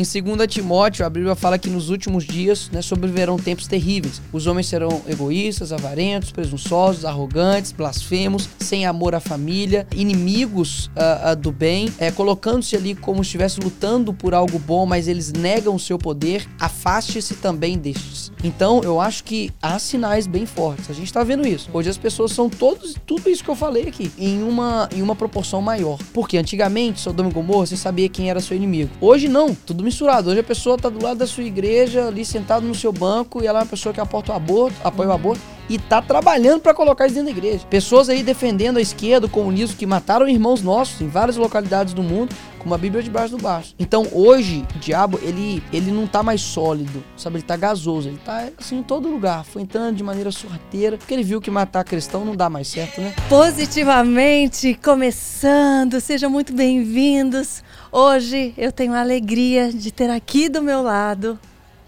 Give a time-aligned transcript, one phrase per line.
[0.00, 4.22] Em 2 Timóteo, a Bíblia fala que nos últimos dias né, sobreviverão tempos terríveis.
[4.32, 11.36] Os homens serão egoístas, avarentos, presunçosos, arrogantes, blasfemos, sem amor à família, inimigos uh, uh,
[11.36, 15.74] do bem, é, colocando-se ali como se estivesse lutando por algo bom, mas eles negam
[15.74, 16.48] o seu poder.
[16.58, 18.32] Afaste-se também destes.
[18.42, 20.88] Então, eu acho que há sinais bem fortes.
[20.88, 21.68] A gente está vendo isso.
[21.74, 25.14] Hoje as pessoas são todos, tudo isso que eu falei aqui, em uma, em uma
[25.14, 25.98] proporção maior.
[26.14, 28.90] Porque antigamente, Sodoma e Gomorra, você sabia quem era seu inimigo.
[28.98, 30.30] Hoje não, tudo misturado.
[30.30, 33.46] Hoje a pessoa tá do lado da sua igreja, ali sentado no seu banco, e
[33.46, 36.74] ela é uma pessoa que aporta o aborto, apoia o aborto e tá trabalhando para
[36.74, 37.64] colocar isso dentro da igreja.
[37.68, 42.02] Pessoas aí defendendo a esquerda, o comunismo, que mataram irmãos nossos em várias localidades do
[42.02, 43.74] mundo, com uma Bíblia debaixo do baixo.
[43.78, 47.36] Então hoje, o diabo, ele, ele não tá mais sólido, sabe?
[47.36, 49.44] Ele tá gasoso, ele tá assim em todo lugar.
[49.44, 53.00] Foi entrando de maneira sorrateira, porque ele viu que matar cristão não dá mais certo,
[53.00, 53.14] né?
[53.28, 57.62] Positivamente, começando, sejam muito bem-vindos.
[57.92, 61.38] Hoje eu tenho a alegria de ter aqui do meu lado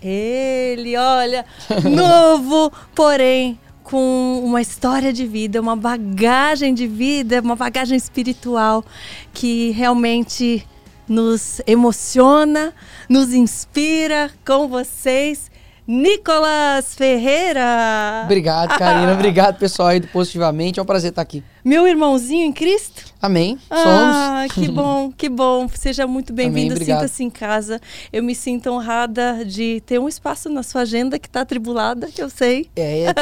[0.02, 1.46] ele, olha,
[1.84, 8.84] novo, porém com uma história de vida, uma bagagem de vida, uma bagagem espiritual
[9.32, 10.66] que realmente
[11.06, 12.72] nos emociona,
[13.08, 15.50] nos inspira com vocês.
[15.86, 18.22] Nicolas Ferreira.
[18.24, 19.12] Obrigado, Karina.
[19.14, 20.78] Obrigado, pessoal aí do Positivamente.
[20.78, 21.42] É um prazer estar aqui.
[21.64, 23.11] Meu irmãozinho em Cristo?
[23.22, 23.56] Amém.
[23.68, 23.86] Somos.
[23.86, 25.68] Ah, que bom, que bom.
[25.68, 26.76] Seja muito bem-vindo.
[26.76, 27.80] Sinta-se em casa.
[28.12, 32.20] Eu me sinto honrada de ter um espaço na sua agenda que está atribulada, que
[32.20, 32.68] eu sei.
[32.74, 33.14] É, é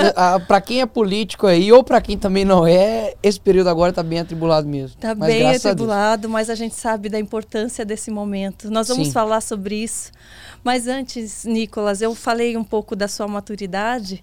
[0.46, 4.02] para quem é político aí, ou para quem também não é, esse período agora está
[4.02, 4.96] bem atribulado mesmo.
[4.96, 8.70] Está bem atribulado, a mas a gente sabe da importância desse momento.
[8.70, 9.12] Nós vamos Sim.
[9.12, 10.10] falar sobre isso.
[10.62, 14.22] Mas antes, Nicolas, eu falei um pouco da sua maturidade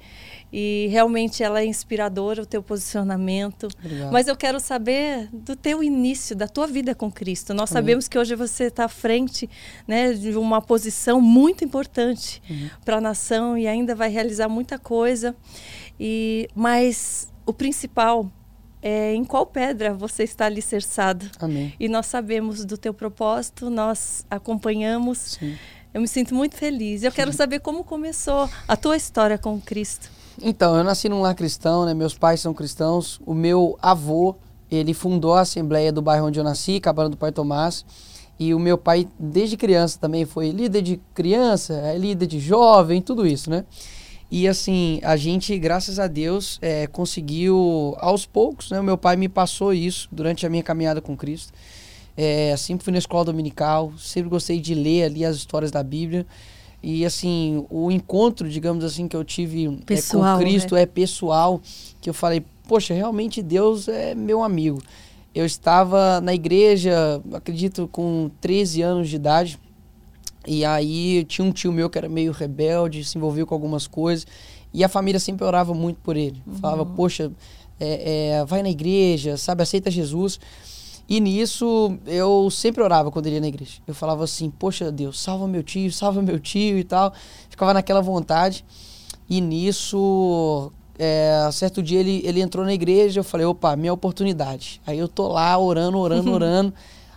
[0.51, 3.67] e realmente ela é inspiradora o teu posicionamento.
[3.79, 4.11] Obrigado.
[4.11, 7.53] Mas eu quero saber do teu início, da tua vida com Cristo.
[7.53, 7.81] Nós Amém.
[7.81, 9.49] sabemos que hoje você está à frente
[9.87, 12.69] né, de uma posição muito importante uhum.
[12.85, 15.35] para a nação e ainda vai realizar muita coisa.
[15.99, 18.31] E mas o principal
[18.81, 21.29] é em qual pedra você está alicerçado.
[21.39, 21.73] Amém.
[21.79, 25.17] E nós sabemos do teu propósito, nós acompanhamos.
[25.17, 25.57] Sim.
[25.97, 27.01] Eu me sinto muito feliz.
[27.01, 30.11] Eu quero saber como começou a tua história com Cristo.
[30.39, 31.95] Então, eu nasci num lar cristão, né?
[31.95, 33.19] Meus pais são cristãos.
[33.25, 34.35] O meu avô,
[34.69, 37.83] ele fundou a Assembleia do bairro onde eu nasci, Cabana do Pai Tomás.
[38.37, 43.01] E o meu pai, desde criança, também foi líder de criança, é líder de jovem,
[43.01, 43.65] tudo isso, né?
[44.29, 48.79] E assim, a gente, graças a Deus, é, conseguiu aos poucos, né?
[48.79, 51.53] O meu pai me passou isso durante a minha caminhada com Cristo.
[52.17, 56.25] É, sempre fui na escola dominical, sempre gostei de ler ali as histórias da Bíblia.
[56.81, 60.81] E assim, o encontro, digamos assim, que eu tive pessoal, é, com Cristo né?
[60.81, 61.61] é pessoal,
[62.01, 64.81] que eu falei, poxa, realmente Deus é meu amigo.
[65.33, 69.59] Eu estava na igreja, acredito, com 13 anos de idade.
[70.47, 74.25] E aí tinha um tio meu que era meio rebelde, se envolveu com algumas coisas.
[74.73, 76.41] E a família sempre orava muito por ele.
[76.47, 76.55] Uhum.
[76.55, 77.31] Falava, poxa,
[77.79, 80.39] é, é, vai na igreja, sabe, aceita Jesus.
[81.09, 83.79] E nisso eu sempre orava quando ele ia na igreja.
[83.87, 87.13] Eu falava assim: Poxa Deus, salva meu tio, salva meu tio e tal.
[87.49, 88.65] Ficava naquela vontade.
[89.29, 93.21] E nisso, é, certo dia ele, ele entrou na igreja.
[93.21, 94.81] Eu falei: Opa, minha oportunidade.
[94.85, 96.73] Aí eu tô lá orando, orando, orando.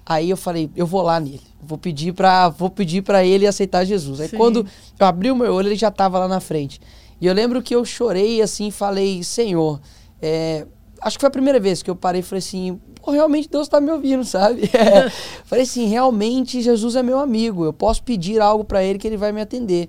[0.07, 1.43] Aí eu falei: Eu vou lá nele.
[1.61, 4.21] Vou pedir para vou pedir para ele aceitar Jesus.
[4.21, 4.37] Aí Sim.
[4.37, 4.65] quando
[4.99, 6.81] eu abri o meu olho, ele já estava lá na frente.
[7.21, 9.81] E eu lembro que eu chorei assim, falei: Senhor,
[10.23, 10.65] é,
[11.01, 13.67] acho que foi a primeira vez que eu parei e falei assim: pô, realmente Deus
[13.67, 14.71] está me ouvindo, sabe?
[14.75, 15.11] É.
[15.45, 19.17] Falei assim, realmente Jesus é meu amigo, eu posso pedir algo para ele que ele
[19.17, 19.89] vai me atender.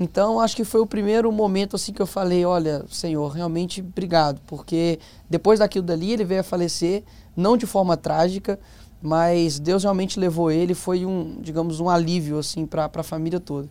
[0.00, 4.40] Então, acho que foi o primeiro momento assim que eu falei, olha, Senhor, realmente obrigado,
[4.46, 4.98] porque
[5.28, 7.04] depois daquilo dali ele veio a falecer,
[7.36, 8.58] não de forma trágica,
[9.02, 13.68] mas Deus realmente levou ele, foi um, digamos, um alívio assim para a família toda.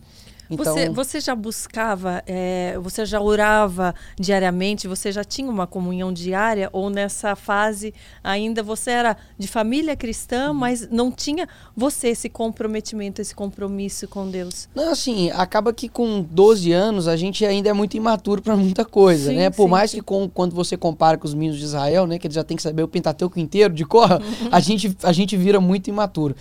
[0.50, 0.74] Então...
[0.74, 6.68] Você, você já buscava, é, você já orava diariamente, você já tinha uma comunhão diária
[6.72, 10.54] ou nessa fase ainda você era de família cristã, uhum.
[10.54, 14.68] mas não tinha você esse comprometimento, esse compromisso com Deus?
[14.74, 18.84] Não, assim, acaba que com 12 anos a gente ainda é muito imaturo para muita
[18.84, 19.50] coisa, sim, né?
[19.50, 19.96] Por sim, mais sim.
[19.98, 22.56] que com, quando você compara com os meninos de Israel, né, que eles já tem
[22.56, 24.20] que saber o Pentateuco inteiro de cor, uhum.
[24.50, 26.34] a gente a gente vira muito imaturo.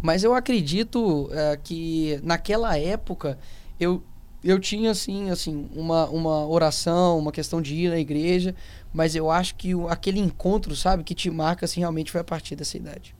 [0.00, 3.38] Mas eu acredito é, que naquela época
[3.78, 4.02] eu,
[4.42, 8.54] eu tinha, assim, assim uma, uma oração, uma questão de ir na igreja,
[8.92, 12.24] mas eu acho que o, aquele encontro, sabe, que te marca, assim, realmente foi a
[12.24, 13.14] partir dessa idade.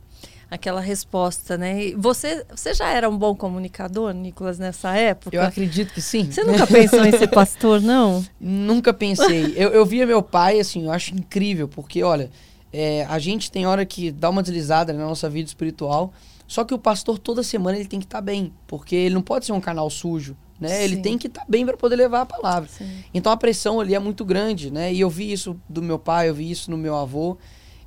[0.51, 1.91] Aquela resposta, né?
[1.95, 5.35] você, você já era um bom comunicador, Nicolas, nessa época?
[5.35, 6.31] Eu acredito que sim.
[6.31, 8.25] Você nunca pensou em ser pastor, não?
[8.39, 9.53] Nunca pensei.
[9.55, 12.31] Eu, eu via meu pai, assim, eu acho incrível, porque, olha,
[12.73, 16.11] é, a gente tem hora que dá uma deslizada na nossa vida espiritual,
[16.47, 19.21] Só que o pastor toda semana ele tem que estar tá bem, porque ele não
[19.21, 20.69] pode ser um canal sujo, né?
[20.69, 20.83] Sim.
[20.83, 22.69] Ele tem que estar tá bem para poder levar a palavra.
[22.69, 22.89] Sim.
[23.13, 24.93] Então a pressão ali é muito grande, né?
[24.93, 27.37] E eu vi isso do meu pai, eu vi isso no meu avô.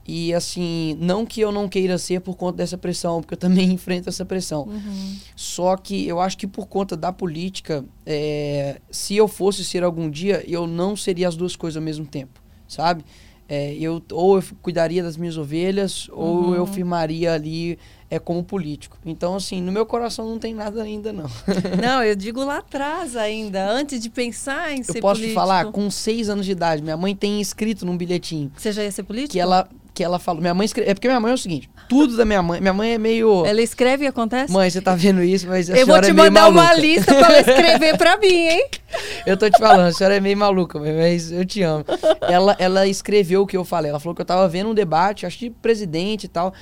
[0.06, 3.70] E assim, não que eu não queira ser por conta dessa pressão, porque eu também
[3.72, 4.64] enfrento essa pressão.
[4.64, 5.16] Uhum.
[5.36, 10.10] Só que eu acho que por conta da política, é, se eu fosse ser algum
[10.10, 13.04] dia, eu não seria as duas coisas ao mesmo tempo, sabe?
[13.48, 16.16] É, eu, ou eu cuidaria das minhas ovelhas, uhum.
[16.16, 17.78] ou eu firmaria ali
[18.12, 18.98] é, como político.
[19.06, 21.30] Então, assim, no meu coração não tem nada ainda, não.
[21.82, 25.06] não, eu digo lá atrás ainda, antes de pensar em eu ser político.
[25.06, 28.52] Eu posso te falar, com seis anos de idade, minha mãe tem escrito num bilhetinho.
[28.54, 29.32] Você já ia ser político?
[29.32, 30.42] Que ela, que ela falou.
[30.42, 30.90] Minha mãe escreve.
[30.90, 32.60] É porque minha mãe é o seguinte: tudo da minha mãe.
[32.60, 33.46] Minha mãe é meio.
[33.46, 34.52] Ela escreve e acontece?
[34.52, 37.28] Mãe, você tá vendo isso, mas a Eu vou te é mandar uma lista pra
[37.28, 38.66] ela escrever pra mim, hein?
[39.24, 41.86] eu tô te falando, a senhora é meio maluca, mas eu te amo.
[42.20, 43.90] Ela, ela escreveu o que eu falei.
[43.90, 46.52] Ela falou que eu tava vendo um debate, acho de presidente e tal.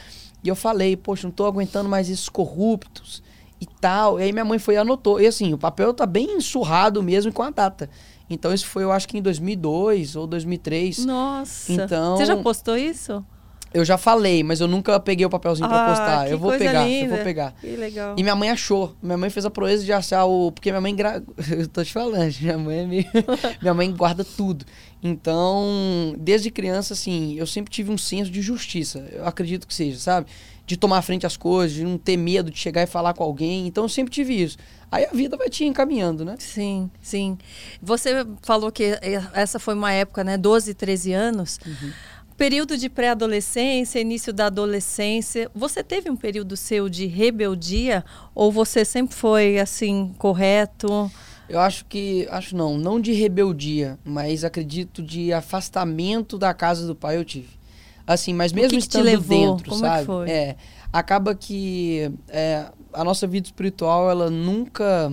[0.43, 3.23] E eu falei, poxa, não tô aguentando mais esses corruptos
[3.61, 4.19] e tal.
[4.19, 5.21] E aí minha mãe foi e anotou.
[5.21, 7.91] E assim, o papel tá bem surrado mesmo com a data.
[8.29, 11.05] Então isso foi, eu acho que em 2002 ou 2003.
[11.05, 11.73] Nossa.
[11.73, 13.25] Então, Você já postou isso?
[13.73, 16.31] Eu já falei, mas eu nunca peguei o papelzinho ah, pra postar.
[16.31, 17.05] Eu vou pegar, linda.
[17.07, 17.55] eu vou pegar.
[17.61, 18.15] Que legal.
[18.17, 18.97] E minha mãe achou.
[19.01, 20.51] Minha mãe fez a proeza de achar o.
[20.51, 20.95] Porque minha mãe.
[20.95, 21.23] Gra...
[21.57, 23.07] eu tô te falando, minha mãe é meio...
[23.63, 24.65] minha mãe guarda tudo.
[25.03, 28.99] Então, desde criança, assim, eu sempre tive um senso de justiça.
[29.13, 30.27] Eu acredito que seja, sabe?
[30.67, 33.67] De tomar frente às coisas, de não ter medo de chegar e falar com alguém.
[33.67, 34.59] Então, eu sempre tive isso.
[34.93, 36.37] Aí a vida vai te encaminhando, né?
[36.39, 37.39] Sim, sim.
[37.81, 38.99] Você falou que
[39.33, 40.37] essa foi uma época, né?
[40.37, 41.59] 12, 13 anos.
[41.67, 41.93] Uhum
[42.41, 48.03] período de pré-adolescência, início da adolescência, você teve um período seu de rebeldia
[48.35, 51.13] ou você sempre foi assim correto?
[51.51, 56.95] Eu acho que acho não, não de rebeldia, mas acredito de afastamento da casa do
[56.95, 57.49] pai eu tive.
[58.07, 59.97] Assim, mas mesmo que estando que dentro, Como sabe?
[59.97, 60.31] É, que foi?
[60.31, 60.57] é,
[60.93, 65.13] acaba que é, a nossa vida espiritual ela nunca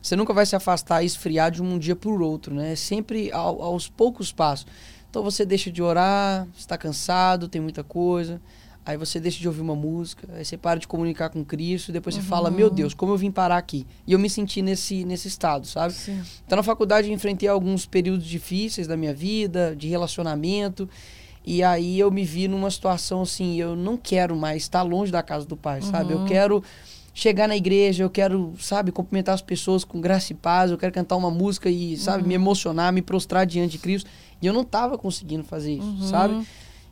[0.00, 2.72] você nunca vai se afastar e esfriar de um dia por outro, né?
[2.72, 4.66] É sempre ao, aos poucos passos.
[5.10, 8.40] Então você deixa de orar, está cansado, tem muita coisa.
[8.88, 12.16] Aí você deixa de ouvir uma música, aí você para de comunicar com Cristo, depois
[12.16, 12.22] uhum.
[12.22, 13.86] você fala, meu Deus, como eu vim parar aqui?
[14.06, 15.92] E eu me senti nesse, nesse estado, sabe?
[15.92, 16.22] Sim.
[16.46, 20.88] Então na faculdade eu enfrentei alguns períodos difíceis da minha vida, de relacionamento,
[21.44, 25.22] e aí eu me vi numa situação assim, eu não quero mais estar longe da
[25.22, 25.90] casa do Pai, uhum.
[25.90, 26.14] sabe?
[26.14, 26.24] Eu uhum.
[26.24, 26.64] quero
[27.12, 30.94] chegar na igreja, eu quero, sabe, cumprimentar as pessoas com graça e paz, eu quero
[30.94, 32.28] cantar uma música e, sabe, uhum.
[32.28, 34.08] me emocionar, me prostrar diante de Cristo.
[34.40, 36.08] E eu não estava conseguindo fazer isso, uhum.
[36.08, 36.46] sabe?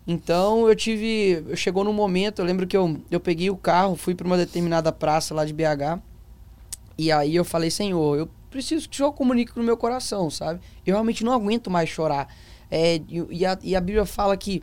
[0.06, 1.44] Então eu tive.
[1.56, 4.92] Chegou num momento, eu lembro que eu, eu peguei o carro, fui para uma determinada
[4.92, 6.00] praça lá de BH.
[6.98, 10.60] E aí eu falei, Senhor, eu preciso que o Senhor comunique no meu coração, sabe?
[10.86, 12.28] Eu realmente não aguento mais chorar.
[12.70, 13.00] É,
[13.30, 14.62] e, a, e a Bíblia fala que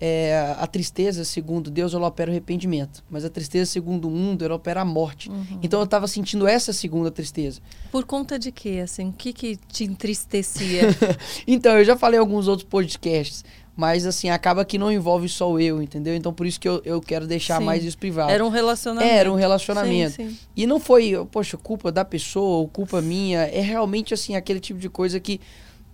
[0.00, 3.04] é, a tristeza, segundo Deus, ela opera o arrependimento.
[3.10, 5.28] Mas a tristeza, segundo o mundo, ela opera a morte.
[5.28, 5.60] Uhum.
[5.62, 7.60] Então eu estava sentindo essa segunda tristeza.
[7.92, 8.80] Por conta de quê?
[8.82, 10.82] Assim, o que, que te entristecia?
[11.46, 13.44] então, eu já falei em alguns outros podcasts.
[13.80, 16.14] Mas, assim, acaba que não envolve só eu, entendeu?
[16.14, 17.64] Então, por isso que eu, eu quero deixar sim.
[17.64, 18.30] mais isso privado.
[18.30, 19.10] Era um relacionamento.
[19.10, 20.16] Era um relacionamento.
[20.16, 20.38] Sim, sim.
[20.54, 23.38] E não foi, poxa, culpa da pessoa ou culpa minha.
[23.38, 25.40] É realmente, assim, aquele tipo de coisa que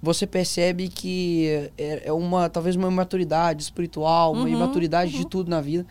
[0.02, 5.20] você percebe que é, é uma talvez uma imaturidade espiritual, uma uhum, imaturidade uhum.
[5.20, 5.86] de tudo na vida.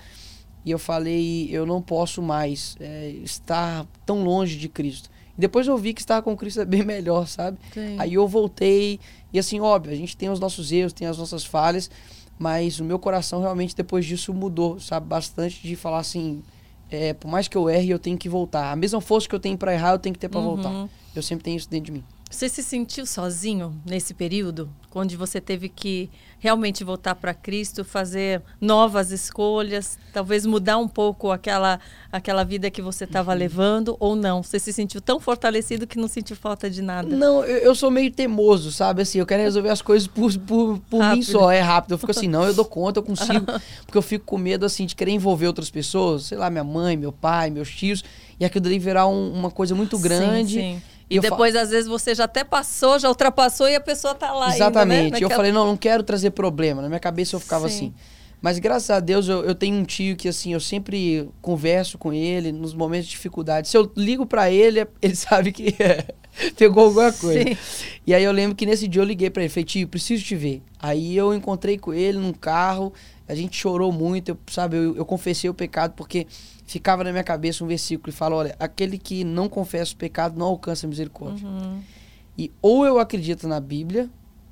[0.65, 5.09] E eu falei, eu não posso mais é, estar tão longe de Cristo.
[5.37, 7.57] E depois eu vi que estar com Cristo é bem melhor, sabe?
[7.97, 8.99] Aí eu voltei
[9.35, 11.91] e assim, óbvio, a gente tem os nossos erros, tem as nossas falhas,
[12.39, 15.07] mas o meu coração realmente depois disso mudou, sabe?
[15.07, 16.41] Bastante de falar assim,
[16.89, 18.71] é, por mais que eu erre, eu tenho que voltar.
[18.71, 20.55] A mesma força que eu tenho para errar, eu tenho que ter para uhum.
[20.55, 20.89] voltar.
[21.13, 22.03] Eu sempre tenho isso dentro de mim.
[22.35, 28.41] Você se sentiu sozinho nesse período, onde você teve que realmente voltar para Cristo, fazer
[28.59, 31.79] novas escolhas, talvez mudar um pouco aquela
[32.11, 33.37] aquela vida que você estava uhum.
[33.37, 34.43] levando ou não?
[34.43, 37.15] Você se sentiu tão fortalecido que não sentiu falta de nada?
[37.15, 39.03] Não, eu, eu sou meio teimoso, sabe?
[39.03, 41.93] Assim, eu quero resolver as coisas por, por, por mim só, é rápido.
[41.93, 43.45] Eu fico assim, não, eu dou conta, eu consigo,
[43.85, 46.97] porque eu fico com medo assim de querer envolver outras pessoas, sei lá, minha mãe,
[46.97, 48.03] meu pai, meus tios,
[48.37, 50.55] e aquilo daí virar um, uma coisa muito grande.
[50.55, 51.61] Sim, sim e, depois, fa...
[51.61, 55.15] às vezes, você já até passou, já ultrapassou e a pessoa tá lá Exatamente.
[55.15, 55.25] Ainda, né?
[55.25, 56.81] Eu falei, não, não quero trazer problema.
[56.81, 57.75] Na minha cabeça eu ficava Sim.
[57.75, 57.93] assim.
[58.41, 62.13] Mas graças a Deus eu, eu, tenho um tio que assim, eu sempre converso com
[62.13, 63.67] ele nos momentos de dificuldade.
[63.67, 66.05] Se eu ligo para ele, ele sabe que é,
[66.55, 67.41] pegou alguma coisa.
[67.41, 67.57] Sim.
[68.05, 70.35] E aí eu lembro que nesse dia eu liguei para ele, falei, tio, preciso te
[70.35, 70.61] ver.
[70.79, 72.93] Aí eu encontrei com ele num carro,
[73.27, 76.27] a gente chorou muito, eu, sabe, eu, eu confessei o pecado porque
[76.65, 80.37] ficava na minha cabeça um versículo e fala: olha, aquele que não confessa o pecado
[80.37, 81.47] não alcança a misericórdia.
[81.47, 81.81] Uhum.
[82.37, 84.09] E ou eu acredito na Bíblia,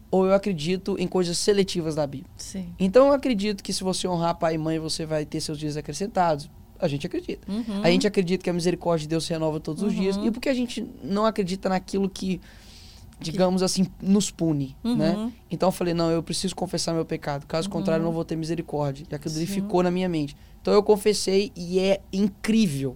[0.09, 2.31] ou eu acredito em coisas seletivas da Bíblia.
[2.37, 2.73] Sim.
[2.79, 5.75] Então eu acredito que se você honrar pai e mãe, você vai ter seus dias
[5.75, 6.49] acrescentados.
[6.79, 7.49] A gente acredita.
[7.51, 7.81] Uhum.
[7.81, 9.89] A gente acredita que a misericórdia de Deus se renova todos uhum.
[9.89, 10.15] os dias.
[10.17, 10.27] Uhum.
[10.27, 12.39] E porque a gente não acredita naquilo que,
[13.31, 14.95] digamos assim, nos pune, uhum.
[14.95, 15.31] né?
[15.49, 17.45] Então eu falei, não, eu preciso confessar meu pecado.
[17.47, 19.05] Caso contrário, eu não vou ter misericórdia.
[19.09, 20.35] E aquilo ficou na minha mente.
[20.61, 22.95] Então eu confessei e é incrível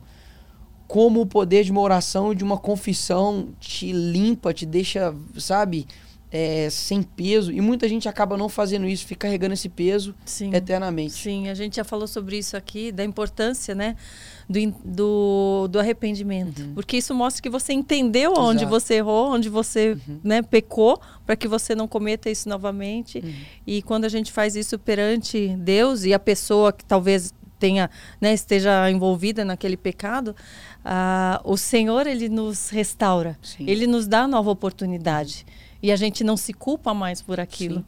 [0.87, 5.85] como o poder de uma oração e de uma confissão te limpa, te deixa, sabe,
[6.31, 7.51] é, sem peso.
[7.51, 10.53] E muita gente acaba não fazendo isso, fica carregando esse peso Sim.
[10.53, 11.13] eternamente.
[11.13, 13.95] Sim, a gente já falou sobre isso aqui, da importância, né?
[14.49, 16.61] Do, do, do arrependimento.
[16.61, 16.73] Uhum.
[16.73, 18.47] Porque isso mostra que você entendeu Exato.
[18.47, 20.19] onde você errou, onde você uhum.
[20.23, 23.19] né, pecou, para que você não cometa isso novamente.
[23.19, 23.33] Uhum.
[23.65, 27.89] E quando a gente faz isso perante Deus e a pessoa que talvez tenha,
[28.21, 30.35] né, esteja envolvida naquele pecado,
[30.85, 33.65] uh, o Senhor ele nos restaura, Sim.
[33.67, 35.45] ele nos dá nova oportunidade
[35.81, 37.79] e a gente não se culpa mais por aquilo.
[37.79, 37.85] Sim.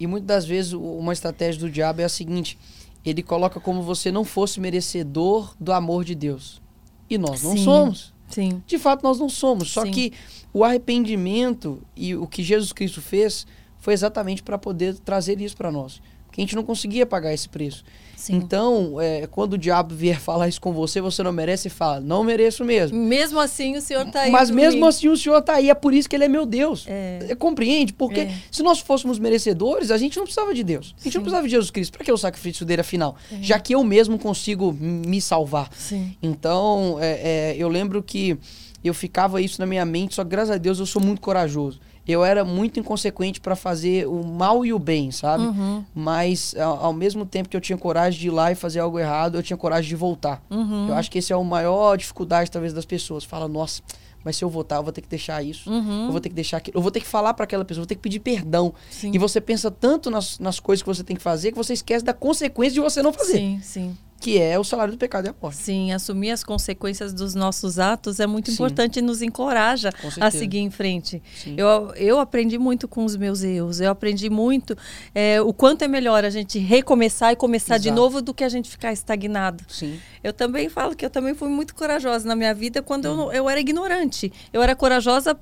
[0.00, 2.58] E muitas das vezes uma estratégia do diabo é a seguinte:
[3.04, 6.60] ele coloca como você não fosse merecedor do amor de Deus.
[7.08, 7.64] E nós não Sim.
[7.64, 8.14] somos.
[8.28, 8.62] Sim.
[8.66, 9.70] De fato, nós não somos.
[9.70, 9.90] Só Sim.
[9.90, 10.12] que
[10.52, 13.46] o arrependimento e o que Jesus Cristo fez
[13.78, 16.02] foi exatamente para poder trazer isso para nós.
[16.26, 17.84] Porque a gente não conseguia pagar esse preço.
[18.18, 18.34] Sim.
[18.34, 22.00] Então, é, quando o diabo vier falar isso com você, você não merece e fala,
[22.00, 22.98] não mereço mesmo.
[22.98, 24.32] Mesmo assim, o Senhor está aí.
[24.32, 25.70] Mas mesmo assim, o Senhor está aí.
[25.70, 26.84] É por isso que Ele é meu Deus.
[26.88, 27.20] É.
[27.28, 27.92] é compreende?
[27.92, 28.34] Porque é.
[28.50, 30.96] se nós fôssemos merecedores, a gente não precisava de Deus.
[30.98, 31.18] A gente Sim.
[31.18, 31.92] não precisava de Jesus Cristo.
[31.92, 33.14] Para que o sacrifício dele, afinal?
[33.30, 33.36] É.
[33.40, 35.70] Já que eu mesmo consigo me salvar.
[35.72, 36.16] Sim.
[36.20, 38.36] Então, é, é, eu lembro que
[38.82, 41.78] eu ficava isso na minha mente, só que graças a Deus eu sou muito corajoso
[42.08, 45.44] eu era muito inconsequente para fazer o mal e o bem, sabe?
[45.44, 45.84] Uhum.
[45.94, 48.98] Mas ao, ao, mesmo tempo que eu tinha coragem de ir lá e fazer algo
[48.98, 50.42] errado, eu tinha coragem de voltar.
[50.48, 50.88] Uhum.
[50.88, 53.24] Eu acho que esse é a maior dificuldade, talvez, das pessoas.
[53.24, 53.82] Fala, nossa,
[54.24, 55.70] mas se eu voltar, eu vou ter que deixar isso.
[55.70, 56.06] Uhum.
[56.06, 56.78] Eu vou ter que deixar aquilo.
[56.78, 58.72] Eu vou ter que falar para aquela pessoa, eu vou ter que pedir perdão.
[58.90, 59.10] Sim.
[59.12, 62.04] E você pensa tanto nas, nas coisas que você tem que fazer que você esquece
[62.04, 63.36] da consequência de você não fazer.
[63.36, 65.56] Sim, sim que é o salário do pecado e a morte.
[65.56, 68.54] Sim, assumir as consequências dos nossos atos é muito Sim.
[68.54, 71.22] importante e nos encoraja a seguir em frente.
[71.56, 74.76] Eu, eu aprendi muito com os meus erros, eu aprendi muito
[75.14, 77.82] é, o quanto é melhor a gente recomeçar e começar Exato.
[77.82, 79.64] de novo do que a gente ficar estagnado.
[79.68, 80.00] Sim.
[80.22, 83.32] Eu também falo que eu também fui muito corajosa na minha vida quando eu, uhum.
[83.32, 84.32] eu era ignorante.
[84.52, 85.38] Eu era corajosa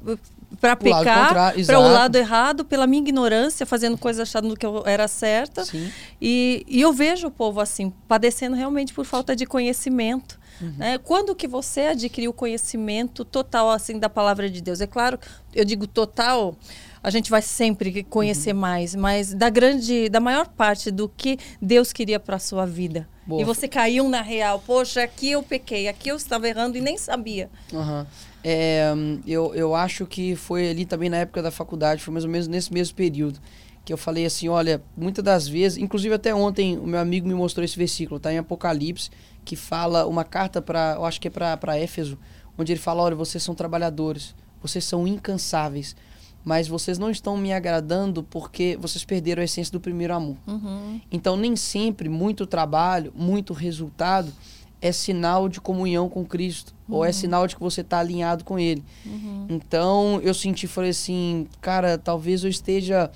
[0.60, 5.08] para pecar, para o lado errado, pela minha ignorância, fazendo coisas achando que eu era
[5.08, 5.64] certa.
[5.64, 5.90] Sim.
[6.20, 10.38] E, e eu vejo o povo assim, padecendo realmente por falta de conhecimento.
[10.60, 10.74] Uhum.
[10.78, 10.98] Né?
[10.98, 14.80] Quando que você adquiriu o conhecimento total assim da palavra de Deus?
[14.80, 15.18] É claro,
[15.54, 16.56] eu digo total,
[17.02, 18.60] a gente vai sempre conhecer uhum.
[18.60, 23.06] mais, mas da grande, da maior parte do que Deus queria para a sua vida.
[23.26, 23.42] Boa.
[23.42, 26.96] E você caiu na real, poxa, aqui eu pequei, aqui eu estava errando e nem
[26.96, 27.50] sabia.
[27.72, 28.06] Uhum.
[28.48, 28.94] É,
[29.26, 32.46] eu, eu acho que foi ali também na época da faculdade, foi mais ou menos
[32.46, 33.40] nesse mesmo período,
[33.84, 37.34] que eu falei assim, olha, muitas das vezes, inclusive até ontem o meu amigo me
[37.34, 39.10] mostrou esse versículo, tá em Apocalipse,
[39.44, 42.16] que fala uma carta para, eu acho que é para Éfeso,
[42.56, 45.96] onde ele fala, olha, vocês são trabalhadores, vocês são incansáveis,
[46.44, 50.36] mas vocês não estão me agradando porque vocês perderam a essência do primeiro amor.
[50.46, 51.00] Uhum.
[51.10, 54.32] Então, nem sempre muito trabalho, muito resultado
[54.80, 56.96] é sinal de comunhão com Cristo, uhum.
[56.96, 57.12] ou é uhum.
[57.12, 58.84] sinal de que você está alinhado com Ele.
[59.04, 59.46] Uhum.
[59.48, 63.10] Então eu senti, falei assim, cara, talvez eu esteja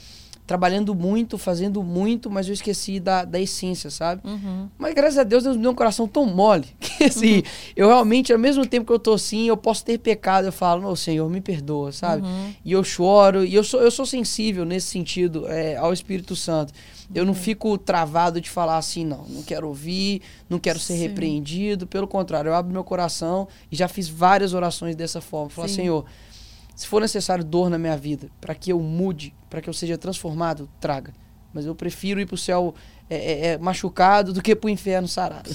[0.51, 4.21] trabalhando muito, fazendo muito, mas eu esqueci da, da essência, sabe?
[4.29, 4.69] Uhum.
[4.77, 7.43] Mas graças a Deus, Deus me deu um coração tão mole que assim, uhum.
[7.77, 10.83] eu realmente, ao mesmo tempo que eu tô assim, eu posso ter pecado, eu falo,
[10.83, 12.27] não, Senhor, me perdoa, sabe?
[12.27, 12.53] Uhum.
[12.65, 16.73] E eu choro, e eu sou, eu sou sensível nesse sentido é, ao Espírito Santo.
[17.15, 21.01] Eu não fico travado de falar assim, não, não quero ouvir, não quero ser Sim.
[21.01, 21.87] repreendido.
[21.87, 25.51] Pelo contrário, eu abro meu coração e já fiz várias orações dessa forma.
[25.51, 26.05] Falar, Senhor,
[26.77, 29.99] se for necessário dor na minha vida, para que eu mude, para que eu seja
[29.99, 31.13] transformado, traga.
[31.53, 32.75] Mas eu prefiro ir para o céu
[33.09, 35.51] é, é, é, machucado do que para o inferno sarado.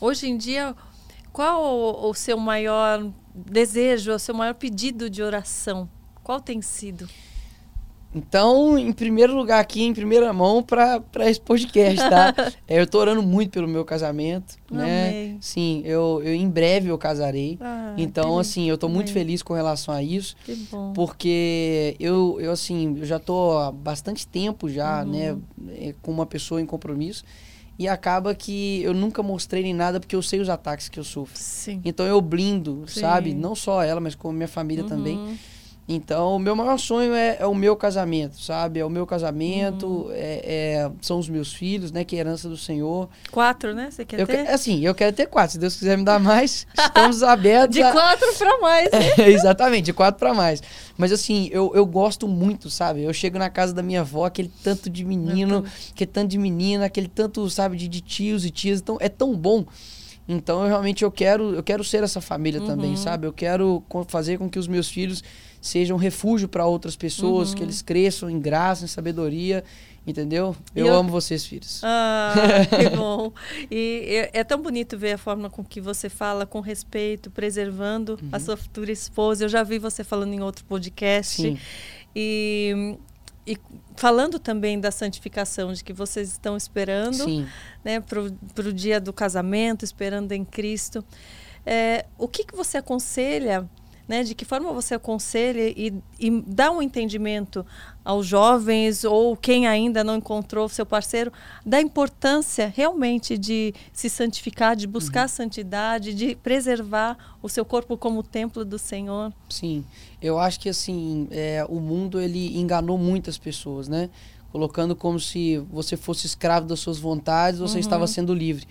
[0.00, 0.74] Hoje em dia,
[1.30, 5.88] qual o, o seu maior desejo, o seu maior pedido de oração?
[6.22, 7.06] Qual tem sido?
[8.14, 12.32] Então, em primeiro lugar aqui, em primeira mão, para esse podcast, tá?
[12.68, 15.08] é, eu tô orando muito pelo meu casamento, né?
[15.08, 15.36] Amei.
[15.40, 17.58] Sim, eu, eu em breve eu casarei.
[17.60, 19.14] Ah, então, assim, eu tô muito Amei.
[19.14, 20.36] feliz com relação a isso.
[20.44, 20.92] Que bom.
[20.92, 25.10] Porque eu, eu assim, eu já tô há bastante tempo já, uhum.
[25.10, 25.36] né,
[25.72, 27.24] é, com uma pessoa em compromisso.
[27.76, 31.02] E acaba que eu nunca mostrei nem nada porque eu sei os ataques que eu
[31.02, 31.36] sofro.
[31.36, 31.80] Sim.
[31.84, 33.00] Então eu blindo, Sim.
[33.00, 33.34] sabe?
[33.34, 34.88] Não só ela, mas com a minha família uhum.
[34.88, 35.38] também.
[35.86, 38.80] Então, o meu maior sonho é, é, o meu casamento, sabe?
[38.80, 40.10] É o meu casamento, uhum.
[40.12, 42.04] é, é, são os meus filhos, né?
[42.04, 43.10] Que é herança do Senhor.
[43.30, 43.90] Quatro, né?
[43.90, 44.46] Você quer eu ter?
[44.46, 45.52] Que, assim, eu quero ter quatro.
[45.52, 47.76] Se Deus quiser me dar mais, estamos abertos.
[47.76, 47.92] de a...
[47.92, 48.98] quatro para mais, né?
[49.18, 50.62] É, exatamente, de quatro para mais.
[50.96, 53.02] Mas assim, eu, eu gosto muito, sabe?
[53.02, 56.86] Eu chego na casa da minha avó, aquele tanto de menino, aquele tanto de menina,
[56.86, 58.80] aquele tanto, sabe, de, de tios e tias.
[58.80, 59.66] Então, é tão bom.
[60.26, 62.66] Então eu realmente eu quero, eu quero ser essa família uhum.
[62.66, 63.26] também, sabe?
[63.26, 65.22] Eu quero fazer com que os meus filhos
[65.64, 67.56] sejam refúgio para outras pessoas, uhum.
[67.56, 69.64] que eles cresçam em graça, em sabedoria,
[70.06, 70.54] entendeu?
[70.76, 70.94] Eu, eu...
[70.94, 71.80] amo vocês, filhos.
[71.82, 72.34] Ah,
[72.68, 73.32] que bom.
[73.70, 78.18] E é, é, tão bonito ver a forma com que você fala com respeito, preservando
[78.22, 78.28] uhum.
[78.30, 79.46] a sua futura esposa.
[79.46, 81.40] Eu já vi você falando em outro podcast.
[81.40, 81.58] Sim.
[82.14, 82.98] E
[83.46, 83.58] e
[83.94, 87.46] falando também da santificação, de que vocês estão esperando
[87.84, 91.04] né, para o dia do casamento, esperando em Cristo.
[91.66, 93.68] É, o que, que você aconselha
[94.06, 94.22] né?
[94.22, 97.64] De que forma você aconselha e, e dá um entendimento
[98.04, 101.32] aos jovens ou quem ainda não encontrou seu parceiro
[101.64, 105.28] da importância realmente de se santificar, de buscar uhum.
[105.28, 109.32] santidade, de preservar o seu corpo como templo do Senhor?
[109.48, 109.84] Sim,
[110.20, 114.10] eu acho que assim é, o mundo ele enganou muitas pessoas, né?
[114.52, 117.80] Colocando como se você fosse escravo das suas vontades, você uhum.
[117.80, 118.66] estava sendo livre.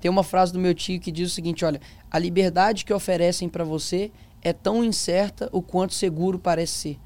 [0.00, 1.80] Tem uma frase do meu tio que diz o seguinte: olha,
[2.10, 4.10] a liberdade que oferecem para você
[4.48, 6.98] é tão incerta o quanto seguro parece ser.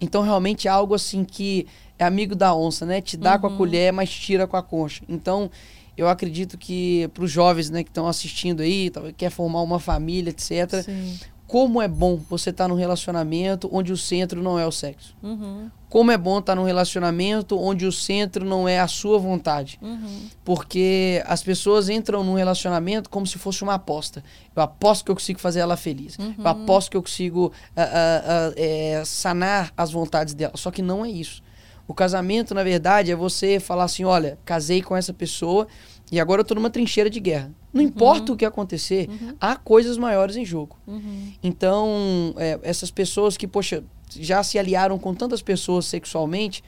[0.00, 1.66] Então, realmente é algo assim que
[1.98, 3.00] é amigo da onça, né?
[3.00, 3.40] Te dá uhum.
[3.40, 3.56] com a uhum.
[3.56, 5.02] colher, mas tira com a concha.
[5.08, 5.50] Então,
[5.96, 10.30] eu acredito que para os jovens né, que estão assistindo aí, quer formar uma família,
[10.30, 14.66] etc., Sim como é bom você estar tá num relacionamento onde o centro não é
[14.66, 15.16] o sexo.
[15.22, 15.70] Uhum.
[15.88, 19.78] Como é bom estar tá num relacionamento onde o centro não é a sua vontade.
[19.80, 20.28] Uhum.
[20.44, 24.24] Porque as pessoas entram num relacionamento como se fosse uma aposta.
[24.54, 26.18] Eu aposto que eu consigo fazer ela feliz.
[26.18, 26.34] Uhum.
[26.36, 30.52] Eu aposto que eu consigo uh, uh, uh, é, sanar as vontades dela.
[30.56, 31.42] Só que não é isso.
[31.88, 35.68] O casamento, na verdade, é você falar assim: olha, casei com essa pessoa
[36.10, 37.50] e agora eu tô numa trincheira de guerra.
[37.72, 37.88] Não uhum.
[37.88, 39.34] importa o que acontecer, uhum.
[39.40, 40.78] há coisas maiores em jogo.
[40.86, 41.32] Uhum.
[41.42, 43.82] Então, é, essas pessoas que, poxa,
[44.18, 46.62] já se aliaram com tantas pessoas sexualmente,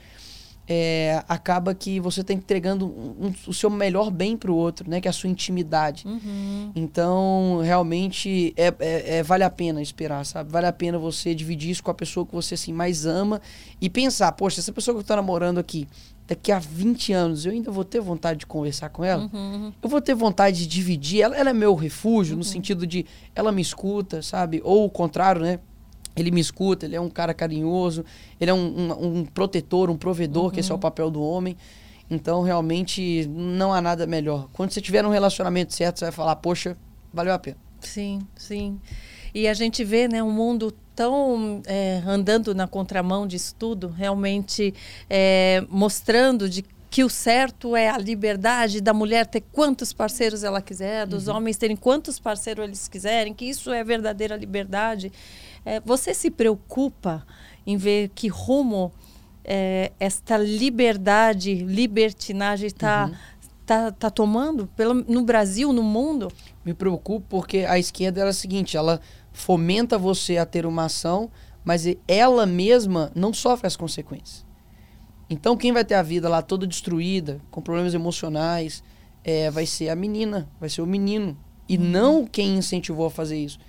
[0.71, 4.87] é, acaba que você está entregando um, um, o seu melhor bem para o outro,
[4.87, 5.01] né?
[5.01, 6.05] Que é a sua intimidade.
[6.05, 6.71] Uhum.
[6.75, 10.51] Então, realmente, é, é, é, vale a pena esperar, sabe?
[10.51, 13.41] Vale a pena você dividir isso com a pessoa que você assim, mais ama
[13.81, 15.87] e pensar, poxa, essa pessoa que eu estou namorando aqui,
[16.29, 19.27] daqui a 20 anos, eu ainda vou ter vontade de conversar com ela?
[19.33, 19.73] Uhum.
[19.81, 21.21] Eu vou ter vontade de dividir?
[21.21, 22.37] Ela, ela é meu refúgio, uhum.
[22.37, 24.61] no sentido de ela me escuta, sabe?
[24.63, 25.59] Ou o contrário, né?
[26.15, 28.05] Ele me escuta, ele é um cara carinhoso,
[28.39, 30.51] ele é um, um, um protetor, um provedor, uhum.
[30.51, 30.81] que esse é o uhum.
[30.81, 31.57] papel do homem.
[32.11, 34.47] Então, realmente, não há nada melhor.
[34.53, 36.77] Quando você tiver um relacionamento certo, você vai falar, poxa,
[37.11, 37.57] valeu a pena.
[37.81, 38.79] Sim, sim.
[39.33, 44.73] E a gente vê né, um mundo tão é, andando na contramão disso tudo, realmente
[45.09, 50.61] é, mostrando de que o certo é a liberdade da mulher ter quantos parceiros ela
[50.61, 51.37] quiser, dos uhum.
[51.37, 55.09] homens terem quantos parceiros eles quiserem, que isso é verdadeira liberdade.
[55.63, 57.25] É, você se preocupa
[57.65, 58.91] em ver que rumo
[59.45, 63.15] é, esta liberdade, libertinagem está uhum.
[63.65, 66.29] tá, tá tomando pelo, no Brasil, no mundo?
[66.65, 68.99] Me preocupo porque a esquerda era a seguinte, ela
[69.39, 71.31] fomenta você a ter uma ação,
[71.63, 74.45] mas ela mesma não sofre as consequências.
[75.29, 78.83] Então quem vai ter a vida lá toda destruída, com problemas emocionais,
[79.23, 81.37] é, vai ser a menina, vai ser o menino.
[81.67, 81.83] E uhum.
[81.83, 83.59] não quem incentivou a fazer isso.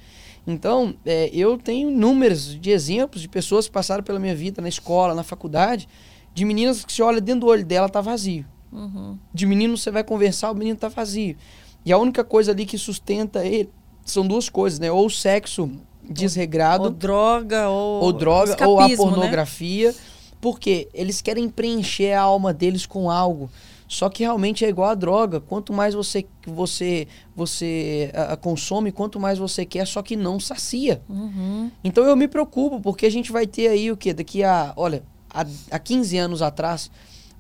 [0.47, 4.69] Então, é, eu tenho números de exemplos de pessoas que passaram pela minha vida na
[4.69, 5.87] escola, na faculdade,
[6.35, 8.47] de meninas que você olha dentro do olho dela, tá vazio.
[8.73, 9.19] Uhum.
[9.33, 11.37] De menino você vai conversar, o menino tá vazio.
[11.85, 13.71] E a única coisa ali que sustenta ele
[14.05, 14.91] são duas coisas, né?
[14.91, 15.71] Ou o sexo
[16.03, 16.85] desregrado.
[16.85, 18.03] Ou droga, ou.
[18.03, 18.97] Ou droga, ou a né?
[18.97, 19.93] pornografia.
[19.93, 19.99] Né?
[20.41, 23.51] Porque eles querem preencher a alma deles com algo.
[23.87, 25.41] Só que realmente é igual a droga.
[25.41, 31.03] Quanto mais você você você uh, consome, quanto mais você quer, só que não sacia.
[31.09, 31.71] Uhum.
[31.83, 34.15] Então eu me preocupo, porque a gente vai ter aí o quê?
[34.15, 36.89] Daqui a, olha, há, há 15 anos atrás,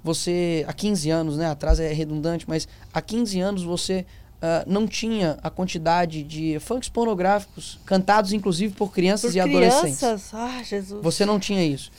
[0.02, 4.04] você, há 15 anos, né, atrás é redundante, mas há 15 anos você
[4.40, 10.02] uh, não tinha a quantidade de funks pornográficos cantados, inclusive, por crianças por e crianças?
[10.02, 10.34] adolescentes.
[10.34, 11.02] Ah, Jesus.
[11.02, 11.90] Você não tinha isso.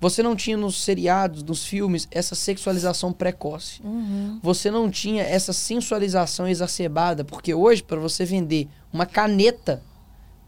[0.00, 3.80] Você não tinha nos seriados, nos filmes, essa sexualização precoce.
[3.84, 4.40] Uhum.
[4.42, 9.80] Você não tinha essa sensualização exacerbada, porque hoje, para você vender uma caneta,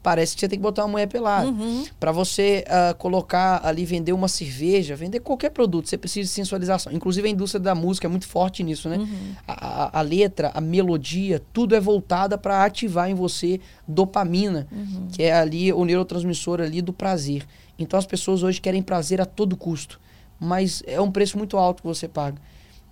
[0.04, 1.48] parece que você tem que botar uma mulher pelada.
[1.48, 1.82] Uhum.
[1.98, 6.92] Para você uh, colocar ali, vender uma cerveja, vender qualquer produto, você precisa de sensualização.
[6.92, 8.98] Inclusive a indústria da música é muito forte nisso, né?
[8.98, 9.34] Uhum.
[9.48, 15.08] A, a, letra, a melodia, tudo é voltada para ativar em você dopamina, uhum.
[15.10, 17.46] que é ali o neurotransmissor ali do prazer.
[17.78, 19.98] Então as pessoas hoje querem prazer a todo custo,
[20.38, 22.36] mas é um preço muito alto que você paga.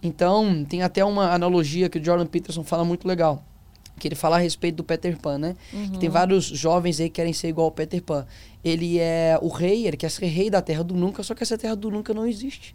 [0.03, 3.44] Então, tem até uma analogia que o Jordan Peterson fala muito legal,
[4.02, 5.54] que ele fala a respeito do Peter Pan, né?
[5.72, 5.90] Uhum.
[5.90, 8.26] Que tem vários jovens aí que querem ser igual ao Peter Pan.
[8.64, 11.56] Ele é o rei, ele quer ser rei da Terra do Nunca, só que essa
[11.56, 12.74] Terra do Nunca não existe.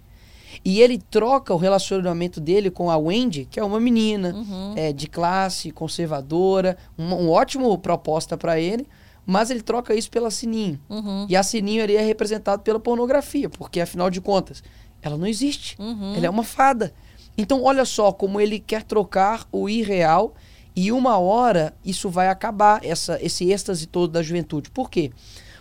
[0.64, 4.74] E ele troca o relacionamento dele com a Wendy, que é uma menina uhum.
[4.78, 8.88] é, de classe, conservadora, uma, uma ótima proposta para ele,
[9.26, 10.80] mas ele troca isso pela Sininho.
[10.88, 11.26] Uhum.
[11.28, 14.64] E a Sininho ele é representado pela pornografia, porque afinal de contas,
[15.02, 15.76] ela não existe.
[15.78, 16.16] Uhum.
[16.16, 16.94] Ela é uma fada.
[17.38, 20.34] Então, olha só como ele quer trocar o irreal
[20.78, 24.70] e uma hora isso vai acabar, essa, esse êxtase todo da juventude.
[24.70, 25.12] Por quê?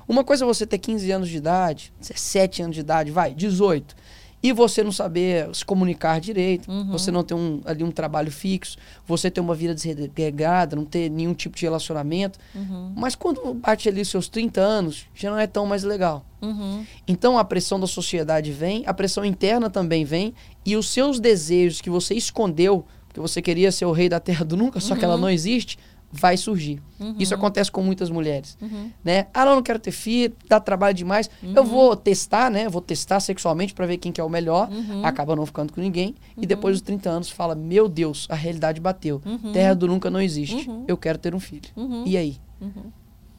[0.07, 3.97] Uma coisa é você ter 15 anos de idade, 17 anos de idade, vai, 18
[4.43, 6.93] e você não saber se comunicar direito, uhum.
[6.93, 8.77] você não ter um, ali um trabalho fixo,
[9.07, 12.39] você ter uma vida desregada, não ter nenhum tipo de relacionamento.
[12.55, 12.93] Uhum.
[12.95, 16.25] Mas quando bate ali seus 30 anos, já não é tão mais legal.
[16.41, 16.85] Uhum.
[17.09, 21.81] Então a pressão da sociedade vem, a pressão interna também vem, e os seus desejos
[21.81, 22.85] que você escondeu,
[23.17, 25.23] que você queria ser o rei da terra do nunca, só que ela uhum.
[25.23, 25.79] não existe,
[26.13, 26.83] vai surgir.
[27.01, 27.17] Uhum.
[27.19, 28.91] Isso acontece com muitas mulheres, uhum.
[29.03, 29.27] né?
[29.33, 31.31] Ah, não, não quero ter filho, dá trabalho demais.
[31.43, 31.55] Uhum.
[31.57, 32.69] Eu vou testar, né?
[32.69, 34.71] Vou testar sexualmente para ver quem que é o melhor.
[34.71, 35.03] Uhum.
[35.03, 36.47] Acaba não ficando com ninguém e uhum.
[36.47, 39.23] depois dos 30 anos fala: "Meu Deus, a realidade bateu.
[39.25, 39.53] Uhum.
[39.53, 40.69] Terra do nunca não existe.
[40.87, 41.71] Eu quero ter um filho".
[42.05, 42.37] E aí?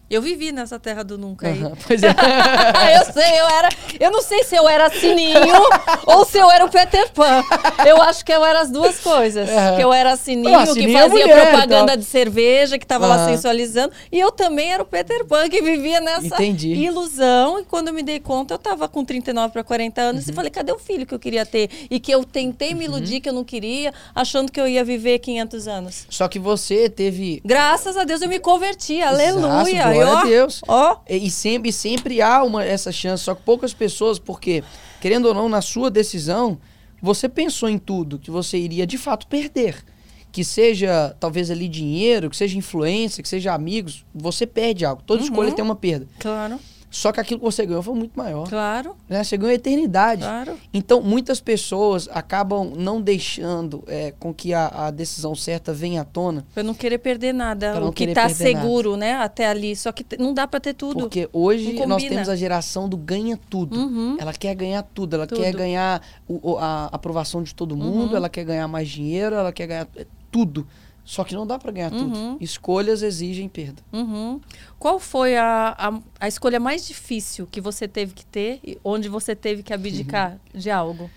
[0.09, 1.61] Eu vivi nessa terra do nunca aí.
[1.61, 2.07] Uhum, pois é.
[2.97, 3.69] eu sei, eu era.
[3.99, 5.35] Eu não sei se eu era sininho
[6.07, 7.43] ou se eu era o Peter Pan.
[7.85, 9.49] Eu acho que eu era as duas coisas.
[9.49, 9.75] Uhum.
[9.75, 11.97] Que eu era sininho, sininho que é fazia mulher, propaganda então.
[11.97, 13.15] de cerveja, que estava uhum.
[13.17, 13.91] lá sensualizando.
[14.09, 16.69] E eu também era o Peter Pan, que vivia nessa Entendi.
[16.69, 17.59] ilusão.
[17.59, 20.31] E quando eu me dei conta, eu estava com 39 para 40 anos uhum.
[20.31, 21.69] e falei: cadê o filho que eu queria ter?
[21.91, 23.21] E que eu tentei me iludir uhum.
[23.21, 26.07] que eu não queria, achando que eu ia viver 500 anos.
[26.09, 27.41] Só que você teve.
[27.43, 29.01] Graças a Deus eu me converti.
[29.01, 29.96] Aleluia.
[30.05, 30.61] Glória a Deus.
[30.67, 30.97] Ó.
[31.09, 34.63] E, sempre, sempre há uma, essa chance, só que poucas pessoas, porque,
[35.01, 36.57] querendo ou não, na sua decisão,
[37.01, 39.83] você pensou em tudo que você iria de fato perder.
[40.31, 45.01] Que seja, talvez, ali dinheiro, que seja influência, que seja amigos, você perde algo.
[45.05, 45.27] Toda uhum.
[45.27, 46.07] escolha tem uma perda.
[46.19, 46.59] Claro.
[46.89, 48.47] Só que aquilo que você ganhou foi muito maior.
[48.47, 48.95] Claro.
[49.09, 49.23] Né?
[49.23, 50.21] Você ganhou a eternidade.
[50.21, 50.57] Claro.
[50.73, 56.05] Então, muitas pessoas acabam não deixando é, com que a, a, decisão certa venha à
[56.05, 56.45] tona.
[56.53, 57.85] Para não querer perder nada.
[57.85, 58.99] O que está seguro, nada.
[58.99, 59.13] né?
[59.15, 59.75] Até ali.
[59.75, 61.01] Só que não dá para ter tudo.
[61.01, 63.77] Porque hoje nós temos a geração do ganha tudo.
[63.77, 64.15] Uhum.
[64.19, 65.15] Ela quer ganhar tudo.
[65.15, 65.41] Ela tudo.
[65.41, 68.11] quer ganhar o, a aprovação de todo mundo.
[68.11, 68.15] Uhum.
[68.15, 69.35] Ela quer ganhar mais dinheiro.
[69.35, 70.65] Ela quer ganhar é, tudo.
[71.07, 72.11] Só que não dá para ganhar uhum.
[72.11, 72.37] tudo.
[72.43, 73.81] Escolhas exigem perda.
[73.93, 74.41] Uhum.
[74.77, 79.33] Qual foi a, a, a, escolha mais difícil que você teve que ter, onde você
[79.33, 80.37] teve que abdicar uhum.
[80.59, 81.09] de algo?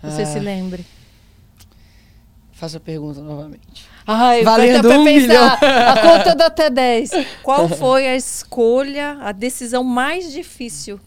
[0.00, 0.26] Você ah.
[0.26, 0.86] se lembre.
[2.52, 3.88] Faça a pergunta novamente.
[4.06, 5.04] Ai, Valendo um.
[5.36, 7.10] A conta da até 10.
[7.42, 11.00] Qual foi a escolha, a decisão mais difícil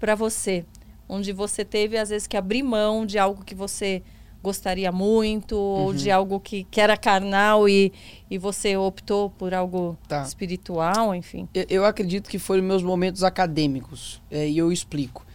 [0.00, 0.64] para você?
[1.08, 4.02] Onde você teve, às vezes, que abrir mão de algo que você
[4.44, 5.86] gostaria muito, uhum.
[5.86, 7.90] ou de algo que, que era carnal e,
[8.30, 10.22] e você optou por algo tá.
[10.22, 11.48] espiritual, enfim?
[11.54, 15.26] Eu, eu, acredito que foram meus momentos acadêmicos, é, e eu explico.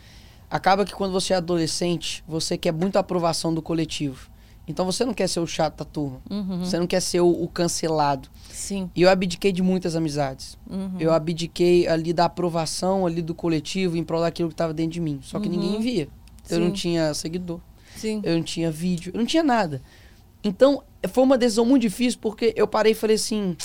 [0.50, 4.30] Acaba que quando você é adolescente, você quer muito a aprovação do coletivo.
[4.68, 6.22] Então você não quer ser o chato da turma.
[6.30, 6.60] Uhum.
[6.60, 8.30] Você não quer ser o, o, cancelado.
[8.52, 8.90] Sim.
[8.96, 10.60] E eu abdiquei de muitas amizades.
[10.70, 10.96] Uhum.
[11.00, 15.02] Eu abdiquei ali da aprovação ali do coletivo em prol daquilo que estava dentro de
[15.02, 15.20] mim.
[15.24, 15.56] Só que uhum.
[15.56, 16.08] ninguém via.
[16.48, 16.64] Eu Sim.
[16.64, 17.60] não tinha seguidor.
[17.96, 18.22] Sim.
[18.24, 19.82] Eu não tinha vídeo, eu não tinha nada.
[20.44, 23.56] Então, foi uma decisão muito difícil porque eu parei e falei assim,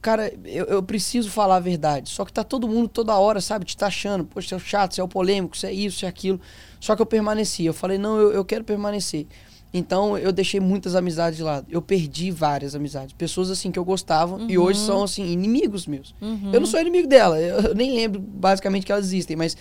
[0.00, 2.10] cara, eu, eu, preciso falar a verdade.
[2.10, 4.24] Só que tá todo mundo toda hora, sabe, te taxando.
[4.24, 6.40] Poxa, você é o chato, você é o polêmico, você é isso, você é aquilo.
[6.80, 7.64] Só que eu permaneci.
[7.64, 9.26] Eu falei, não, eu, eu quero permanecer.
[9.74, 11.66] Então eu deixei muitas amizades de lado.
[11.70, 13.14] Eu perdi várias amizades.
[13.14, 14.50] Pessoas assim que eu gostava uhum.
[14.50, 14.86] e hoje uhum.
[14.86, 16.14] são assim, inimigos meus.
[16.20, 16.50] Uhum.
[16.52, 17.40] Eu não sou inimigo dela.
[17.40, 19.56] Eu nem lembro basicamente que elas existem, mas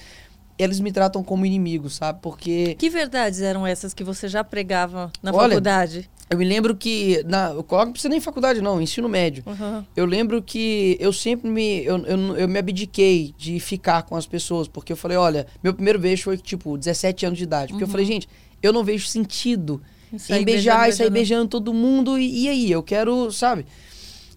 [0.62, 2.20] eles me tratam como inimigo, sabe?
[2.22, 2.76] Porque.
[2.76, 6.10] Que verdades eram essas que você já pregava na Olha, faculdade?
[6.30, 7.24] Eu me lembro que.
[7.26, 9.44] Na, eu coloco, não precisa nem faculdade, não, ensino médio.
[9.46, 9.84] Uhum.
[9.96, 11.84] Eu lembro que eu sempre me.
[11.84, 15.74] Eu, eu, eu, me abdiquei de ficar com as pessoas, porque eu falei, olha, meu
[15.74, 17.70] primeiro beijo foi tipo 17 anos de idade.
[17.70, 17.90] Porque uhum.
[17.90, 18.30] eu falei, gente,
[18.62, 19.82] eu não vejo sentido
[20.30, 22.20] em beijar e sair beijando todo mundo.
[22.20, 22.72] E, e aí?
[22.72, 23.66] Eu quero, sabe?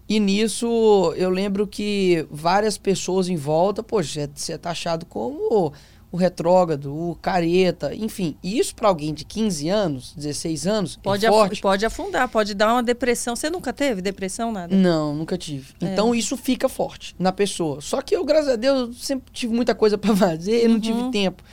[0.07, 5.73] E nisso eu lembro que várias pessoas em volta, poxa, você é taxado como
[6.15, 8.37] o retrógrado, o careta, enfim.
[8.41, 11.61] Isso para alguém de 15 anos, 16 anos, é pode, é forte.
[11.61, 13.35] pode afundar, pode dar uma depressão.
[13.35, 14.73] Você nunca teve depressão, nada?
[14.73, 15.73] Não, nunca tive.
[15.81, 15.85] É.
[15.85, 17.81] Então isso fica forte na pessoa.
[17.81, 20.73] Só que eu, graças a Deus, sempre tive muita coisa para fazer, uhum.
[20.73, 21.11] não tive uhum.
[21.11, 21.43] tempo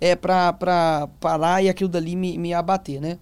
[0.00, 3.18] é, para parar e aquilo dali me, me abater, né?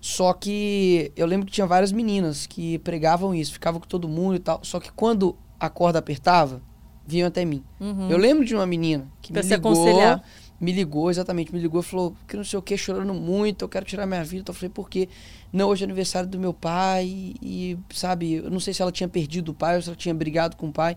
[0.00, 4.36] Só que eu lembro que tinha várias meninas que pregavam isso, ficavam com todo mundo
[4.36, 4.60] e tal.
[4.62, 6.62] Só que quando a corda apertava,
[7.10, 7.62] vinham até mim.
[7.78, 8.08] Uhum.
[8.08, 10.22] Eu lembro de uma menina que pra me ligou, aconselhar.
[10.60, 13.68] me ligou, exatamente, me ligou e falou que não sei o que, chorando muito, eu
[13.68, 14.42] quero tirar minha vida.
[14.42, 15.08] Então eu falei, por quê?
[15.52, 19.08] Não, hoje é aniversário do meu pai e, sabe, eu não sei se ela tinha
[19.08, 20.96] perdido o pai ou se ela tinha brigado com o pai.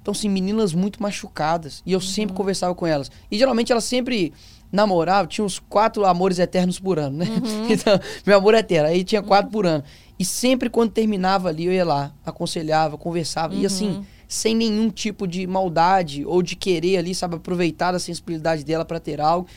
[0.00, 1.82] Então, assim, meninas muito machucadas.
[1.84, 2.04] E eu uhum.
[2.04, 3.10] sempre conversava com elas.
[3.30, 4.32] E geralmente elas sempre
[4.72, 7.26] namorava, tinha uns quatro amores eternos por ano, né?
[7.26, 7.68] Uhum.
[7.70, 8.88] Então, meu amor eterno.
[8.88, 9.84] Aí tinha quatro por ano.
[10.18, 13.54] E sempre quando terminava ali, eu ia lá, aconselhava, conversava.
[13.54, 13.60] Uhum.
[13.60, 18.64] E assim, sem nenhum tipo de maldade ou de querer ali, sabe, aproveitar a sensibilidade
[18.64, 19.48] dela para ter algo.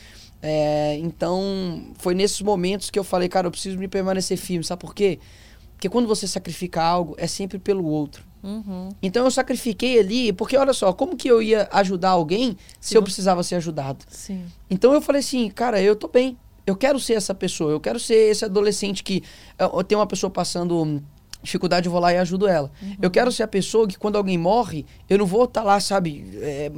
[0.42, 4.64] É, então, foi nesses momentos que eu falei, cara, eu preciso me permanecer firme.
[4.64, 5.20] Sabe por quê?
[5.74, 8.24] Porque quando você sacrifica algo, é sempre pelo outro.
[8.42, 8.88] Uhum.
[9.00, 12.56] Então eu sacrifiquei ali, porque olha só, como que eu ia ajudar alguém Sim.
[12.80, 14.04] se eu precisava ser ajudado?
[14.08, 14.44] Sim.
[14.68, 16.36] Então eu falei assim, cara, eu tô bem.
[16.66, 19.22] Eu quero ser essa pessoa, eu quero ser esse adolescente que
[19.86, 21.02] tem uma pessoa passando
[21.44, 22.70] dificuldade, eu vou lá e ajudo ela.
[22.82, 22.96] Uhum.
[23.00, 25.78] Eu quero ser a pessoa que quando alguém morre, eu não vou estar tá lá,
[25.78, 26.72] sabe, é,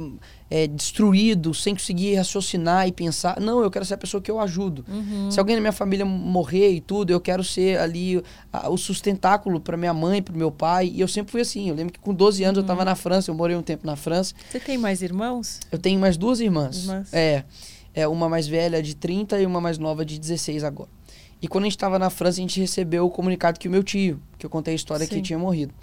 [0.49, 3.39] é, destruído, sem conseguir raciocinar e pensar.
[3.39, 4.85] Não, eu quero ser a pessoa que eu ajudo.
[4.87, 5.31] Uhum.
[5.31, 9.59] Se alguém na minha família morrer e tudo, eu quero ser ali a, o sustentáculo
[9.59, 10.91] para minha mãe, para meu pai.
[10.93, 11.69] E eu sempre fui assim.
[11.69, 12.61] Eu lembro que com 12 anos uhum.
[12.61, 14.33] eu estava na França, eu morei um tempo na França.
[14.49, 15.59] Você tem mais irmãos?
[15.71, 16.83] Eu tenho mais duas irmãs.
[16.83, 17.13] irmãs.
[17.13, 17.43] É,
[17.93, 18.07] é.
[18.07, 20.89] Uma mais velha de 30 e uma mais nova de 16 agora.
[21.41, 23.83] E quando a gente estava na França, a gente recebeu o comunicado que o meu
[23.83, 25.15] tio, que eu contei a história Sim.
[25.15, 25.73] que tinha morrido.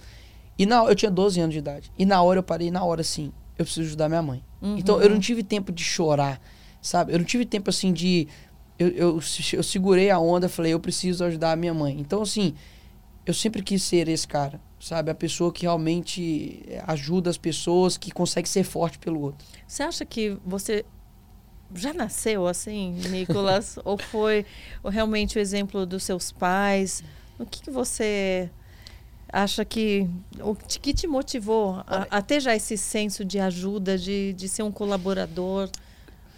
[0.57, 1.91] E na, eu tinha 12 anos de idade.
[1.97, 4.43] E na hora eu parei, na hora assim, eu preciso ajudar minha mãe.
[4.61, 4.77] Uhum.
[4.77, 6.41] Então eu não tive tempo de chorar,
[6.81, 7.13] sabe?
[7.13, 8.27] Eu não tive tempo assim de.
[8.77, 9.19] Eu, eu,
[9.53, 11.97] eu segurei a onda, falei, eu preciso ajudar a minha mãe.
[11.97, 12.53] Então, assim,
[13.25, 15.09] eu sempre quis ser esse cara, sabe?
[15.09, 19.47] A pessoa que realmente ajuda as pessoas, que consegue ser forte pelo outro.
[19.65, 20.83] Você acha que você
[21.75, 23.77] já nasceu assim, Nicolas?
[23.85, 24.45] ou foi
[24.83, 27.03] ou realmente o exemplo dos seus pais?
[27.37, 28.49] O que, que você
[29.31, 30.07] acha que
[30.39, 34.63] o que te motivou a, a, ter já esse senso de ajuda, de, de ser
[34.63, 35.69] um colaborador,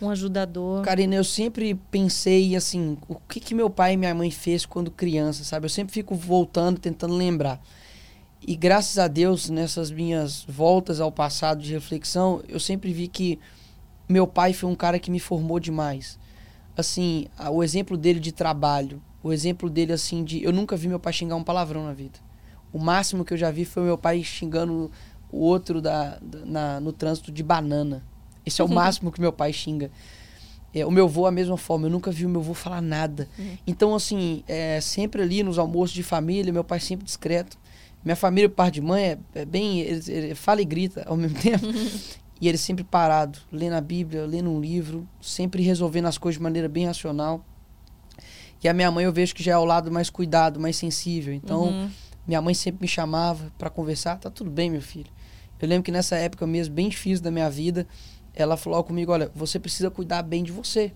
[0.02, 0.84] um ajudador?
[0.84, 4.90] Karina, eu sempre pensei assim, o que, que meu pai e minha mãe fez quando
[4.90, 5.66] criança, sabe?
[5.66, 7.62] Eu sempre fico voltando, tentando lembrar.
[8.46, 13.40] E graças a Deus, nessas minhas voltas ao passado de reflexão, eu sempre vi que
[14.08, 16.18] meu pai foi um cara que me formou demais.
[16.76, 21.00] Assim, o exemplo dele de trabalho, o exemplo dele assim de eu nunca vi meu
[21.00, 22.20] pai xingar um palavrão na vida.
[22.72, 24.92] O máximo que eu já vi foi meu pai xingando
[25.32, 28.04] o outro da, da na, no trânsito de banana.
[28.46, 29.92] Esse é o máximo que meu pai xinga.
[30.74, 33.28] É, o meu avô, a mesma forma, eu nunca vi o meu avô falar nada.
[33.38, 33.58] Uhum.
[33.66, 37.58] Então, assim, é, sempre ali nos almoços de família, meu pai sempre discreto.
[38.04, 39.80] Minha família, o par de mãe, é, é bem.
[39.80, 41.66] Ele, ele, fala e grita ao mesmo tempo.
[42.40, 46.44] E ele sempre parado, lendo a Bíblia, lendo um livro, sempre resolvendo as coisas de
[46.44, 47.44] maneira bem racional.
[48.64, 51.34] E a minha mãe eu vejo que já é ao lado mais cuidado, mais sensível.
[51.34, 51.90] Então, uhum.
[52.28, 55.10] minha mãe sempre me chamava para conversar, tá tudo bem, meu filho.
[55.60, 57.88] Eu lembro que nessa época mesmo, bem difícil da minha vida,
[58.34, 60.92] ela falou comigo, olha, você precisa cuidar bem de você.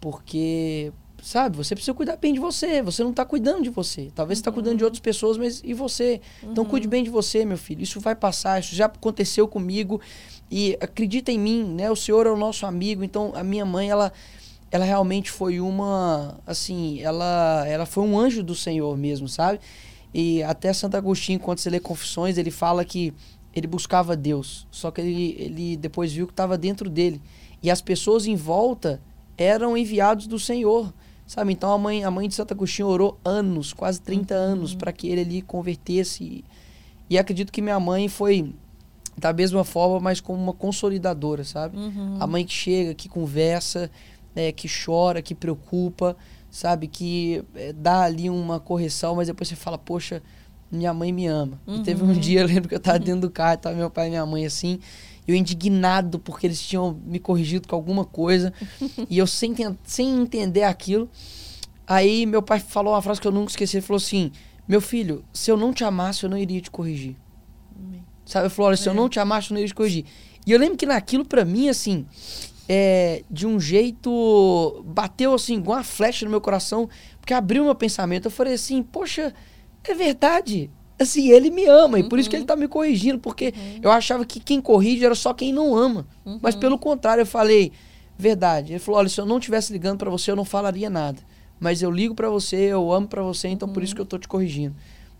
[0.00, 1.56] Porque sabe?
[1.56, 2.82] Você precisa cuidar bem de você.
[2.82, 4.10] Você não está cuidando de você.
[4.14, 6.20] Talvez você está cuidando de outras pessoas, mas e você?
[6.42, 7.82] Então cuide bem de você, meu filho.
[7.82, 8.58] Isso vai passar.
[8.58, 10.00] Isso já aconteceu comigo.
[10.54, 11.90] E acredita em mim, né?
[11.90, 13.02] O Senhor é o nosso amigo.
[13.02, 14.12] Então a minha mãe, ela,
[14.70, 19.60] ela realmente foi uma, assim, ela, ela foi um anjo do Senhor mesmo, sabe?
[20.12, 23.14] E até Santo Agostinho, quando você lê Confissões, ele fala que
[23.54, 24.66] ele buscava Deus.
[24.70, 27.18] Só que ele, ele depois viu que estava dentro dele.
[27.62, 29.00] E as pessoas em volta
[29.38, 30.92] eram enviados do Senhor.
[31.26, 31.54] Sabe?
[31.54, 34.40] Então a mãe, a mãe de Santo Agostinho orou anos, quase 30 uhum.
[34.40, 36.22] anos, para que ele ali convertesse.
[36.22, 36.44] E,
[37.08, 38.52] e, acredito que minha mãe foi
[39.16, 41.76] da mesma forma, mas como uma consolidadora, sabe?
[41.76, 42.16] Uhum.
[42.18, 43.90] A mãe que chega, que conversa,
[44.34, 46.16] é, que chora, que preocupa,
[46.50, 46.86] sabe?
[46.86, 50.22] Que é, dá ali uma correção, mas depois você fala, poxa,
[50.70, 51.60] minha mãe me ama.
[51.66, 51.76] Uhum.
[51.76, 54.06] E teve um dia, eu lembro que eu estava dentro do carro, tava meu pai
[54.06, 54.80] e minha mãe assim,
[55.26, 58.52] eu indignado porque eles tinham me corrigido com alguma coisa
[59.08, 61.08] e eu sem, sem entender aquilo.
[61.86, 63.76] Aí meu pai falou uma frase que eu nunca esqueci.
[63.76, 64.32] Ele falou assim:
[64.66, 67.16] Meu filho, se eu não te amasse, eu não iria te corrigir.
[68.24, 68.46] Sabe?
[68.46, 68.96] Ele falou: Olha, se eu é.
[68.96, 70.04] não te amasse, eu não iria te corrigir.
[70.46, 72.06] E eu lembro que naquilo, para mim, assim,
[72.68, 74.82] é, de um jeito.
[74.86, 76.88] Bateu assim, igual uma flecha no meu coração,
[77.20, 78.26] porque abriu meu pensamento.
[78.26, 79.32] Eu falei assim: Poxa,
[79.84, 80.70] é verdade
[81.02, 82.46] assim, ele me ama e por isso que ele uhum.
[82.46, 83.80] tá me corrigindo, porque uhum.
[83.82, 86.06] eu achava que quem corrige era só quem não ama.
[86.24, 86.38] Uhum.
[86.40, 87.72] Mas pelo contrário, eu falei,
[88.16, 88.72] verdade.
[88.72, 91.20] Ele falou: "Olha, se eu não tivesse ligando para você, eu não falaria nada.
[91.60, 93.96] Mas eu ligo para você, eu amo para você, então por isso uhum.
[93.96, 94.74] que eu tô te corrigindo."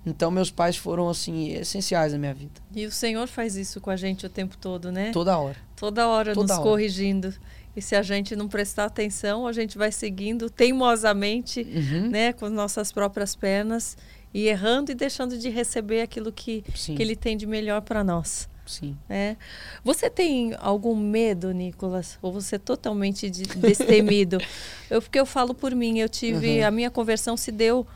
[0.04, 2.60] Então meus pais foram assim essenciais na minha vida.
[2.74, 5.12] E o Senhor faz isso com a gente o tempo todo, né?
[5.12, 5.56] Toda hora.
[5.76, 6.68] Toda hora Toda nos hora.
[6.68, 7.32] corrigindo.
[7.74, 12.10] E se a gente não prestar atenção, a gente vai seguindo teimosamente, uhum.
[12.10, 13.96] né, com nossas próprias pernas
[14.34, 18.48] e errando e deixando de receber aquilo que, que ele tem de melhor para nós.
[18.66, 18.96] Sim.
[19.08, 19.36] É.
[19.82, 22.18] Você tem algum medo, Nicolas?
[22.22, 24.38] Ou você é totalmente de, destemido?
[24.88, 26.60] eu, porque eu falo por mim, eu tive.
[26.60, 26.66] Uhum.
[26.66, 27.86] A minha conversão se deu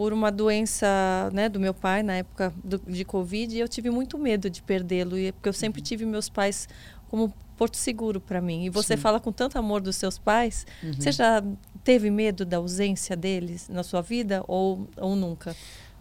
[0.00, 3.90] por uma doença né, do meu pai na época do, de Covid e eu tive
[3.90, 6.66] muito medo de perdê-lo, porque eu sempre tive meus pais
[7.10, 8.64] como porto seguro para mim.
[8.64, 9.02] E você Sim.
[9.02, 10.66] fala com tanto amor dos seus pais.
[10.82, 10.94] Uhum.
[10.94, 11.44] Você já
[11.84, 15.54] teve medo da ausência deles na sua vida ou, ou nunca?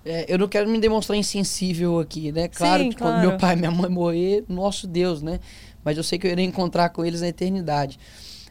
[0.06, 2.48] É, eu não quero me demonstrar insensível aqui, né?
[2.48, 3.16] Claro Sim, que claro.
[3.16, 5.42] quando meu pai e minha mãe morrer, nosso Deus, né?
[5.84, 8.00] Mas eu sei que eu irei encontrar com eles na eternidade.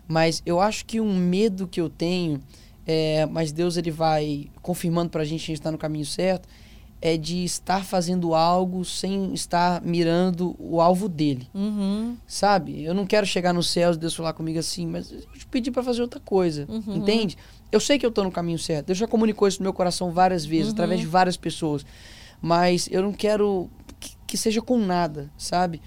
[0.06, 2.38] Mas eu acho que um medo que eu tenho,
[2.90, 6.48] é, mas Deus ele vai confirmando pra gente que a gente está no caminho certo,
[7.02, 11.46] é de estar fazendo algo sem estar mirando o alvo dele.
[11.54, 12.16] Uhum.
[12.26, 12.82] Sabe?
[12.82, 15.70] Eu não quero chegar no céu e Deus falar comigo assim, mas eu te pedi
[15.70, 16.66] para fazer outra coisa.
[16.66, 16.96] Uhum.
[16.96, 17.36] Entende?
[17.70, 18.86] Eu sei que eu tô no caminho certo.
[18.86, 20.72] Deus já comunicou isso no meu coração várias vezes, uhum.
[20.72, 21.84] através de várias pessoas.
[22.40, 23.68] Mas eu não quero
[24.00, 25.82] que, que seja com nada, sabe?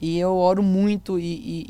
[0.00, 1.66] E eu oro muito e, e,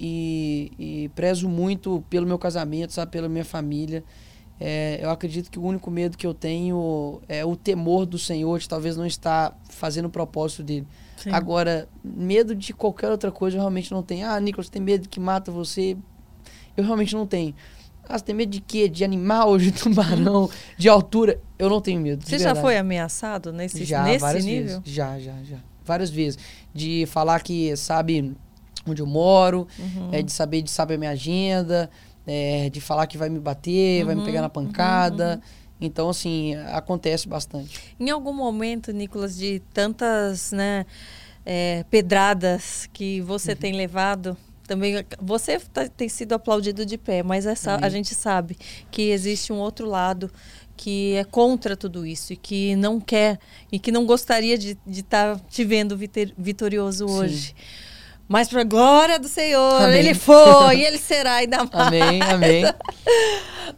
[0.79, 3.11] e, e prezo muito pelo meu casamento, sabe?
[3.11, 4.05] Pela minha família.
[4.59, 8.59] É, eu acredito que o único medo que eu tenho é o temor do Senhor
[8.59, 10.87] de talvez não estar fazendo o propósito dele.
[11.17, 11.31] Sim.
[11.31, 14.27] Agora, medo de qualquer outra coisa eu realmente não tenho.
[14.27, 15.97] Ah, Nicolas, tem medo que mata você?
[16.77, 17.55] Eu realmente não tenho.
[18.09, 18.89] Ah, você tem medo de quê?
[18.89, 21.41] De animal, de tubarão, de altura?
[21.59, 22.25] Eu não tenho medo.
[22.25, 24.81] Você já foi ameaçado nesse, já, nesse várias nível?
[24.81, 24.95] Vezes.
[24.95, 25.59] Já, já, já.
[25.85, 26.39] Várias vezes.
[26.73, 28.35] De falar que sabe
[28.87, 30.11] onde eu moro, uhum.
[30.13, 31.91] é, de saber de saber a minha agenda,
[32.27, 35.27] é, de falar que vai me bater, uhum, vai me pegar na uhum, pancada.
[35.27, 35.67] Uhum, uhum.
[35.81, 37.95] Então, assim, acontece bastante.
[38.01, 40.87] Em algum momento, Nicolas, de tantas né,
[41.45, 43.59] é, pedradas que você uhum.
[43.59, 44.37] tem levado,
[44.67, 48.57] também você tá, tem sido aplaudido de pé, mas essa, a gente sabe
[48.91, 50.31] que existe um outro lado
[50.77, 53.39] que é contra tudo isso e que não quer
[53.73, 55.97] e que não gostaria de estar tá te vendo
[56.37, 57.49] vitorioso hoje.
[57.49, 57.86] Sim.
[58.29, 60.01] Mas para glória do Senhor, amém.
[60.01, 61.87] ele foi, ele será ainda mais.
[61.87, 62.65] Amém, amém.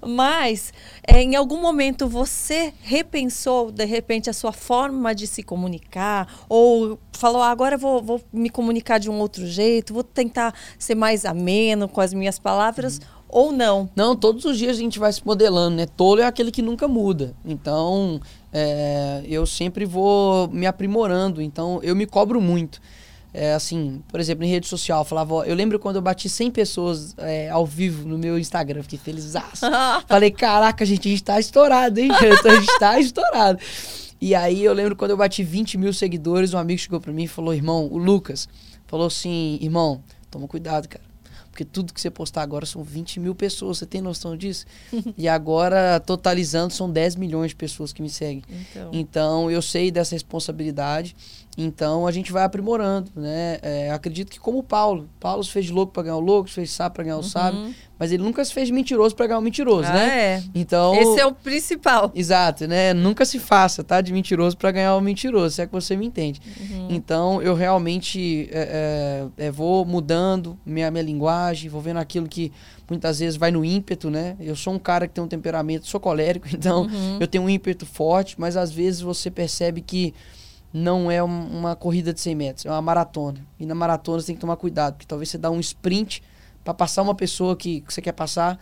[0.07, 0.73] Mas,
[1.07, 6.27] é, em algum momento você repensou, de repente, a sua forma de se comunicar?
[6.49, 10.95] Ou falou, ah, agora vou, vou me comunicar de um outro jeito, vou tentar ser
[10.95, 12.99] mais ameno com as minhas palavras?
[12.99, 13.19] Uhum.
[13.29, 13.91] Ou não?
[13.95, 15.87] Não, todos os dias a gente vai se modelando, né?
[15.87, 17.35] Tolo é aquele que nunca muda.
[17.45, 18.19] Então,
[18.51, 21.43] é, eu sempre vou me aprimorando.
[21.43, 22.81] Então, eu me cobro muito.
[23.33, 26.51] É, assim, por exemplo, em rede social, eu falava, eu lembro quando eu bati 100
[26.51, 29.35] pessoas é, ao vivo no meu Instagram, fiquei feliz.
[30.09, 32.11] Falei, caraca, gente, a gente tá estourado, hein?
[32.11, 33.59] a gente tá estourado.
[34.21, 37.25] E aí eu lembro quando eu bati 20 mil seguidores, um amigo chegou pra mim
[37.25, 38.49] e falou, irmão, o Lucas,
[38.87, 41.05] falou assim, irmão, toma cuidado, cara.
[41.59, 44.65] Porque tudo que você postar agora são 20 mil pessoas, você tem noção disso?
[45.19, 48.45] e agora, totalizando, são 10 milhões de pessoas que me seguem.
[48.49, 51.17] Então, então eu sei dessa responsabilidade.
[51.61, 53.59] Então a gente vai aprimorando, né?
[53.63, 55.09] É, acredito que como o Paulo.
[55.19, 57.19] Paulo se fez de louco para ganhar o louco, se fez sábio para ganhar o
[57.19, 57.25] uhum.
[57.25, 60.35] sábio, mas ele nunca se fez de mentiroso para ganhar o mentiroso, ah, né?
[60.37, 60.43] É.
[60.55, 62.13] Então esse é o principal.
[62.15, 62.95] Exato, né?
[62.95, 64.01] Nunca se faça, tá?
[64.01, 66.41] De mentiroso para ganhar o mentiroso, se é que você me entende.
[66.61, 66.87] Uhum.
[66.91, 72.53] Então eu realmente é, é, é, vou mudando minha minha linguagem, vou vendo aquilo que
[72.89, 74.37] muitas vezes vai no ímpeto, né?
[74.39, 77.17] Eu sou um cara que tem um temperamento, sou colérico, então uhum.
[77.19, 80.15] eu tenho um ímpeto forte, mas às vezes você percebe que
[80.73, 83.39] não é uma corrida de 100 metros, é uma maratona.
[83.59, 86.23] E na maratona você tem que tomar cuidado, porque talvez você dá um sprint
[86.63, 88.59] para passar uma pessoa que, que, você quer passar,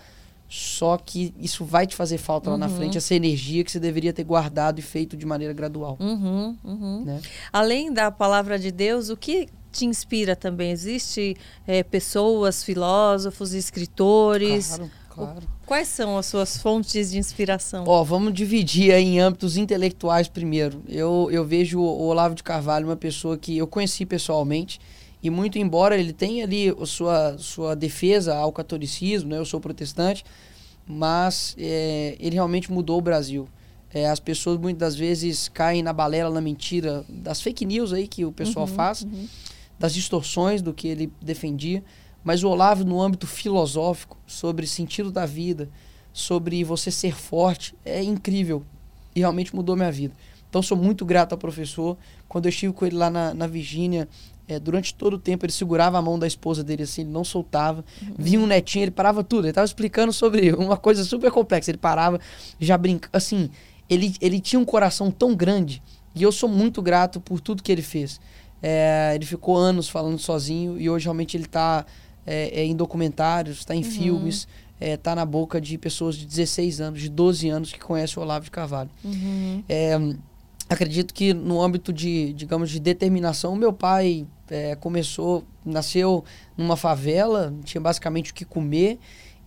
[0.49, 2.55] só que isso vai te fazer falta uhum.
[2.55, 2.77] lá na uhum.
[2.77, 5.97] frente, essa energia que você deveria ter guardado e feito de maneira gradual.
[5.99, 7.05] Uhum, uhum.
[7.05, 7.21] Né?
[7.53, 10.71] Além da palavra de Deus, o que te inspira também?
[10.71, 14.77] Existe é, pessoas, filósofos, escritores?
[14.77, 14.91] Claro,
[15.25, 15.43] claro.
[15.65, 17.85] Quais são as suas fontes de inspiração?
[17.87, 20.83] Ó, vamos dividir em âmbitos intelectuais primeiro.
[20.89, 24.79] Eu, eu vejo o Olavo de Carvalho uma pessoa que eu conheci pessoalmente
[25.23, 29.39] e muito embora ele tenha ali a sua, sua defesa ao catolicismo, né?
[29.39, 30.25] Eu sou protestante,
[30.87, 33.49] mas é, ele realmente mudou o Brasil.
[33.93, 38.07] É, as pessoas muitas das vezes caem na balela, na mentira das fake news aí
[38.07, 39.27] que o pessoal uhum, faz, uhum.
[39.79, 41.83] das distorções do que ele defendia.
[42.27, 45.71] Mas o Olavo, no âmbito filosófico, sobre sentido da vida,
[46.13, 48.65] sobre você ser forte, é incrível.
[49.15, 50.13] E realmente mudou minha vida.
[50.51, 51.97] Então, sou muito grato ao professor.
[52.29, 54.09] Quando eu estive com ele lá na, na Virgínia,
[54.49, 57.23] é, durante todo o tempo ele segurava a mão da esposa dele assim, ele não
[57.23, 57.85] soltava.
[58.03, 58.15] Uhum.
[58.19, 59.45] Vinha um netinho, ele parava tudo.
[59.45, 61.71] Ele estava explicando sobre uma coisa super complexa.
[61.71, 62.19] Ele parava,
[62.59, 63.17] já brincava.
[63.17, 63.49] Assim,
[63.89, 65.81] ele, ele tinha um coração tão grande.
[66.13, 68.21] E eu sou muito grato por tudo que ele fez.
[68.61, 71.87] É, ele ficou anos falando sozinho e hoje realmente ele está
[72.27, 73.91] é, é, em documentários, está em uhum.
[73.91, 74.49] filmes,
[74.81, 78.23] está é, na boca de pessoas de 16 anos, de 12 anos que conhecem o
[78.23, 78.91] Olavo de Carvalho.
[79.05, 79.63] Uhum.
[79.69, 79.99] É,
[80.69, 86.25] acredito que no âmbito de, digamos, de determinação, meu pai é, começou, nasceu
[86.57, 88.99] numa favela, tinha basicamente o que comer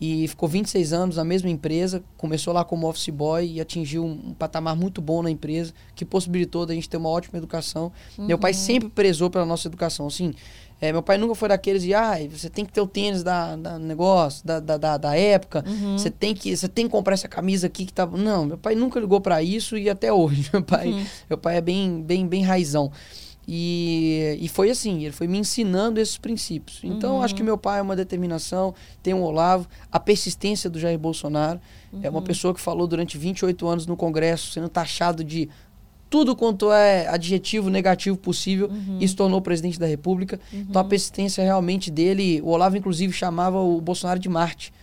[0.01, 4.29] e ficou 26 anos na mesma empresa, começou lá como office boy e atingiu um,
[4.29, 7.91] um patamar muito bom na empresa, que possibilitou da gente ter uma ótima educação.
[8.17, 8.25] Uhum.
[8.25, 8.57] Meu pai uhum.
[8.57, 10.33] sempre prezou pela nossa educação, assim,
[10.81, 13.55] É, meu pai nunca foi daqueles de, ah, você tem que ter o tênis da,
[13.55, 15.97] da negócio, da, da, da, época, uhum.
[15.97, 18.05] você tem que você tem que comprar essa camisa aqui que tá...
[18.05, 20.49] Não, meu pai nunca ligou para isso e até hoje.
[20.53, 21.05] Meu pai, uhum.
[21.29, 22.91] meu pai é bem, bem, bem raizão.
[23.51, 26.81] E, e foi assim, ele foi me ensinando esses princípios.
[26.83, 27.23] Então, uhum.
[27.23, 31.59] acho que meu pai é uma determinação, tem o Olavo, a persistência do Jair Bolsonaro.
[31.91, 31.99] Uhum.
[32.03, 32.25] É uma uhum.
[32.25, 35.49] pessoa que falou durante 28 anos no Congresso, sendo taxado de
[36.09, 38.97] tudo quanto é adjetivo negativo possível uhum.
[38.99, 40.39] e se tornou presidente da República.
[40.51, 40.65] Uhum.
[40.69, 44.73] Então a persistência realmente dele, o Olavo inclusive chamava o Bolsonaro de Marte,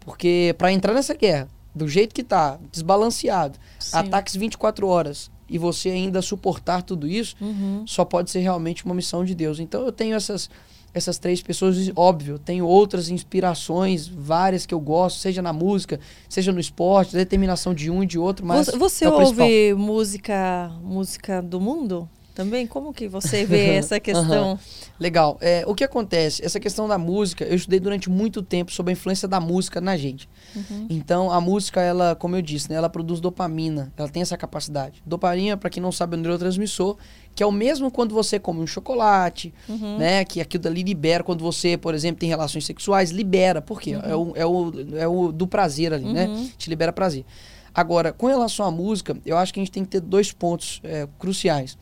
[0.00, 3.96] porque para entrar nessa guerra, do jeito que tá, desbalanceado, Sim.
[3.96, 7.84] ataques 24 horas e você ainda suportar tudo isso, uhum.
[7.86, 9.58] só pode ser realmente uma missão de Deus.
[9.58, 10.48] Então eu tenho essas
[10.94, 16.52] essas três pessoas, óbvio, tenho outras inspirações, várias que eu gosto, seja na música, seja
[16.52, 21.42] no esporte, determinação de um e de outro, mas Você, você é ouve música, música
[21.42, 22.08] do mundo?
[22.34, 24.52] Também, como que você vê essa questão?
[24.52, 24.58] Uhum.
[24.98, 25.38] Legal.
[25.40, 26.44] É, o que acontece?
[26.44, 29.96] Essa questão da música, eu estudei durante muito tempo sobre a influência da música na
[29.96, 30.28] gente.
[30.54, 30.86] Uhum.
[30.90, 33.92] Então, a música, ela, como eu disse, né, ela produz dopamina.
[33.96, 35.00] Ela tem essa capacidade.
[35.06, 36.96] Dopamina, para quem não sabe, é um neurotransmissor,
[37.36, 39.98] que é o mesmo quando você come um chocolate, uhum.
[39.98, 40.24] né?
[40.24, 43.62] Que aquilo dali libera quando você, por exemplo, tem relações sexuais, libera.
[43.62, 43.94] Por quê?
[43.94, 44.02] Uhum.
[44.04, 46.26] É, o, é, o, é o do prazer ali, né?
[46.26, 46.50] Uhum.
[46.58, 47.24] Te libera prazer.
[47.72, 50.80] Agora, com relação à música, eu acho que a gente tem que ter dois pontos
[50.84, 51.76] é, cruciais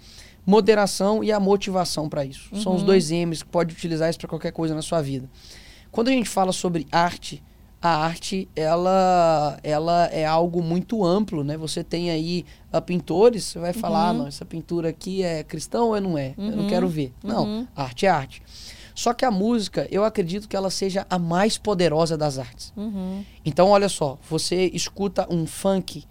[0.45, 2.49] moderação e a motivação para isso.
[2.53, 2.61] Uhum.
[2.61, 2.87] São os uhum.
[2.87, 5.29] dois M's que pode utilizar isso para qualquer coisa na sua vida.
[5.91, 7.43] Quando a gente fala sobre arte,
[7.81, 11.57] a arte ela ela é algo muito amplo, né?
[11.57, 14.19] Você tem aí uh, pintores, você vai falar, uhum.
[14.19, 16.35] não, essa pintura aqui é cristão ou não é?
[16.39, 16.51] Uhum.
[16.51, 16.93] Eu não quero uhum.
[16.93, 17.13] ver.
[17.23, 17.67] Não, uhum.
[17.75, 18.43] arte é arte.
[18.95, 22.73] Só que a música, eu acredito que ela seja a mais poderosa das artes.
[23.45, 26.05] Então, olha só, você escuta um funk,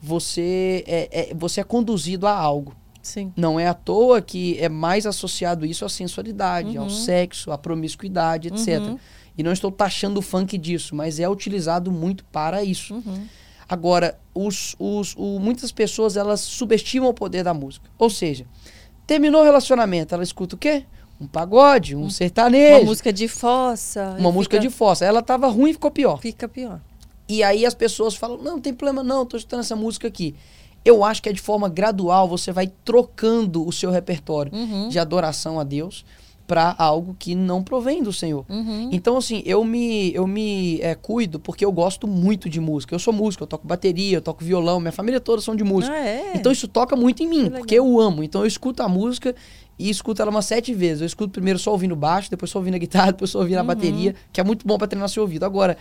[0.00, 2.74] você é, é, você é conduzido a algo.
[3.02, 3.32] Sim.
[3.36, 6.84] Não é à toa que é mais associado isso à sensualidade, uhum.
[6.84, 8.80] ao sexo, à promiscuidade, etc.
[8.80, 8.98] Uhum.
[9.36, 12.94] E não estou taxando o funk disso, mas é utilizado muito para isso.
[12.94, 13.26] Uhum.
[13.68, 17.88] Agora, os, os, o, muitas pessoas elas subestimam o poder da música.
[17.98, 18.46] Ou seja,
[19.06, 20.84] terminou o relacionamento, ela escuta o quê?
[21.20, 22.78] Um pagode, um sertanejo.
[22.78, 24.16] Uma música de fossa.
[24.18, 24.68] Uma música fica...
[24.68, 25.04] de fossa.
[25.04, 26.20] Ela estava ruim e ficou pior.
[26.20, 26.80] Fica pior.
[27.28, 30.34] E aí as pessoas falam: não, não tem problema não, estou escutando essa música aqui.
[30.88, 34.88] Eu acho que é de forma gradual, você vai trocando o seu repertório uhum.
[34.88, 36.02] de adoração a Deus
[36.46, 38.42] para algo que não provém do Senhor.
[38.48, 38.88] Uhum.
[38.90, 42.94] Então, assim, eu me, eu me é, cuido porque eu gosto muito de música.
[42.94, 45.94] Eu sou músico, eu toco bateria, eu toco violão, minha família toda são de música.
[45.94, 46.32] Ah, é?
[46.34, 48.24] Então isso toca muito em mim, porque eu amo.
[48.24, 49.34] Então eu escuto a música
[49.78, 51.02] e escuto ela umas sete vezes.
[51.02, 53.60] Eu escuto primeiro só ouvindo baixo, depois só ouvindo a guitarra, depois só ouvindo uhum.
[53.60, 55.44] a bateria, que é muito bom para treinar seu ouvido.
[55.44, 55.76] Agora,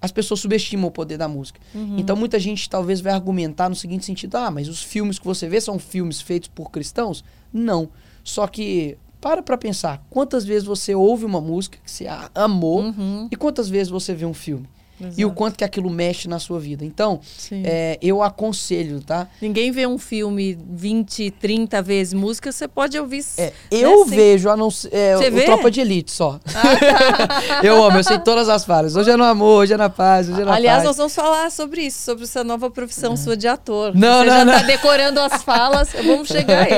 [0.00, 1.60] as pessoas subestimam o poder da música.
[1.74, 1.98] Uhum.
[1.98, 5.48] Então muita gente talvez vai argumentar no seguinte sentido: ah, mas os filmes que você
[5.48, 7.24] vê são filmes feitos por cristãos?
[7.52, 7.88] Não.
[8.24, 13.28] Só que para para pensar, quantas vezes você ouve uma música que você amou uhum.
[13.30, 14.68] e quantas vezes você vê um filme?
[15.00, 15.14] Exato.
[15.20, 16.84] e o quanto que aquilo mexe na sua vida.
[16.84, 17.20] Então,
[17.64, 19.26] é, eu aconselho, tá?
[19.40, 23.24] Ninguém vê um filme 20, 30 vezes música, você pode ouvir.
[23.38, 25.44] É, eu né, vejo a não é, o vê?
[25.44, 26.38] Tropa de Elite só.
[26.54, 27.60] Ah, tá.
[27.64, 28.96] eu amo, eu sei todas as falas.
[28.96, 30.86] Hoje é no amor, hoje é na paz, hoje é na Aliás, paz.
[30.86, 33.94] nós vamos falar sobre isso, sobre essa nova profissão sua de ator.
[33.94, 34.52] Não, você não, já não.
[34.52, 36.72] tá decorando as falas, vamos chegar aí.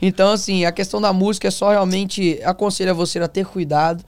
[0.00, 4.04] então, assim, a questão da música é só realmente aconselho você a ter cuidado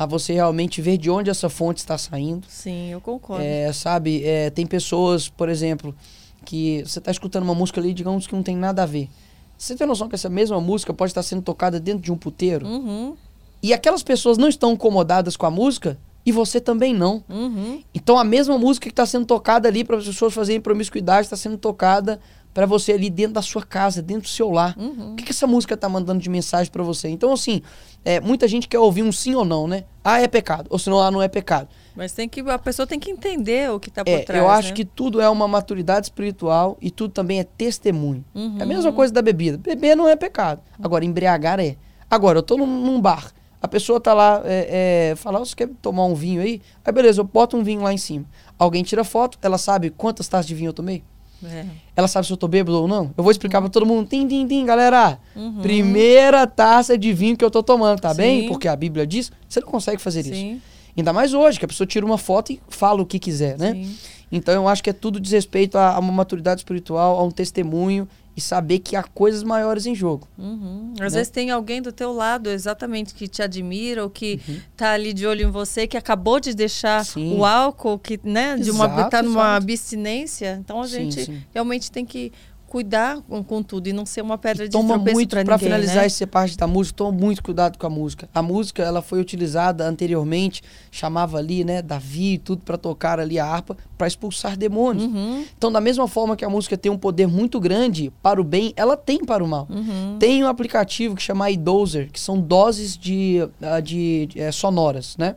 [0.00, 2.46] a você realmente ver de onde essa fonte está saindo.
[2.48, 3.44] Sim, eu concordo.
[3.44, 5.94] É, sabe, é, tem pessoas, por exemplo,
[6.42, 9.10] que você está escutando uma música ali, digamos que não tem nada a ver.
[9.58, 12.66] Você tem noção que essa mesma música pode estar sendo tocada dentro de um puteiro?
[12.66, 13.14] Uhum.
[13.62, 17.22] E aquelas pessoas não estão incomodadas com a música e você também não.
[17.28, 17.82] Uhum.
[17.94, 21.36] Então a mesma música que está sendo tocada ali para as pessoas fazerem promiscuidade está
[21.36, 22.18] sendo tocada
[22.52, 24.76] para você ali dentro da sua casa, dentro do seu lar.
[24.78, 25.12] Uhum.
[25.12, 27.08] O que, que essa música tá mandando de mensagem para você?
[27.08, 27.62] Então, assim,
[28.04, 29.84] é, muita gente quer ouvir um sim ou não, né?
[30.02, 30.66] Ah, é pecado.
[30.70, 31.68] Ou senão, ah, não é pecado.
[31.94, 34.42] Mas tem que, a pessoa tem que entender o que tá por é, trás.
[34.42, 34.74] Eu acho né?
[34.74, 38.24] que tudo é uma maturidade espiritual e tudo também é testemunho.
[38.34, 38.56] Uhum.
[38.58, 39.58] É a mesma coisa da bebida.
[39.58, 40.60] Beber não é pecado.
[40.82, 41.76] Agora, embriagar é.
[42.10, 43.32] Agora, eu tô num, num bar.
[43.62, 46.62] A pessoa tá lá, é, é, fala, você quer tomar um vinho aí?
[46.82, 48.24] Aí beleza, eu boto um vinho lá em cima.
[48.58, 51.04] Alguém tira foto, ela sabe quantas taças de vinho eu tomei?
[51.44, 51.64] É.
[51.96, 53.12] Ela sabe se eu tô bêbado ou não?
[53.16, 53.64] Eu vou explicar uhum.
[53.64, 54.08] pra todo mundo.
[54.08, 55.18] Tim, tim, tim, galera.
[55.34, 55.60] Uhum.
[55.60, 58.16] Primeira taça de vinho que eu tô tomando, tá Sim.
[58.16, 58.48] bem?
[58.48, 60.54] Porque a Bíblia diz, você não consegue fazer Sim.
[60.54, 60.62] isso.
[60.96, 63.72] Ainda mais hoje, que a pessoa tira uma foto e fala o que quiser, né?
[63.72, 63.96] Sim.
[64.32, 67.30] Então eu acho que é tudo diz respeito a, a uma maturidade espiritual, a um
[67.30, 70.28] testemunho e saber que há coisas maiores em jogo.
[70.38, 70.94] Uhum.
[71.00, 71.18] Às né?
[71.18, 74.60] vezes tem alguém do teu lado exatamente que te admira ou que uhum.
[74.76, 77.36] tá ali de olho em você, que acabou de deixar sim.
[77.36, 80.58] o álcool, que né, de uma tá numa abstinência.
[80.60, 81.42] Então a sim, gente sim.
[81.52, 82.32] realmente tem que
[82.70, 85.96] cuidar com, com tudo e não ser uma pedra e de toma muito para finalizar
[85.96, 86.06] né?
[86.06, 88.28] essa parte da música, toma muito cuidado com a música.
[88.32, 93.40] A música, ela foi utilizada anteriormente, chamava ali, né, Davi e tudo para tocar ali
[93.40, 95.04] a harpa para expulsar demônios.
[95.04, 95.44] Uhum.
[95.58, 98.72] Então, da mesma forma que a música tem um poder muito grande para o bem,
[98.76, 99.66] ela tem para o mal.
[99.68, 100.16] Uhum.
[100.20, 103.38] Tem um aplicativo que chama iDozer, que são doses de,
[103.82, 105.34] de, de é, sonoras, né?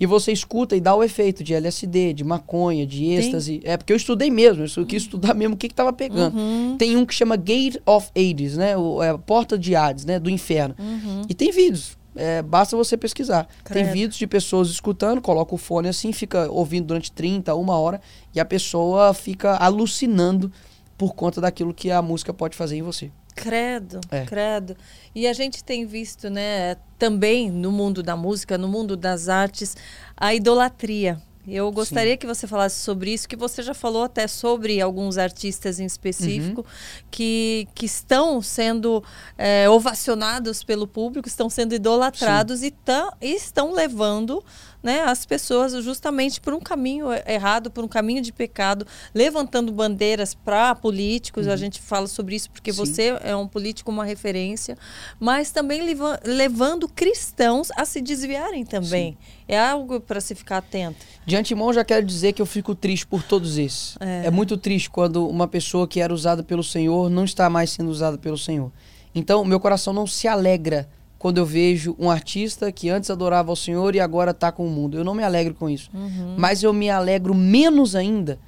[0.00, 3.58] E você escuta e dá o efeito de LSD, de maconha, de êxtase.
[3.58, 3.70] Tem.
[3.70, 6.38] É porque eu estudei mesmo, eu quis estudar mesmo o que estava pegando.
[6.38, 6.76] Uhum.
[6.78, 8.74] Tem um que chama Gate of Hades, né?
[8.78, 10.18] O, é a porta de Hades, né?
[10.18, 10.74] Do inferno.
[10.78, 11.22] Uhum.
[11.28, 11.98] E tem vídeos.
[12.16, 13.46] É, basta você pesquisar.
[13.62, 13.84] Credo.
[13.84, 18.00] Tem vídeos de pessoas escutando, coloca o fone assim, fica ouvindo durante 30, uma hora,
[18.34, 20.50] e a pessoa fica alucinando
[20.96, 23.10] por conta daquilo que a música pode fazer em você.
[23.34, 24.24] Credo, É.
[24.24, 24.76] credo.
[25.14, 29.76] E a gente tem visto, né, também no mundo da música, no mundo das artes,
[30.16, 31.20] a idolatria.
[31.48, 35.80] Eu gostaria que você falasse sobre isso, que você já falou até sobre alguns artistas
[35.80, 36.64] em específico
[37.10, 39.02] que, que estão sendo
[39.38, 44.44] é, ovacionados pelo público, estão sendo idolatrados e, tão, e estão levando
[44.82, 50.34] né, as pessoas justamente por um caminho errado, por um caminho de pecado, levantando bandeiras
[50.34, 51.46] para políticos.
[51.48, 52.78] A gente fala sobre isso porque Sim.
[52.78, 54.76] você é um político, uma referência,
[55.18, 59.16] mas também leva- levando cristãos a se desviarem também.
[59.46, 61.04] É algo para se ficar atento.
[61.26, 63.96] De antemão, já quero dizer que eu fico triste por todos esses.
[64.00, 64.26] É.
[64.26, 64.30] É.
[64.30, 68.16] muito triste quando uma pessoa que era usada pelo Senhor não está mais sendo usada
[68.16, 68.70] pelo Senhor.
[69.14, 70.88] Então, meu coração não se alegra
[71.20, 74.70] quando eu vejo um artista que antes adorava ao Senhor e agora está com o
[74.70, 74.96] mundo.
[74.96, 75.90] Eu não me alegro com isso.
[76.38, 78.38] Mas eu me alegro menos ainda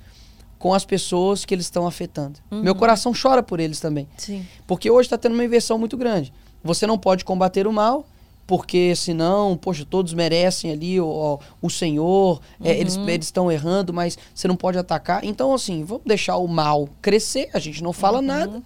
[0.58, 2.40] com as pessoas que eles estão afetando.
[2.50, 4.08] Meu coração chora por eles também.
[4.16, 4.46] Sim.
[4.66, 6.32] Porque hoje está tendo uma inversão muito grande.
[6.64, 8.06] Você não pode combater o mal,
[8.46, 13.92] porque senão, poxa, todos merecem ali o, o, o Senhor, é, eles eles estão errando,
[13.92, 15.22] mas você não pode atacar.
[15.24, 18.62] Então, assim, vamos deixar o mal crescer, a gente não fala nada.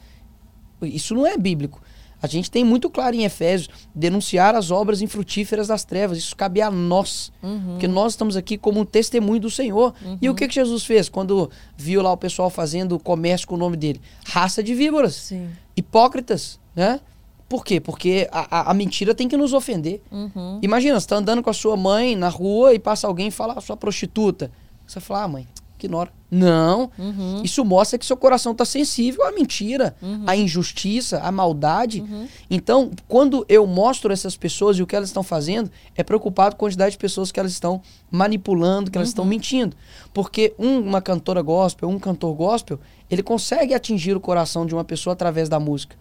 [0.80, 1.80] Isso não é bíblico.
[2.20, 6.18] A gente tem muito claro em Efésios denunciar as obras infrutíferas das trevas.
[6.18, 7.30] Isso cabe a nós.
[7.72, 9.94] Porque nós estamos aqui como um testemunho do Senhor.
[10.20, 13.58] E o que, que Jesus fez quando viu lá o pessoal fazendo comércio com o
[13.58, 14.00] nome dele?
[14.24, 15.50] Raça de víboras Sim.
[15.76, 17.00] hipócritas, né?
[17.48, 17.78] Por quê?
[17.78, 20.02] Porque a, a, a mentira tem que nos ofender.
[20.10, 20.58] Uhum.
[20.62, 23.54] Imagina, você tá andando com a sua mãe na rua e passa alguém e fala,
[23.56, 24.50] ah, sua prostituta.
[24.84, 25.46] Você fala, ah, mãe,
[25.84, 26.10] ignora.
[26.30, 26.90] Não.
[26.98, 27.42] Uhum.
[27.44, 30.24] Isso mostra que seu coração tá sensível à mentira, Uhum.
[30.26, 32.04] à injustiça, à maldade.
[32.50, 36.64] Então, quando eu mostro essas pessoas e o que elas estão fazendo, é preocupado com
[36.64, 39.76] a quantidade de pessoas que elas estão manipulando, que elas estão mentindo.
[40.12, 44.84] Porque um- uma cantora gospel, um cantor gospel, ele consegue atingir o coração de uma
[44.84, 45.96] pessoa através da música.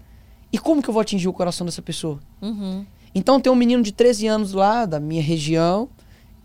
[0.51, 2.19] E como que eu vou atingir o coração dessa pessoa?
[2.41, 2.85] Uhum.
[3.13, 5.87] Então tem um menino de 13 anos lá da minha região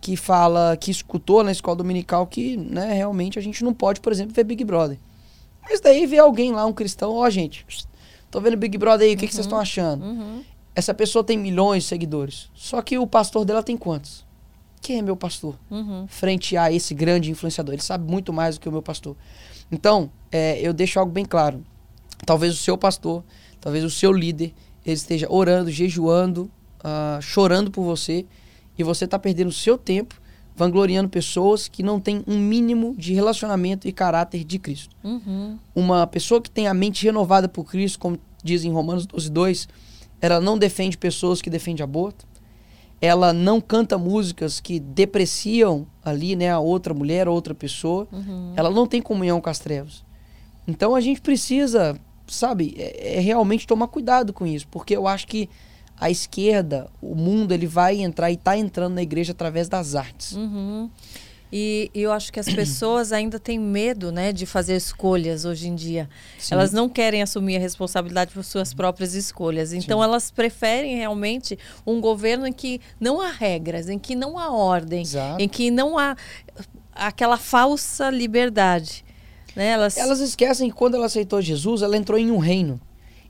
[0.01, 4.13] que fala, que escutou na escola dominical que, né, realmente a gente não pode, por
[4.13, 4.99] exemplo, ver Big Brother.
[5.63, 7.67] Mas daí vê alguém lá, um cristão, ó, gente,
[8.31, 10.05] tô vendo Big Brother aí, o que, que vocês estão achando?
[10.05, 10.43] Uhum.
[10.75, 12.51] Essa pessoa tem milhões de seguidores.
[12.55, 14.25] Só que o pastor dela tem quantos?
[14.81, 15.57] Quem é meu pastor?
[15.71, 16.07] Uhum.
[16.09, 17.75] Frente a esse grande influenciador.
[17.75, 19.15] Ele sabe muito mais do que o meu pastor.
[19.71, 21.63] Então, é, eu deixo algo bem claro.
[22.25, 23.23] Talvez o seu pastor,
[23.61, 26.51] talvez o seu líder, ele esteja orando, jejuando,
[26.83, 28.25] ah, chorando por você,
[28.81, 30.21] e você está perdendo o seu tempo
[30.57, 34.95] vangloriando pessoas que não têm um mínimo de relacionamento e caráter de Cristo.
[35.03, 35.59] Uhum.
[35.75, 39.69] Uma pessoa que tem a mente renovada por Cristo, como diz em Romanos 12, 2,
[40.21, 42.27] ela não defende pessoas que defendem aborto,
[43.01, 48.53] ela não canta músicas que depreciam ali, né, a outra mulher, a outra pessoa, Uhum.
[48.55, 50.05] ela não tem comunhão com as trevas.
[50.69, 55.27] Então a gente precisa, sabe, é, é realmente tomar cuidado com isso, porque eu acho
[55.27, 55.49] que
[56.01, 60.33] a esquerda, o mundo, ele vai entrar e está entrando na igreja através das artes.
[60.33, 60.89] Uhum.
[61.53, 65.69] E, e eu acho que as pessoas ainda têm medo, né, de fazer escolhas hoje
[65.69, 66.09] em dia.
[66.39, 66.55] Sim.
[66.55, 69.75] Elas não querem assumir a responsabilidade por suas próprias escolhas.
[69.75, 70.05] Então Sim.
[70.05, 75.03] elas preferem realmente um governo em que não há regras, em que não há ordem,
[75.03, 75.43] Exato.
[75.43, 76.17] em que não há
[76.95, 79.05] aquela falsa liberdade.
[79.55, 79.69] Né?
[79.69, 82.81] Elas, Elas esquecem que quando ela aceitou Jesus, ela entrou em um reino.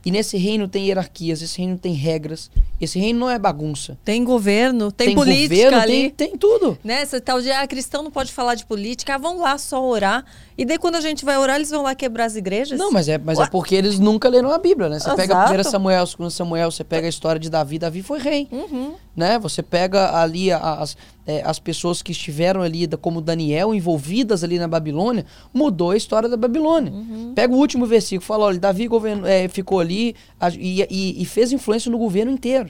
[0.04, 3.98] E nesse reino tem hierarquias, esse reino tem regras, esse reino não é bagunça.
[4.04, 6.10] tem governo, tem, política governo, ali.
[6.10, 6.78] Tem, tem tudo.
[6.82, 7.02] Né?
[7.02, 10.24] Esse tal de ah, cristão não pode falar de política, ah, vão lá só orar.
[10.60, 12.78] E daí quando a gente vai orar, eles vão lá quebrar as igrejas?
[12.78, 13.46] Não, mas é, mas Ué?
[13.46, 14.98] é porque eles nunca leram a Bíblia, né?
[14.98, 15.54] Você pega Exato.
[15.58, 18.46] 1 Samuel, 2 Samuel, você pega a história de Davi, Davi foi rei.
[18.52, 18.92] Uhum.
[19.16, 19.38] né?
[19.38, 24.68] Você pega ali as, é, as pessoas que estiveram ali, como Daniel, envolvidas ali na
[24.68, 26.92] Babilônia, mudou a história da Babilônia.
[27.34, 31.24] Pega o último versículo, fala, olha, Davi governo, é, ficou ali a- e, e- e
[31.24, 32.68] fez influência no governo inteiro.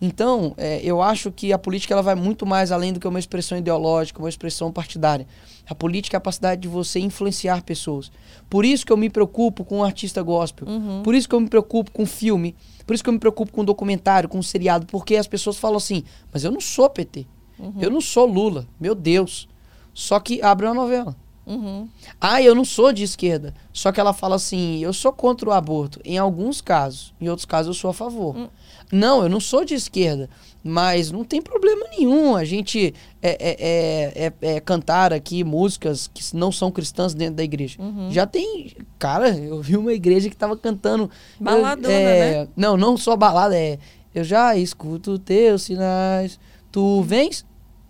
[0.00, 3.18] Então, é, eu acho que a política ela vai muito mais além do que uma
[3.18, 5.26] expressão ideológica, uma expressão partidária.
[5.68, 8.10] A política é a capacidade de você influenciar pessoas.
[8.48, 10.68] Por isso que eu me preocupo com um artista gospel.
[10.68, 11.02] Uhum.
[11.02, 12.54] Por isso que eu me preocupo com filme.
[12.86, 14.86] Por isso que eu me preocupo com documentário, com seriado.
[14.86, 17.26] Porque as pessoas falam assim, mas eu não sou PT.
[17.58, 17.74] Uhum.
[17.80, 18.66] Eu não sou Lula.
[18.78, 19.48] Meu Deus.
[19.92, 21.16] Só que abre uma novela.
[21.46, 21.88] Uhum.
[22.20, 23.54] Ah, eu não sou de esquerda.
[23.72, 26.00] Só que ela fala assim: eu sou contra o aborto.
[26.04, 27.14] Em alguns casos.
[27.20, 28.36] Em outros casos, eu sou a favor.
[28.36, 28.48] Uhum.
[28.92, 30.28] Não, eu não sou de esquerda.
[30.62, 36.10] Mas não tem problema nenhum a gente é, é, é, é, é cantar aqui músicas
[36.12, 37.80] que não são cristãs dentro da igreja.
[37.80, 38.10] Uhum.
[38.10, 38.74] Já tem.
[38.98, 41.08] Cara, eu vi uma igreja que estava cantando.
[41.38, 42.48] Baladona, é, né?
[42.56, 43.78] Não, não só balada, é.
[44.12, 46.38] Eu já escuto teus sinais.
[46.72, 47.46] Tu vens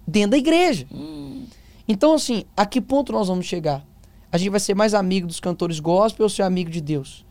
[0.07, 0.87] dentro da igreja.
[0.93, 1.47] Hum.
[1.89, 3.85] Então, assim, a que ponto nós vamos chegar?
[4.31, 7.26] A gente vai ser mais amigo dos cantores gospel ou ser amigo de Deus?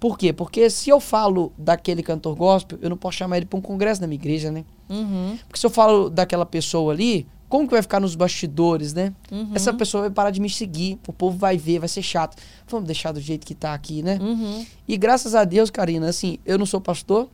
[0.00, 0.32] Por quê?
[0.32, 4.00] Porque se eu falo daquele cantor gospel, eu não posso chamar ele para um congresso
[4.00, 4.64] na minha igreja, né?
[4.88, 5.38] Uhum.
[5.46, 9.12] Porque se eu falo daquela pessoa ali, como que vai ficar nos bastidores, né?
[9.30, 9.50] Uhum.
[9.54, 12.40] Essa pessoa vai parar de me seguir, o povo vai ver, vai ser chato.
[12.66, 14.18] Vamos deixar do jeito que tá aqui, né?
[14.22, 14.64] Uhum.
[14.88, 17.28] E graças a Deus, Karina, assim, eu não sou pastor,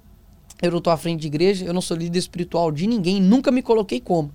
[0.61, 3.53] eu não tô à frente de igreja, eu não sou líder espiritual de ninguém, nunca
[3.53, 4.33] me coloquei como.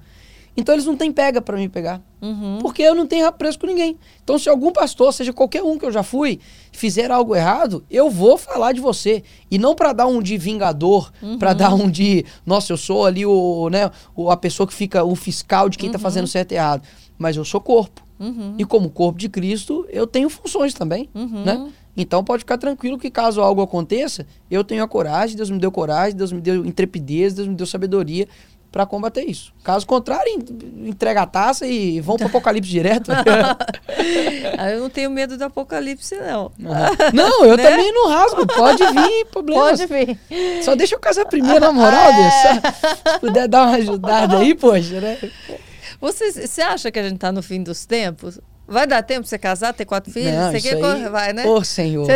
[0.55, 2.01] Então eles não têm pega para me pegar.
[2.21, 2.59] Uhum.
[2.61, 3.97] Porque eu não tenho apreço com ninguém.
[4.23, 6.39] Então, se algum pastor, seja qualquer um que eu já fui,
[6.71, 9.23] fizer algo errado, eu vou falar de você.
[9.49, 11.39] E não para dar um de vingador, uhum.
[11.39, 15.03] para dar um de, nossa, eu sou ali o, né, o, a pessoa que fica
[15.03, 16.01] o fiscal de quem tá uhum.
[16.03, 16.83] fazendo certo e errado.
[17.17, 18.01] Mas eu sou corpo.
[18.19, 18.55] Uhum.
[18.57, 21.43] E como corpo de Cristo, eu tenho funções também, uhum.
[21.43, 21.71] né?
[21.95, 25.71] Então pode ficar tranquilo que caso algo aconteça, eu tenho a coragem, Deus me deu
[25.71, 28.27] coragem, Deus me deu intrepidez, Deus me deu sabedoria
[28.71, 29.53] para combater isso.
[29.63, 30.31] Caso contrário,
[30.85, 33.11] entrega a taça e vão pro apocalipse direto.
[34.71, 36.51] Eu não tenho medo do apocalipse, não.
[36.57, 37.11] Uhum.
[37.13, 37.69] Não, eu né?
[37.69, 38.45] também não rasgo.
[38.47, 39.63] Pode vir, problema.
[39.63, 40.17] Pode vir.
[40.63, 42.15] Só deixa eu casar primeiro, na moral, é.
[42.15, 42.33] Deus.
[43.13, 45.17] Se puder dar uma ajudada aí, poxa, né?
[45.99, 48.39] Você, você acha que a gente tá no fim dos tempos?
[48.67, 50.31] Vai dar tempo pra você casar, ter quatro filhos?
[50.31, 51.09] Não, você quer aí...
[51.09, 51.45] Vai, né?
[51.45, 52.07] Ô, Senhor.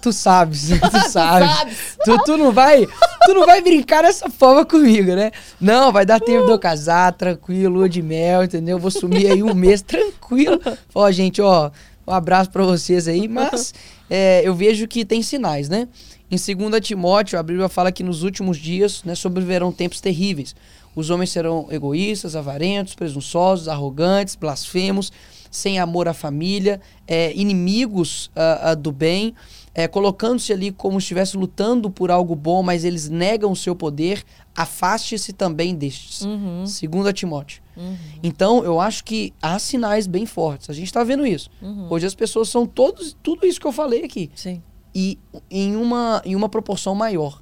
[0.00, 1.96] Tu sabes, tu sabes.
[2.04, 2.86] tu, tu, não vai,
[3.24, 5.30] tu não vai brincar dessa forma comigo, né?
[5.58, 6.46] Não, vai dar tempo uh.
[6.46, 8.78] de eu casar, tranquilo, lua de mel, entendeu?
[8.78, 10.60] Vou sumir aí um mês, tranquilo.
[10.94, 11.70] Ó, gente, ó,
[12.06, 13.72] um abraço para vocês aí, mas
[14.10, 15.88] é, eu vejo que tem sinais, né?
[16.30, 20.54] Em 2 Timóteo, a Bíblia fala que nos últimos dias né, sobreviverão tempos terríveis.
[20.94, 25.12] Os homens serão egoístas, avarentos, presunçosos, arrogantes, blasfemos,
[25.50, 29.34] sem amor à família, é, inimigos uh, uh, do bem,
[29.74, 33.74] é, colocando-se ali como se estivesse lutando por algo bom, mas eles negam o seu
[33.74, 34.24] poder,
[34.54, 36.22] afaste-se também destes.
[36.22, 36.66] Uhum.
[36.66, 37.62] Segundo Timóteo.
[37.76, 37.96] Uhum.
[38.22, 40.68] Então, eu acho que há sinais bem fortes.
[40.70, 41.50] A gente está vendo isso.
[41.62, 41.86] Uhum.
[41.90, 44.30] Hoje as pessoas são todos, tudo isso que eu falei aqui.
[44.34, 44.62] Sim.
[44.94, 45.18] E
[45.50, 47.40] em uma, em uma proporção maior.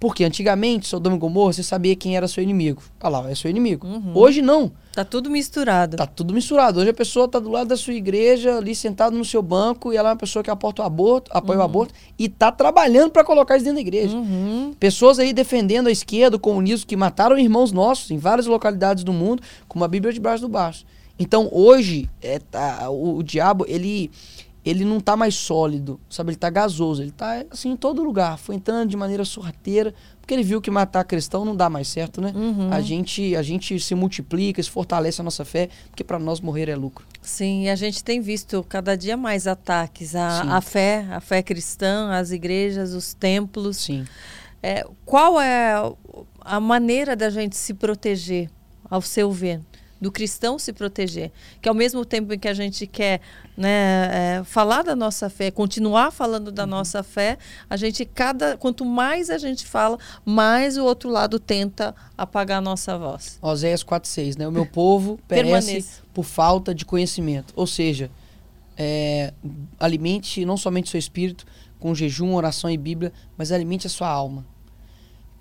[0.00, 2.82] Porque antigamente, Sodoma e Gomorra, você sabia quem era seu inimigo.
[2.98, 3.86] Ah lá, é seu inimigo.
[3.86, 4.12] Uhum.
[4.14, 4.72] Hoje não.
[4.94, 5.98] Tá tudo misturado.
[5.98, 6.80] Tá tudo misturado.
[6.80, 9.98] Hoje a pessoa tá do lado da sua igreja, ali sentado no seu banco, e
[9.98, 11.62] ela é uma pessoa que aporta o aborto, apoia uhum.
[11.62, 14.16] o aborto, e tá trabalhando para colocar isso dentro da igreja.
[14.16, 14.74] Uhum.
[14.80, 19.12] Pessoas aí defendendo a esquerda, o comunismo, que mataram irmãos nossos em várias localidades do
[19.12, 20.86] mundo, com uma Bíblia debaixo do baixo.
[21.18, 24.10] Então hoje, é, tá, o, o diabo, ele
[24.64, 26.30] ele não tá mais sólido, sabe?
[26.30, 28.38] Ele tá gasoso, ele tá assim em todo lugar.
[28.38, 32.20] Foi entrando de maneira sorrateira, porque ele viu que matar cristão não dá mais certo,
[32.20, 32.32] né?
[32.34, 32.72] Uhum.
[32.72, 36.68] A gente a gente se multiplica, se fortalece a nossa fé, porque para nós morrer
[36.68, 37.06] é lucro.
[37.22, 41.42] Sim, e a gente tem visto cada dia mais ataques à, à fé, à fé
[41.42, 43.78] cristã, às igrejas, os templos.
[43.78, 44.04] Sim.
[44.62, 45.74] É, qual é
[46.40, 48.50] a maneira da gente se proteger,
[48.90, 49.60] ao seu ver?
[50.00, 51.30] Do cristão se proteger.
[51.60, 53.20] Que ao mesmo tempo em que a gente quer
[53.56, 56.70] né, é, falar da nossa fé, continuar falando da uhum.
[56.70, 57.36] nossa fé,
[57.68, 62.62] a gente cada quanto mais a gente fala, mais o outro lado tenta apagar a
[62.62, 63.38] nossa voz.
[63.42, 64.48] Oséias 4:6, né?
[64.48, 65.84] O meu povo perece
[66.14, 67.52] por falta de conhecimento.
[67.54, 68.10] Ou seja,
[68.76, 69.34] é,
[69.78, 71.44] alimente não somente seu espírito
[71.78, 74.44] com jejum, oração e Bíblia, mas alimente a sua alma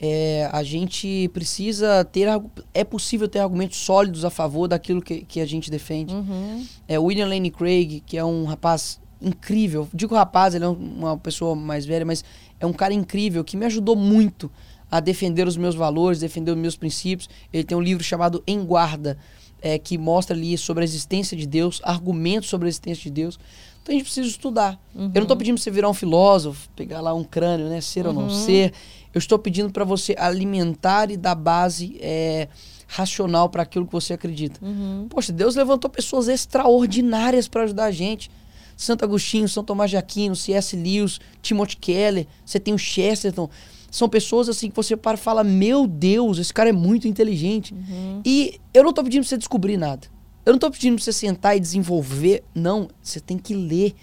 [0.01, 2.27] é, a gente precisa ter.
[2.73, 6.13] É possível ter argumentos sólidos a favor daquilo que, que a gente defende.
[6.13, 6.65] Uhum.
[6.87, 9.89] É, William Lane Craig, que é um rapaz incrível.
[9.93, 12.23] Digo rapaz, ele é uma pessoa mais velha, mas
[12.59, 14.49] é um cara incrível que me ajudou muito
[14.89, 17.29] a defender os meus valores, defender os meus princípios.
[17.51, 19.17] Ele tem um livro chamado Em Guarda,
[19.61, 23.37] é, que mostra ali sobre a existência de Deus, argumentos sobre a existência de Deus.
[23.81, 24.79] Então a gente precisa estudar.
[24.95, 25.05] Uhum.
[25.05, 27.81] Eu não estou pedindo para você virar um filósofo, pegar lá um crânio, né?
[27.81, 28.15] Ser uhum.
[28.15, 28.45] ou não uhum.
[28.45, 28.73] ser.
[29.13, 32.47] Eu estou pedindo para você alimentar e dar base é,
[32.87, 34.63] racional para aquilo que você acredita.
[34.63, 35.07] Uhum.
[35.09, 38.29] Poxa, Deus levantou pessoas extraordinárias para ajudar a gente.
[38.77, 40.75] Santo Agostinho, São Tomás de Aquino, C.S.
[40.75, 43.49] Lewis, Timothy Keller, você tem o Chesterton.
[43.91, 47.73] São pessoas assim que você para e fala: Meu Deus, esse cara é muito inteligente.
[47.73, 48.21] Uhum.
[48.23, 50.07] E eu não tô pedindo pra você descobrir nada.
[50.45, 52.43] Eu não tô pedindo pra você sentar e desenvolver.
[52.55, 53.95] Não, você tem que ler.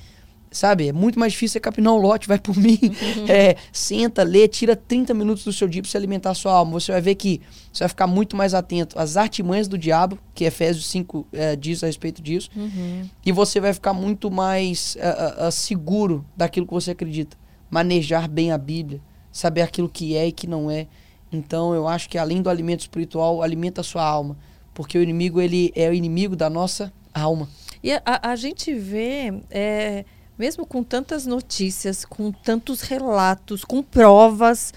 [0.57, 0.89] Sabe?
[0.89, 2.79] É muito mais difícil você capinar um lote, vai por mim.
[2.83, 3.27] Uhum.
[3.29, 6.73] É, senta, lê, tira 30 minutos do seu dia pra você alimentar a sua alma.
[6.73, 7.41] Você vai ver que
[7.73, 11.83] você vai ficar muito mais atento às artimanhas do diabo, que Efésios 5 é, diz
[11.85, 12.51] a respeito disso.
[12.57, 13.09] Uhum.
[13.25, 17.37] E você vai ficar muito mais uh, uh, seguro daquilo que você acredita.
[17.71, 19.01] Manejar bem a Bíblia
[19.37, 20.87] saber aquilo que é e que não é.
[21.31, 24.37] Então eu acho que além do alimento espiritual, alimenta a sua alma,
[24.73, 27.49] porque o inimigo ele é o inimigo da nossa alma.
[27.83, 30.05] E a, a gente vê, é,
[30.39, 34.73] mesmo com tantas notícias, com tantos relatos, com provas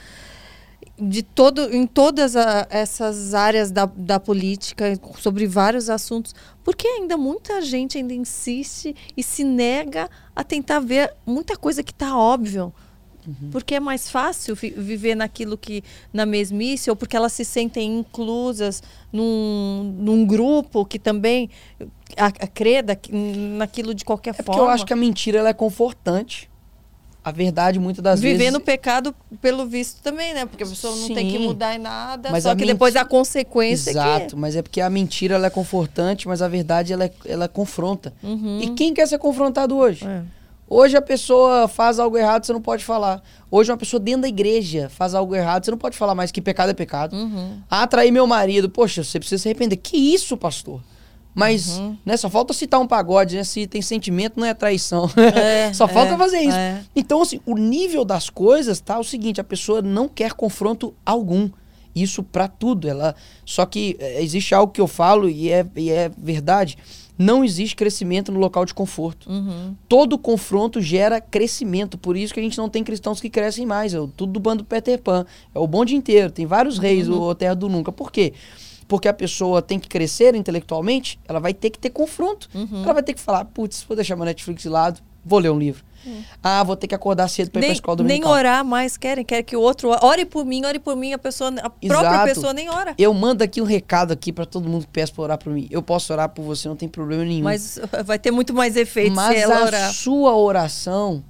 [1.00, 7.18] de todo, em todas a, essas áreas da, da política, sobre vários assuntos, porque ainda
[7.18, 12.74] muita gente ainda insiste e se nega a tentar ver muita coisa que está óbvio.
[13.28, 13.50] Uhum.
[13.52, 18.82] Porque é mais fácil viver naquilo que na mesmice, ou porque elas se sentem inclusas
[19.12, 21.50] num, num grupo que também
[22.18, 23.00] acreda
[23.58, 24.52] naquilo de qualquer é forma.
[24.52, 26.50] Porque eu acho que a mentira ela é confortante.
[27.24, 28.46] A verdade, muitas das Viver vezes.
[28.46, 30.46] Viver no pecado, pelo visto, também, né?
[30.46, 33.04] Porque a pessoa não Sim, tem que mudar em nada, mas só que depois a
[33.04, 33.92] consequência.
[33.92, 34.36] Exato, é que...
[34.36, 38.14] mas é porque a mentira ela é confortante, mas a verdade ela, é, ela confronta.
[38.24, 38.62] Uhum.
[38.62, 40.06] E quem quer ser confrontado hoje?
[40.06, 40.24] É.
[40.70, 43.22] Hoje a pessoa faz algo errado, você não pode falar.
[43.50, 46.42] Hoje uma pessoa dentro da igreja faz algo errado, você não pode falar mais que
[46.42, 47.16] pecado é pecado.
[47.16, 47.60] Uhum.
[47.70, 48.70] Ah, trair meu marido.
[48.70, 49.78] Poxa, você precisa se arrepender.
[49.78, 50.80] Que isso, pastor?
[51.40, 51.98] Mas, uhum.
[52.06, 53.44] né, só falta citar um pagode, né?
[53.44, 55.10] Se tem sentimento, não é traição.
[55.18, 56.58] É, só falta é, fazer isso.
[56.58, 56.84] É.
[56.96, 61.50] Então, assim, o nível das coisas tá o seguinte, a pessoa não quer confronto algum.
[61.96, 62.88] Isso para tudo.
[62.88, 63.16] Ela
[63.46, 66.78] Só que é, existe algo que eu falo e é, e é verdade
[67.20, 69.30] não existe crescimento no local de conforto.
[69.30, 69.76] Uhum.
[69.90, 71.98] Todo confronto gera crescimento.
[71.98, 73.94] Por isso que a gente não tem cristãos que crescem mais.
[73.94, 75.26] É tudo do bando Peter Pan.
[75.54, 76.32] É o bonde inteiro.
[76.32, 77.20] Tem vários reis, uhum.
[77.24, 77.92] o Terra do Nunca.
[77.92, 78.32] Por quê?
[78.32, 78.69] Porque
[79.08, 82.50] a pessoa tem que crescer intelectualmente, ela vai ter que ter confronto.
[82.54, 82.84] Uhum.
[82.84, 85.60] Ela vai ter que falar, putz, vou deixar meu Netflix de lado, vou ler um
[85.60, 85.84] livro.
[86.06, 86.24] Hum.
[86.42, 88.32] Ah, vou ter que acordar cedo para ir para a escola dominical.
[88.32, 91.18] Nem orar mais querem, querem que o outro ore por mim, ore por mim, a
[91.18, 92.26] pessoa, a própria Exato.
[92.26, 92.96] pessoa nem ora.
[92.98, 95.68] Eu mando aqui um recado aqui para todo mundo que peça para orar por mim.
[95.70, 97.44] Eu posso orar por você, não tem problema nenhum.
[97.44, 99.94] Mas vai ter muito mais efeito Mas se ela a orar.
[99.94, 101.24] sua oração,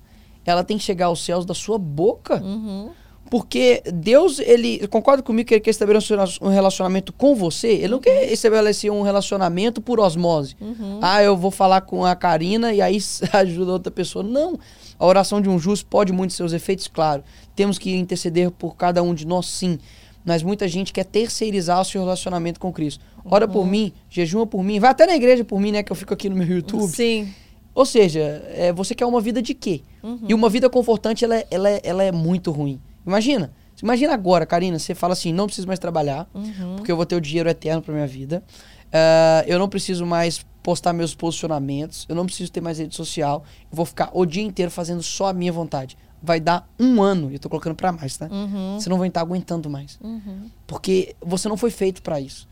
[0.45, 2.41] ela tem que chegar aos céus da sua boca.
[2.41, 2.91] Uhum.
[3.29, 4.87] Porque Deus, ele.
[4.87, 7.67] Concorda comigo que ele quer estabelecer um relacionamento com você?
[7.67, 8.33] Ele não quer uhum.
[8.33, 10.55] estabelecer um relacionamento por osmose.
[10.59, 10.99] Uhum.
[11.01, 12.97] Ah, eu vou falar com a Karina e aí
[13.31, 14.23] ajuda outra pessoa.
[14.23, 14.59] Não.
[14.97, 17.23] A oração de um justo pode muito seus efeitos, claro.
[17.55, 19.77] Temos que interceder por cada um de nós, sim.
[20.25, 23.03] Mas muita gente quer terceirizar o seu relacionamento com Cristo.
[23.23, 23.51] Ora uhum.
[23.51, 25.83] por mim, jejuma por mim, vai até na igreja por mim, né?
[25.83, 26.89] Que eu fico aqui no meu YouTube.
[26.89, 27.33] Sim.
[27.75, 29.81] Ou seja, é, você quer uma vida de quê?
[30.03, 30.19] Uhum.
[30.27, 32.79] E uma vida confortante, ela, é, ela, é, ela é muito ruim.
[33.09, 33.51] Imagina.
[33.81, 36.75] Imagina agora, Karina, você fala assim, não preciso mais trabalhar, uhum.
[36.75, 38.43] porque eu vou ter o dinheiro eterno para minha vida.
[38.87, 43.43] Uh, eu não preciso mais postar meus posicionamentos, eu não preciso ter mais rede social.
[43.71, 45.97] Eu vou ficar o dia inteiro fazendo só a minha vontade.
[46.21, 48.27] Vai dar um ano, e eu tô colocando para mais, tá?
[48.29, 48.77] Uhum.
[48.79, 49.97] Você não vai estar aguentando mais.
[50.03, 50.49] Uhum.
[50.67, 52.47] Porque você não foi feito para isso.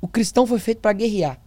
[0.00, 1.38] O cristão foi feito para guerrear.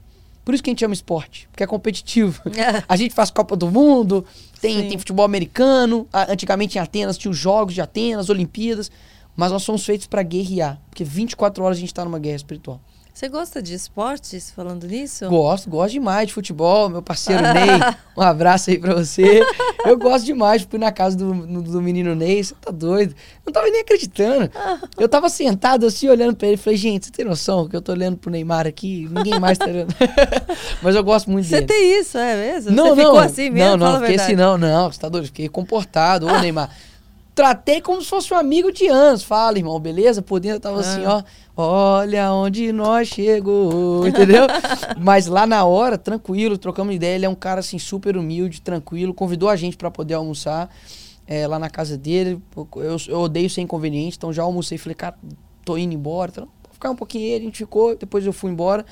[0.44, 2.42] Por isso que a gente ama esporte, porque é competitivo.
[2.88, 4.26] a gente faz Copa do Mundo,
[4.62, 6.08] tem, tem futebol americano.
[6.14, 8.92] Antigamente em Atenas tinha os Jogos de Atenas, Olimpíadas.
[9.36, 12.82] Mas nós somos feitos para guerrear, porque 24 horas a gente está numa guerra espiritual.
[13.14, 15.28] Você gosta de esportes, falando nisso?
[15.28, 16.88] Gosto, gosto demais de futebol.
[16.90, 17.80] Meu parceiro Ney,
[18.16, 19.42] um abraço aí pra você.
[19.86, 23.14] Eu gosto demais, fui na casa do, do menino Ney, você tá doido.
[23.46, 24.50] Não tava nem acreditando.
[24.98, 27.92] Eu tava sentado assim, olhando pra ele, falei, gente, você tem noção que eu tô
[27.92, 29.94] olhando pro Neymar aqui, ninguém mais tá olhando.
[30.82, 31.68] Mas eu gosto muito você dele.
[31.68, 32.72] Você tem isso, é mesmo?
[32.72, 33.06] Não, você não.
[33.06, 33.78] ficou assim mesmo?
[33.78, 36.28] Não, não, fiquei assim não, não, você tá doido, fiquei comportado.
[36.28, 36.70] Ô, Neymar
[37.40, 39.24] tratei como se fosse um amigo de anos.
[39.24, 40.22] Fala, irmão, beleza?
[40.22, 41.24] Por dentro eu tava assim, ah.
[41.56, 42.02] ó.
[42.02, 44.46] Olha onde nós chegou, entendeu?
[45.00, 47.16] Mas lá na hora, tranquilo, trocamos ideia.
[47.16, 49.14] Ele é um cara assim super humilde, tranquilo.
[49.14, 50.70] Convidou a gente para poder almoçar
[51.26, 52.42] é, lá na casa dele.
[52.76, 54.78] Eu, eu odeio ser inconveniente, então já almocei.
[54.78, 55.18] Falei, cara,
[55.64, 56.32] tô indo embora.
[56.32, 57.96] Então, vou ficar um pouquinho aí, a gente ficou.
[57.96, 58.86] Depois eu fui embora.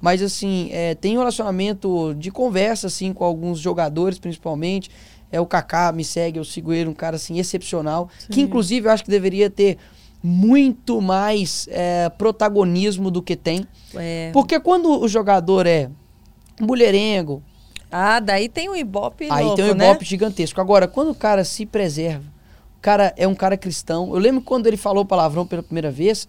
[0.00, 4.90] Mas assim, é, tem um relacionamento de conversa assim com alguns jogadores, principalmente.
[5.32, 8.26] É o Kaká, me segue, eu sigo ele, um cara assim excepcional, Sim.
[8.30, 9.78] que inclusive eu acho que deveria ter
[10.22, 13.66] muito mais é, protagonismo do que tem.
[13.94, 14.30] É.
[14.32, 15.90] Porque quando o jogador é
[16.60, 17.42] mulherengo.
[17.90, 19.86] Ah, daí tem um ibope Aí louco, tem um né?
[19.86, 20.08] ibope né?
[20.08, 20.60] gigantesco.
[20.60, 22.24] Agora, quando o cara se preserva,
[22.78, 24.14] o cara é um cara cristão.
[24.14, 26.28] Eu lembro quando ele falou palavrão pela primeira vez,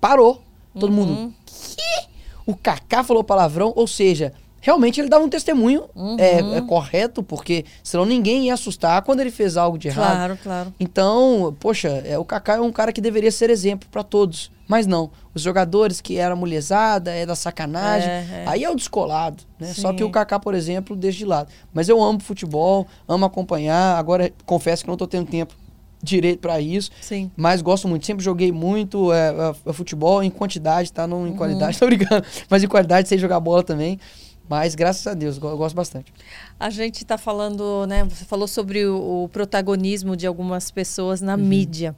[0.00, 0.42] parou.
[0.78, 1.06] Todo uhum.
[1.06, 1.34] mundo.
[1.46, 2.08] Que?
[2.46, 6.16] O Kaká falou palavrão, ou seja, realmente ele dava um testemunho uhum.
[6.18, 10.16] é, é, correto, porque senão ninguém ia assustar quando ele fez algo de errado.
[10.16, 10.74] Claro, claro.
[10.78, 14.50] Então, poxa, é, o Kaká é um cara que deveria ser exemplo para todos.
[14.68, 18.44] Mas não, os jogadores que eram mulherzada, é da sacanagem, é, é.
[18.46, 19.74] aí é o descolado, né?
[19.74, 21.50] Só que o Kaká, por exemplo, deixa de lado.
[21.74, 25.54] Mas eu amo futebol, amo acompanhar, agora confesso que não estou tendo tempo
[26.02, 26.90] direito para isso.
[27.00, 27.30] Sim.
[27.36, 28.06] Mas gosto muito.
[28.06, 29.34] Sempre joguei muito é,
[29.66, 31.06] é, futebol em quantidade, tá?
[31.06, 31.36] Não em uhum.
[31.36, 32.24] qualidade, tô brincando.
[32.48, 33.98] Mas em qualidade, sei jogar bola também.
[34.50, 36.12] Mas graças a Deus, eu gosto bastante.
[36.58, 38.02] A gente está falando, né?
[38.02, 41.44] Você falou sobre o, o, protagonismo de algumas pessoas na uhum.
[41.44, 41.94] mídia.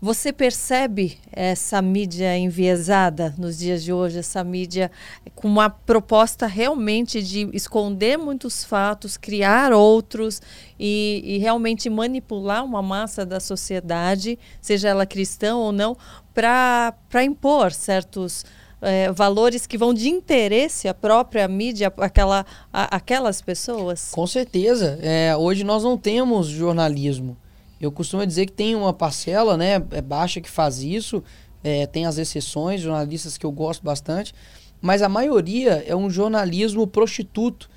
[0.00, 4.88] Você percebe essa mídia enviesada nos dias de hoje, essa mídia
[5.34, 10.40] com uma proposta realmente de esconder muitos fatos, criar outros
[10.78, 15.96] e, e realmente manipular uma massa da sociedade, seja ela cristã ou não,
[16.32, 16.94] para
[17.24, 18.44] impor certos
[18.80, 24.10] é, valores que vão de interesse à própria mídia, aquela, a, aquelas pessoas?
[24.10, 24.98] Com certeza.
[25.02, 27.36] É, hoje nós não temos jornalismo.
[27.80, 31.22] Eu costumo dizer que tem uma parcela, né, é baixa que faz isso,
[31.62, 34.34] é, tem as exceções, jornalistas que eu gosto bastante,
[34.80, 37.70] mas a maioria é um jornalismo prostituto,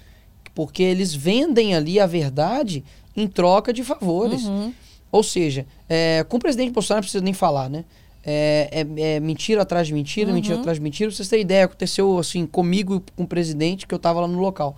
[0.54, 2.84] porque eles vendem ali a verdade
[3.16, 4.43] em troca de favores.
[4.43, 4.74] Uhum.
[5.12, 7.86] Ou seja, é, com o presidente Bolsonaro não precisa nem falar, né?
[8.24, 10.36] É, é, é mentira atrás de mentira, uhum.
[10.36, 11.09] mentira atrás de mentira.
[11.09, 14.39] Pra vocês terem ideia, aconteceu assim comigo com o presidente, que eu estava lá no
[14.39, 14.76] local.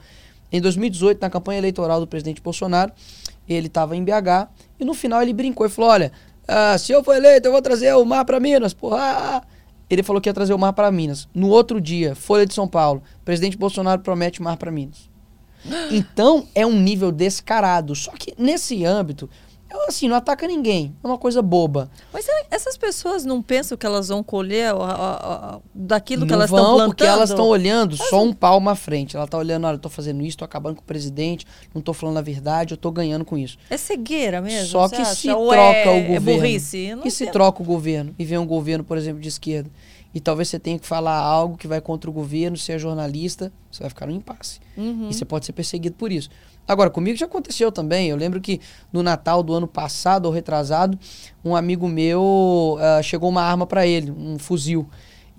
[0.51, 2.91] Em 2018, na campanha eleitoral do presidente Bolsonaro,
[3.47, 6.11] ele estava em BH e no final ele brincou e falou: Olha,
[6.47, 8.73] ah, se eu for eleito, eu vou trazer o mar para Minas.
[8.73, 9.43] Porra.
[9.89, 11.27] Ele falou que ia trazer o mar para Minas.
[11.33, 15.09] No outro dia, Folha de São Paulo, presidente Bolsonaro promete mar para Minas.
[15.91, 17.95] Então é um nível descarado.
[17.95, 19.29] Só que nesse âmbito,
[19.87, 20.95] assim, não ataca ninguém.
[21.03, 21.89] É uma coisa boba.
[22.11, 24.73] Mas essas pessoas não pensam que elas vão colher
[25.73, 26.89] daquilo não que elas estão plantando?
[26.89, 29.15] porque elas estão olhando só um palmo à frente.
[29.15, 31.93] Ela está olhando, olha, eu tô fazendo isso, tô acabando com o presidente, não tô
[31.93, 33.57] falando a verdade, eu tô ganhando com isso.
[33.69, 34.67] É cegueira mesmo?
[34.67, 36.29] Só que se troca é, o governo.
[36.29, 36.97] É burrice?
[37.03, 39.69] e se troca o governo e vem um governo, por exemplo, de esquerda,
[40.13, 43.51] e talvez você tenha que falar algo que vai contra o governo, se é jornalista,
[43.71, 44.59] você vai ficar no impasse.
[44.77, 45.09] Uhum.
[45.09, 46.29] E você pode ser perseguido por isso.
[46.67, 48.09] Agora, comigo já aconteceu também.
[48.09, 48.61] Eu lembro que
[48.91, 50.97] no Natal do ano passado ou retrasado,
[51.43, 54.87] um amigo meu uh, chegou uma arma para ele, um fuzil.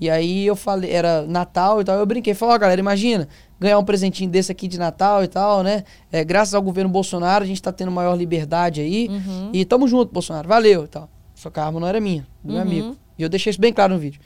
[0.00, 3.28] E aí eu falei, era Natal e tal, eu brinquei, falei, ó, oh, galera, imagina,
[3.60, 5.84] ganhar um presentinho desse aqui de Natal e tal, né?
[6.10, 9.08] É, graças ao governo Bolsonaro, a gente tá tendo maior liberdade aí.
[9.08, 9.50] Uhum.
[9.52, 11.08] E tamo junto, Bolsonaro, valeu e tal.
[11.34, 12.54] Só que a arma não era minha, do uhum.
[12.54, 12.96] meu amigo.
[13.16, 14.20] E eu deixei isso bem claro no vídeo.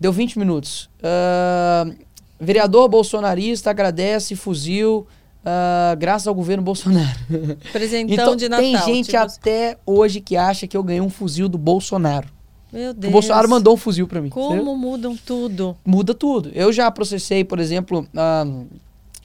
[0.00, 0.88] Deu 20 minutos.
[0.98, 1.94] Uh,
[2.40, 5.06] vereador bolsonarista agradece fuzil
[5.46, 7.18] uh, graças ao governo Bolsonaro.
[7.72, 8.64] Presentão então, de Natal.
[8.64, 9.16] Tem gente tipo...
[9.18, 12.28] até hoje que acha que eu ganhei um fuzil do Bolsonaro.
[12.72, 13.10] Meu Deus.
[13.10, 14.28] O Bolsonaro mandou um fuzil para mim.
[14.28, 15.76] Como mudam tudo?
[15.84, 16.50] Muda tudo.
[16.52, 18.66] Eu já processei, por exemplo, uh,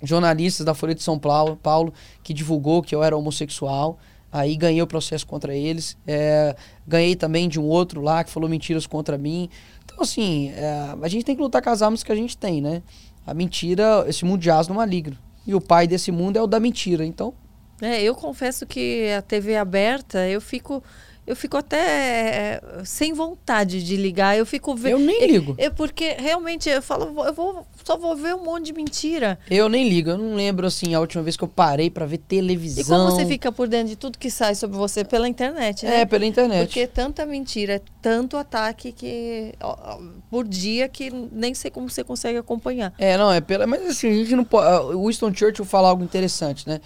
[0.03, 1.93] jornalistas da Folha de São Paulo, Paulo
[2.24, 3.97] que divulgou que eu era homossexual.
[4.32, 5.97] Aí ganhei o processo contra eles.
[6.07, 6.55] É,
[6.88, 9.49] ganhei também de um outro lá que falou mentiras contra mim.
[9.84, 12.61] Então, assim, é, a gente tem que lutar com as armas que a gente tem,
[12.61, 12.82] né?
[13.28, 15.17] A mentira, esse mundo de asno maligno.
[15.45, 17.05] E o pai desse mundo é o da mentira.
[17.05, 17.33] Então.
[17.81, 20.83] É, eu confesso que a TV aberta, eu fico
[21.26, 24.36] eu fico até é, sem vontade de ligar.
[24.36, 24.93] Eu fico vendo.
[24.93, 25.55] Eu nem ligo.
[25.57, 29.38] É, é, porque realmente eu falo, eu vou, só vou ver um monte de mentira.
[29.49, 30.09] Eu nem ligo.
[30.09, 32.82] Eu não lembro assim a última vez que eu parei para ver televisão.
[32.82, 36.01] E como você fica por dentro de tudo que sai sobre você pela internet, né?
[36.01, 36.67] É, pela internet.
[36.67, 39.99] Porque é tanta mentira, é tanto ataque que ó,
[40.30, 42.93] por dia que nem sei como você consegue acompanhar.
[42.97, 43.67] É, não, é pela.
[43.67, 44.95] Mas assim, a gente não pode.
[44.95, 46.82] O Winston Churchill fala algo interessante, né?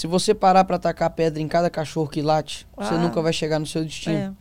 [0.00, 2.86] Se você parar para atacar pedra em cada cachorro que late, ah.
[2.86, 4.16] você nunca vai chegar no seu destino.
[4.16, 4.32] É.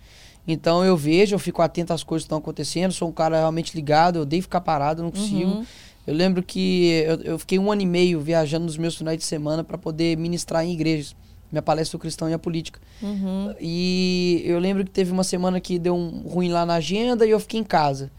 [0.48, 3.76] Então eu vejo, eu fico atento às coisas que estão acontecendo, sou um cara realmente
[3.76, 5.52] ligado, eu odeio ficar parado, não consigo.
[5.52, 5.66] Uhum.
[6.08, 9.26] Eu lembro que eu, eu, fiquei um ano e meio viajando nos meus finais de
[9.26, 11.14] semana para poder ministrar em igrejas.
[11.52, 12.80] Minha palestra o cristão e a política.
[13.02, 13.54] Uhum.
[13.60, 17.32] E eu lembro que teve uma semana que deu um ruim lá na agenda e
[17.32, 18.10] eu fiquei em casa.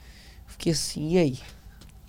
[0.46, 1.38] Fiquei assim, e aí?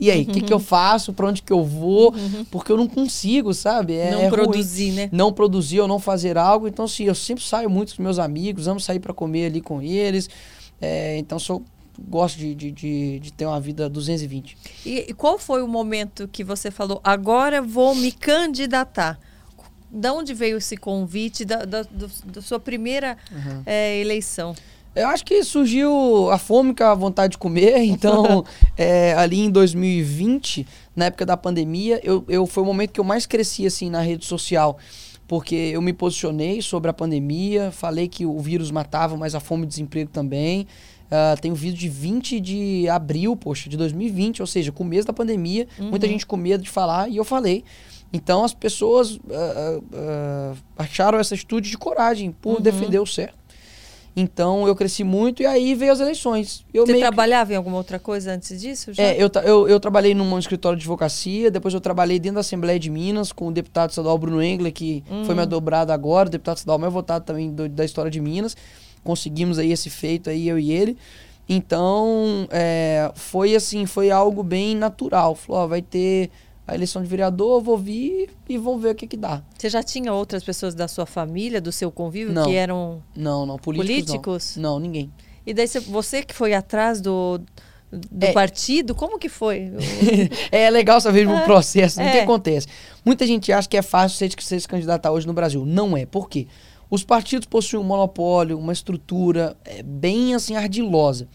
[0.01, 0.33] E aí, o uhum.
[0.33, 1.13] que, que eu faço?
[1.13, 2.11] Para onde que eu vou?
[2.11, 2.43] Uhum.
[2.45, 3.93] Porque eu não consigo, sabe?
[3.93, 4.95] É, não é produzir, ruim.
[4.95, 5.09] né?
[5.11, 6.67] Não produzir ou não fazer algo.
[6.67, 9.79] Então, assim, eu sempre saio muito com meus amigos, amo sair para comer ali com
[9.79, 10.27] eles.
[10.81, 11.63] É, então, sou
[12.09, 14.57] gosto de, de, de, de, ter uma vida 220.
[14.83, 19.19] E, e qual foi o momento que você falou, agora vou me candidatar?
[19.91, 23.61] Da onde veio esse convite da, da, do, da sua primeira uhum.
[23.67, 24.55] é, eleição?
[24.93, 27.79] Eu acho que surgiu a fome com a vontade de comer.
[28.01, 28.43] Então,
[28.77, 30.65] é, ali em 2020,
[30.95, 34.01] na época da pandemia, eu, eu foi o momento que eu mais cresci assim na
[34.01, 34.77] rede social.
[35.27, 39.63] Porque eu me posicionei sobre a pandemia, falei que o vírus matava, mas a fome
[39.63, 40.67] e o desemprego também.
[41.07, 45.13] Uh, tem um vídeo de 20 de abril, poxa, de 2020, ou seja, começo da
[45.13, 45.89] pandemia, uhum.
[45.89, 47.63] muita gente com medo de falar, e eu falei.
[48.13, 52.61] Então as pessoas uh, uh, acharam essa atitude de coragem por uhum.
[52.61, 53.40] defender o certo.
[54.15, 56.65] Então eu cresci muito e aí veio as eleições.
[56.73, 57.53] Eu Você trabalhava que...
[57.53, 58.93] em alguma outra coisa antes disso?
[58.93, 59.03] Já?
[59.03, 62.77] É, eu, eu, eu, trabalhei num escritório de advocacia, depois eu trabalhei dentro da Assembleia
[62.77, 65.23] de Minas com o deputado estadual Bruno Engler, que uhum.
[65.23, 68.55] foi meu dobrado agora, o deputado estadual mais votado também do, da história de Minas.
[69.03, 70.97] Conseguimos aí esse feito aí, eu e ele.
[71.47, 75.35] Então, é, foi assim, foi algo bem natural.
[75.35, 76.29] Falou, ó, vai ter
[76.71, 79.43] a eleição de vereador, vou vir e vou ver o que que dá.
[79.57, 83.45] Você já tinha outras pessoas da sua família, do seu convívio, não, que eram não,
[83.45, 84.05] não, políticos?
[84.05, 84.55] políticos?
[84.55, 84.73] Não.
[84.73, 85.11] não, ninguém.
[85.45, 87.41] E daí você que foi atrás do,
[87.91, 89.69] do é, partido, como que foi?
[90.49, 92.07] é legal saber o é, processo, é.
[92.07, 92.67] o que acontece.
[93.03, 95.65] Muita gente acha que é fácil ser, ser se candidatar hoje no Brasil.
[95.65, 96.05] Não é.
[96.05, 96.47] Por quê?
[96.89, 101.27] Os partidos possuem um monopólio, uma estrutura é, bem assim ardilosa.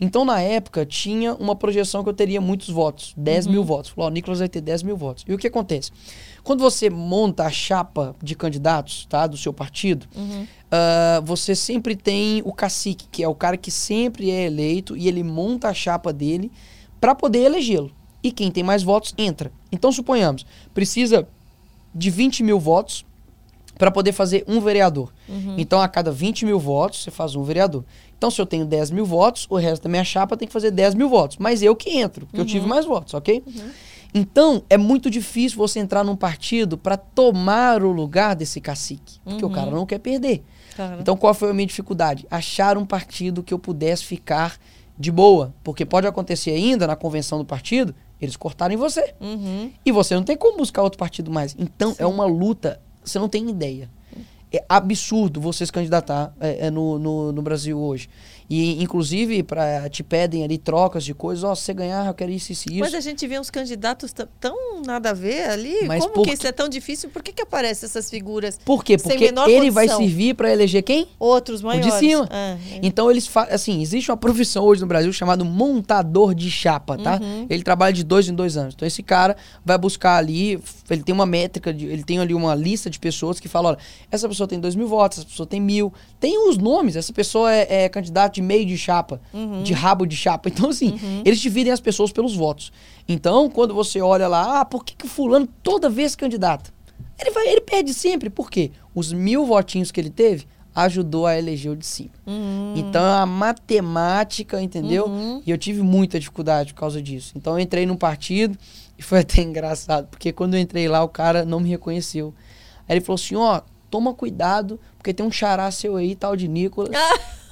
[0.00, 3.52] Então, na época, tinha uma projeção que eu teria muitos votos, 10 uhum.
[3.52, 3.90] mil votos.
[3.90, 5.24] Falou, o Nicolas vai ter 10 mil votos.
[5.28, 5.90] E o que acontece?
[6.42, 10.44] Quando você monta a chapa de candidatos tá, do seu partido, uhum.
[10.44, 15.06] uh, você sempre tem o cacique, que é o cara que sempre é eleito, e
[15.06, 16.50] ele monta a chapa dele
[16.98, 17.92] para poder elegê-lo.
[18.22, 19.52] E quem tem mais votos entra.
[19.70, 21.28] Então, suponhamos, precisa
[21.94, 23.04] de 20 mil votos
[23.80, 25.10] para poder fazer um vereador.
[25.26, 25.54] Uhum.
[25.56, 27.82] Então, a cada 20 mil votos, você faz um vereador.
[28.18, 30.70] Então, se eu tenho 10 mil votos, o resto da minha chapa tem que fazer
[30.70, 31.38] 10 mil votos.
[31.38, 32.42] Mas eu que entro, porque uhum.
[32.42, 32.68] eu tive uhum.
[32.68, 33.42] mais votos, ok?
[33.46, 33.70] Uhum.
[34.12, 39.18] Então, é muito difícil você entrar num partido para tomar o lugar desse cacique.
[39.24, 39.54] Porque o uhum.
[39.54, 40.44] cara não quer perder.
[41.00, 42.26] Então, qual foi a minha dificuldade?
[42.30, 44.58] Achar um partido que eu pudesse ficar
[44.98, 45.54] de boa.
[45.64, 49.14] Porque pode acontecer ainda na convenção do partido, eles cortarem você.
[49.20, 49.70] Uhum.
[49.86, 51.56] E você não tem como buscar outro partido mais.
[51.58, 52.02] Então, é Sim.
[52.02, 53.88] é uma luta você não tem ideia.
[54.52, 58.08] É absurdo você se candidatar é, é no, no, no, Brasil hoje.
[58.50, 61.44] E, inclusive, pra, te pedem ali trocas de coisas.
[61.44, 62.80] Ó, oh, se você ganhar, eu quero isso, isso, isso.
[62.80, 65.86] Mas a gente vê uns candidatos tão nada a ver ali.
[65.86, 66.26] Mas Como por...
[66.26, 67.10] que isso é tão difícil?
[67.10, 68.58] Por que, que aparecem essas figuras?
[68.64, 68.98] Por quê?
[68.98, 69.72] Porque ele condição?
[69.72, 71.06] vai servir para eleger quem?
[71.16, 71.86] Outros maiores.
[71.86, 72.28] O de cima.
[72.28, 72.80] Ah, é.
[72.82, 73.54] Então, eles fazem.
[73.54, 77.20] Assim, existe uma profissão hoje no Brasil chamada montador de chapa, tá?
[77.22, 77.46] Uhum.
[77.48, 78.74] Ele trabalha de dois em dois anos.
[78.74, 80.60] Então, esse cara vai buscar ali.
[80.90, 83.78] Ele tem uma métrica, de, ele tem ali uma lista de pessoas que falam: olha,
[84.10, 85.92] essa pessoa tem dois mil votos, essa pessoa tem mil.
[86.18, 86.96] Tem os nomes.
[86.96, 89.62] Essa pessoa é, é candidato de meio de chapa, uhum.
[89.62, 90.48] de rabo de chapa.
[90.48, 91.22] Então, assim, uhum.
[91.24, 92.72] eles dividem as pessoas pelos votos.
[93.08, 96.72] Então, quando você olha lá, ah, por que, que o fulano toda vez candidata?
[97.18, 98.30] Ele, vai, ele perde sempre.
[98.30, 98.70] Por quê?
[98.94, 102.10] Os mil votinhos que ele teve ajudou a eleger o de cima.
[102.26, 102.74] Uhum.
[102.76, 105.06] Então é uma matemática, entendeu?
[105.06, 105.42] Uhum.
[105.44, 107.32] E eu tive muita dificuldade por causa disso.
[107.36, 108.56] Então eu entrei num partido
[108.96, 112.32] e foi até engraçado, porque quando eu entrei lá, o cara não me reconheceu.
[112.88, 113.60] Aí ele falou assim: ó,
[113.90, 116.90] toma cuidado, porque tem um xará seu aí, tal de Nicolas.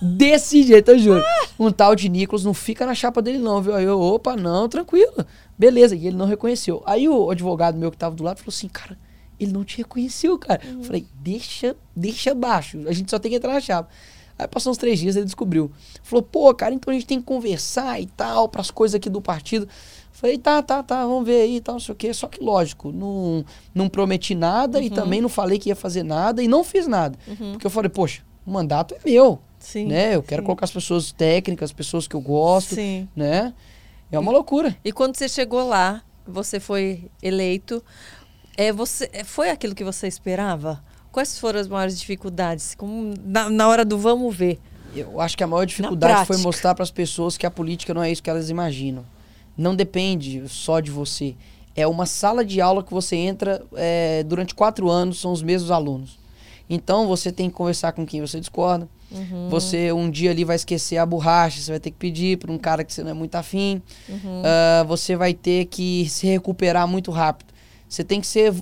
[0.00, 1.24] Desse jeito, eu juro.
[1.58, 3.74] Um tal de Nicolas não fica na chapa dele, não, viu?
[3.74, 5.26] Aí eu, opa, não, tranquilo.
[5.58, 5.96] Beleza.
[5.96, 6.82] E ele não reconheceu.
[6.86, 8.96] Aí o advogado meu que tava do lado falou assim, cara,
[9.40, 10.62] ele não te reconheceu, cara.
[10.64, 10.84] Uhum.
[10.84, 12.78] Falei, deixa, deixa abaixo.
[12.86, 13.90] A gente só tem que entrar na chapa.
[14.38, 15.70] Aí passou uns três dias, ele descobriu.
[16.00, 19.10] Falou, pô, cara, então a gente tem que conversar e tal, para as coisas aqui
[19.10, 19.68] do partido.
[20.18, 22.12] Falei, tá, tá, tá, vamos ver aí e tal, não sei o quê.
[22.12, 24.84] Só que, lógico, não, não prometi nada uhum.
[24.84, 27.16] e também não falei que ia fazer nada e não fiz nada.
[27.24, 27.52] Uhum.
[27.52, 29.38] Porque eu falei, poxa, o mandato é meu.
[29.60, 30.16] Sim, né?
[30.16, 30.46] Eu quero sim.
[30.46, 33.08] colocar as pessoas técnicas, as pessoas que eu gosto, sim.
[33.14, 33.54] né?
[34.10, 34.76] É uma loucura.
[34.84, 37.80] E quando você chegou lá, você foi eleito,
[38.56, 40.82] é, você, é, foi aquilo que você esperava?
[41.12, 42.74] Quais foram as maiores dificuldades?
[42.74, 44.58] Como na, na hora do vamos ver?
[44.96, 48.02] Eu acho que a maior dificuldade foi mostrar para as pessoas que a política não
[48.02, 49.04] é isso que elas imaginam
[49.58, 51.34] não depende só de você.
[51.74, 55.70] É uma sala de aula que você entra é, durante quatro anos, são os mesmos
[55.70, 56.18] alunos.
[56.70, 58.88] Então você tem que conversar com quem você discorda.
[59.10, 59.48] Uhum.
[59.48, 62.58] Você um dia ali vai esquecer a borracha, você vai ter que pedir para um
[62.58, 63.82] cara que você não é muito afim.
[64.08, 64.42] Uhum.
[64.42, 67.52] Uh, você vai ter que se recuperar muito rápido.
[67.88, 68.52] Você tem que ser.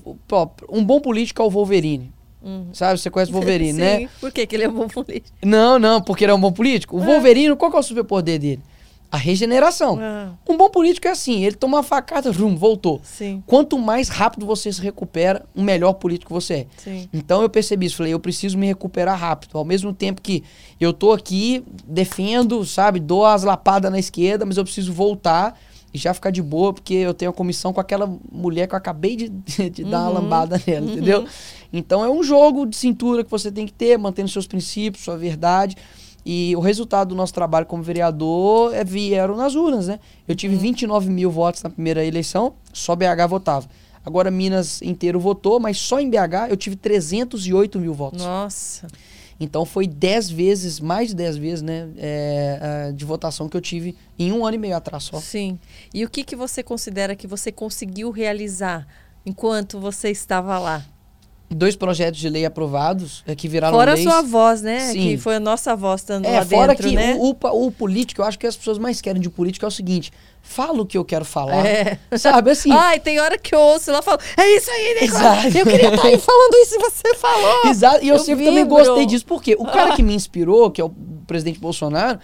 [0.71, 2.13] Um bom político é o Wolverine.
[2.41, 2.69] Uhum.
[2.73, 2.99] Sabe?
[3.01, 3.79] Você conhece o Wolverine, Sim.
[3.79, 4.09] né?
[4.21, 5.37] Por que, que ele é um bom político?
[5.45, 6.97] Não, não, porque ele é um bom político.
[6.97, 7.07] O é.
[7.07, 8.63] Wolverine, qual que é o superpoder dele?
[9.11, 9.99] A regeneração.
[10.01, 10.33] Ah.
[10.49, 13.01] Um bom político é assim, ele toma uma facada, rum, voltou.
[13.03, 13.43] Sim.
[13.47, 16.67] Quanto mais rápido você se recupera, um melhor político você é.
[16.77, 17.09] Sim.
[17.13, 19.57] Então eu percebi isso, falei, eu preciso me recuperar rápido.
[19.59, 20.43] Ao mesmo tempo que
[20.81, 25.59] eu tô aqui, defendo, sabe, dou as lapadas na esquerda, mas eu preciso voltar
[25.95, 28.79] e já ficar de boa, porque eu tenho a comissão com aquela mulher que eu
[28.79, 29.29] acabei de,
[29.71, 29.91] de uhum.
[29.91, 30.15] dar uma uhum.
[30.15, 30.93] lambada nela, uhum.
[30.93, 31.27] entendeu?
[31.73, 35.17] Então é um jogo de cintura que você tem que ter, mantendo seus princípios, sua
[35.17, 35.77] verdade.
[36.29, 40.01] E o resultado do nosso trabalho como vereador é, vieram nas urnas, né?
[40.27, 40.61] Eu tive uhum.
[40.61, 43.69] 29 mil votos na primeira eleição, só BH votava.
[44.05, 48.25] Agora Minas inteiro votou, mas só em BH eu tive 308 mil votos.
[48.25, 48.89] Nossa.
[49.39, 53.95] Então foi 10 vezes, mais de 10 vezes, né, é, de votação que eu tive
[54.19, 55.21] em um ano e meio atrás só.
[55.21, 55.57] Sim.
[55.95, 58.85] E o que, que você considera que você conseguiu realizar
[59.25, 60.85] enquanto você estava lá?
[61.51, 64.05] Dois projetos de lei aprovados é, que viraram fora leis.
[64.05, 64.81] Fora a sua voz, né?
[64.93, 65.01] Sim.
[65.01, 67.17] Que foi a nossa voz estando é, lá fora dentro, que né?
[67.19, 69.71] o, o, o, político, eu acho que as pessoas mais querem de político é o
[69.71, 71.99] seguinte, fala o que eu quero falar, é.
[72.19, 72.71] sabe, assim...
[72.75, 76.07] Ai, tem hora que eu ouço lá falo, é isso aí, Nicolas, eu queria estar
[76.07, 77.71] aí falando isso e você falou.
[77.71, 78.51] Exato, e eu, eu sempre vibro.
[78.51, 80.91] também gostei disso, porque o cara que me inspirou, que é o
[81.27, 82.19] presidente Bolsonaro,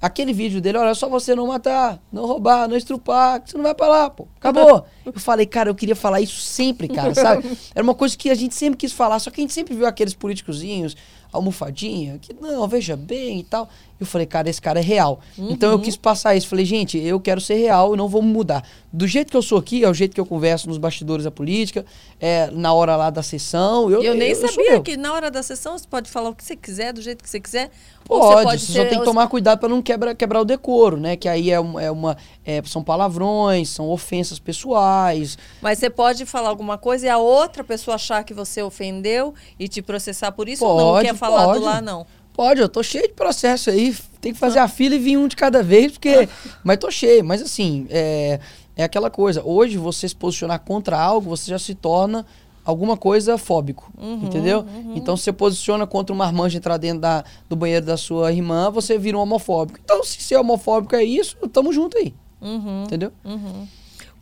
[0.00, 3.56] Aquele vídeo dele, olha, é só você não matar, não roubar, não estrupar, que você
[3.56, 4.28] não vai pra lá, pô.
[4.36, 4.86] Acabou.
[5.04, 7.50] eu falei, cara, eu queria falar isso sempre, cara, sabe?
[7.74, 9.86] Era uma coisa que a gente sempre quis falar, só que a gente sempre viu
[9.86, 10.96] aqueles políticozinhos,
[11.32, 13.68] almofadinha, que não, veja bem e tal.
[14.00, 15.20] Eu falei, cara, esse cara é real.
[15.36, 15.50] Uhum.
[15.50, 16.46] Então eu quis passar isso.
[16.48, 18.62] Falei, gente, eu quero ser real e não vou mudar.
[18.92, 21.30] Do jeito que eu sou aqui, é o jeito que eu converso nos bastidores da
[21.30, 21.84] política,
[22.20, 23.90] é na hora lá da sessão.
[23.90, 26.34] Eu, eu nem eu, sabia eu que na hora da sessão você pode falar o
[26.34, 27.70] que você quiser, do jeito que você quiser.
[28.06, 28.84] Pode, você, pode você ser...
[28.84, 31.16] só tem que tomar cuidado para não quebra, quebrar o decoro, né?
[31.16, 32.16] Que aí é, é uma.
[32.44, 35.36] É, são palavrões, são ofensas pessoais.
[35.60, 39.68] Mas você pode falar alguma coisa e a outra pessoa achar que você ofendeu e
[39.68, 42.06] te processar por isso pode, ou não quer falar do lá, não?
[42.38, 43.92] Pode, eu tô cheio de processo aí.
[44.20, 46.28] Tem que fazer a fila e vir um de cada vez, porque.
[46.62, 47.24] mas tô cheio.
[47.24, 48.38] Mas assim, é,
[48.76, 49.42] é aquela coisa.
[49.44, 52.24] Hoje, você se posicionar contra algo, você já se torna
[52.64, 54.60] alguma coisa fóbico, uhum, entendeu?
[54.60, 54.92] Uhum.
[54.94, 58.70] Então, se você posiciona contra uma marmanjo entrar dentro da, do banheiro da sua irmã,
[58.70, 59.80] você vira um homofóbico.
[59.82, 62.14] Então, se ser homofóbico é isso, tamo junto aí.
[62.40, 63.10] Uhum, entendeu?
[63.24, 63.66] Uhum.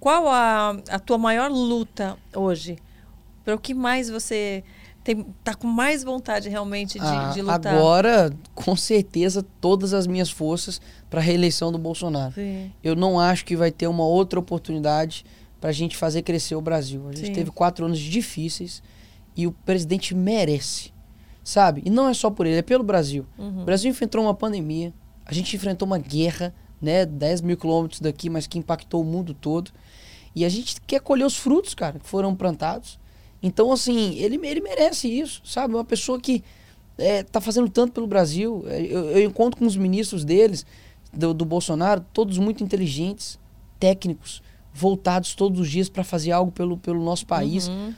[0.00, 2.78] Qual a, a tua maior luta hoje?
[3.44, 4.64] Para o que mais você
[5.06, 7.72] tem, tá com mais vontade realmente de, ah, de lutar?
[7.72, 12.34] Agora, com certeza, todas as minhas forças para a reeleição do Bolsonaro.
[12.34, 12.72] Sim.
[12.82, 15.24] Eu não acho que vai ter uma outra oportunidade
[15.60, 17.08] para a gente fazer crescer o Brasil.
[17.08, 17.32] A gente Sim.
[17.32, 18.82] teve quatro anos difíceis
[19.36, 20.92] e o presidente merece,
[21.44, 21.82] sabe?
[21.84, 23.24] E não é só por ele, é pelo Brasil.
[23.38, 23.62] Uhum.
[23.62, 24.92] O Brasil enfrentou uma pandemia,
[25.24, 26.52] a gente enfrentou uma guerra,
[26.82, 27.06] né?
[27.06, 29.70] 10 mil quilômetros daqui, mas que impactou o mundo todo.
[30.34, 32.98] E a gente quer colher os frutos, cara, que foram plantados.
[33.42, 35.74] Então, assim, ele, ele merece isso, sabe?
[35.74, 36.42] Uma pessoa que
[36.98, 38.64] é, tá fazendo tanto pelo Brasil.
[38.66, 40.64] É, eu, eu encontro com os ministros deles,
[41.12, 43.38] do, do Bolsonaro, todos muito inteligentes,
[43.78, 47.68] técnicos, voltados todos os dias para fazer algo pelo, pelo nosso país.
[47.68, 47.94] Uhum.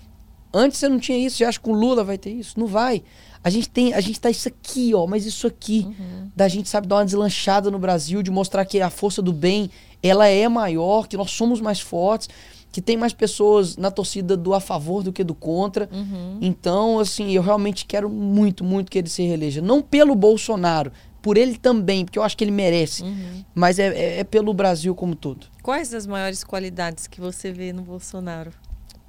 [0.52, 2.58] Antes você não tinha isso, você acha que o Lula vai ter isso?
[2.58, 3.02] Não vai.
[3.42, 6.30] A gente tem, a gente tá isso aqui, ó, mas isso aqui, uhum.
[6.34, 9.70] da gente sabe dar uma deslanchada no Brasil, de mostrar que a força do bem,
[10.02, 12.28] ela é maior, que nós somos mais fortes
[12.70, 15.88] que tem mais pessoas na torcida do a favor do que do contra.
[15.90, 16.38] Uhum.
[16.40, 19.62] Então, assim, eu realmente quero muito, muito que ele se reeleja.
[19.62, 20.92] Não pelo Bolsonaro,
[21.22, 23.02] por ele também, porque eu acho que ele merece.
[23.02, 23.44] Uhum.
[23.54, 25.46] Mas é, é, é, pelo Brasil como todo.
[25.62, 28.50] Quais as maiores qualidades que você vê no Bolsonaro?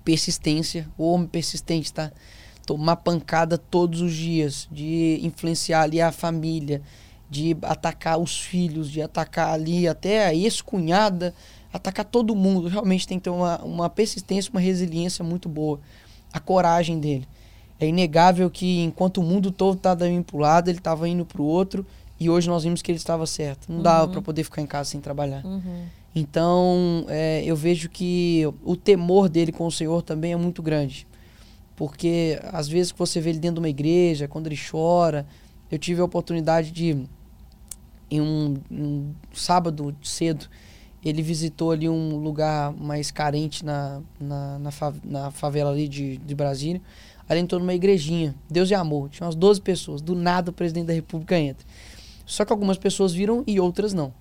[0.04, 2.12] Persistência, o homem persistente, tá?
[2.66, 6.82] Tomar pancada todos os dias, de influenciar ali a família,
[7.30, 11.34] de atacar os filhos, de atacar ali até a ex-cunhada
[11.72, 12.68] atacar todo mundo.
[12.68, 15.80] Realmente tem que ter uma, uma persistência, uma resiliência muito boa.
[16.32, 17.28] A coragem dele.
[17.80, 21.26] É inegável que enquanto o mundo todo estava indo para um lado, ele estava indo
[21.26, 21.86] para o outro.
[22.20, 23.70] E hoje nós vimos que ele estava certo.
[23.70, 23.84] Não uhum.
[23.84, 25.46] dava para poder ficar em casa sem trabalhar.
[25.46, 25.86] Uhum.
[26.14, 31.08] Então, é, eu vejo que o temor dele com o Senhor também é muito grande.
[31.76, 35.26] Porque às vezes que você vê ele dentro de uma igreja, quando ele chora.
[35.72, 37.06] Eu tive a oportunidade de,
[38.12, 40.50] em um, um sábado cedo,
[41.04, 44.72] ele visitou ali um lugar mais carente na, na, na,
[45.04, 46.82] na favela ali de, de Brasília.
[47.28, 49.10] Ali entrou numa igrejinha, Deus e Amor.
[49.10, 50.02] Tinha umas 12 pessoas.
[50.02, 51.66] Do nada o presidente da República entra.
[52.26, 54.14] Só que algumas pessoas viram e outras não.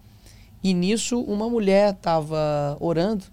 [0.63, 3.25] E nisso, uma mulher estava orando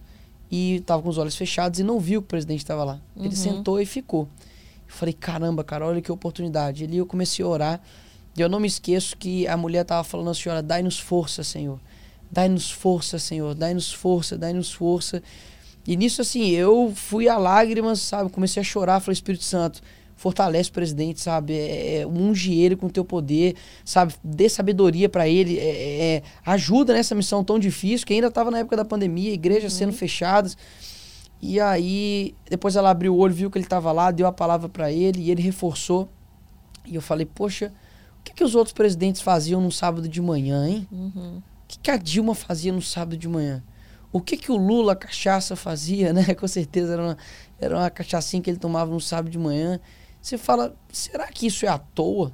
[0.49, 2.99] e estava com os olhos fechados e não viu que o presidente estava lá.
[3.17, 3.31] Ele uhum.
[3.31, 4.27] sentou e ficou.
[4.87, 6.83] Eu falei, caramba, cara, olha que oportunidade.
[6.83, 7.81] Ali eu comecei a orar.
[8.37, 11.79] E eu não me esqueço que a mulher estava falando assim, olha, dai-nos força, Senhor.
[12.31, 15.21] Dai-nos força, Senhor, dai-nos força, dai-nos força.
[15.87, 18.31] E nisso, assim, eu fui a lágrimas, sabe?
[18.31, 19.81] Comecei a chorar, falei, Espírito Santo,
[20.15, 21.53] fortalece o presidente, sabe?
[21.53, 24.15] É, é, unge ele com o teu poder, sabe?
[24.23, 28.49] Dê sabedoria para ele, é, é, é, ajuda nessa missão tão difícil, que ainda estava
[28.49, 29.79] na época da pandemia, igrejas uhum.
[29.79, 30.57] sendo fechadas.
[31.41, 34.67] E aí, depois ela abriu o olho, viu que ele estava lá, deu a palavra
[34.67, 36.09] para ele e ele reforçou.
[36.85, 37.71] E eu falei, poxa,
[38.19, 40.87] o que, que os outros presidentes faziam no sábado de manhã, hein?
[40.91, 41.41] Uhum
[41.75, 43.63] que, que a Dilma fazia no sábado de manhã?
[44.11, 46.33] O que, que o Lula cachaça fazia, né?
[46.35, 47.17] Com certeza era uma,
[47.59, 49.79] era uma cachaçinha que ele tomava no sábado de manhã.
[50.21, 52.31] Você fala, será que isso é à toa?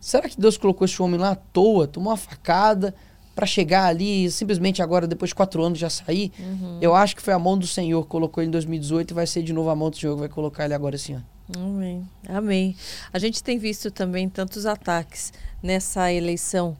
[0.00, 1.86] Será que Deus colocou esse homem lá à toa?
[1.86, 2.94] Tomou uma facada
[3.34, 6.32] para chegar ali e simplesmente agora, depois de quatro anos, já sair?
[6.38, 6.78] Uhum.
[6.80, 9.26] Eu acho que foi a mão do Senhor que colocou ele em 2018 e vai
[9.26, 11.20] ser de novo a mão do Senhor que vai colocar ele agora assim.
[11.56, 12.06] Amém.
[12.28, 12.76] Amém.
[13.12, 15.32] A gente tem visto também tantos ataques
[15.62, 16.76] nessa eleição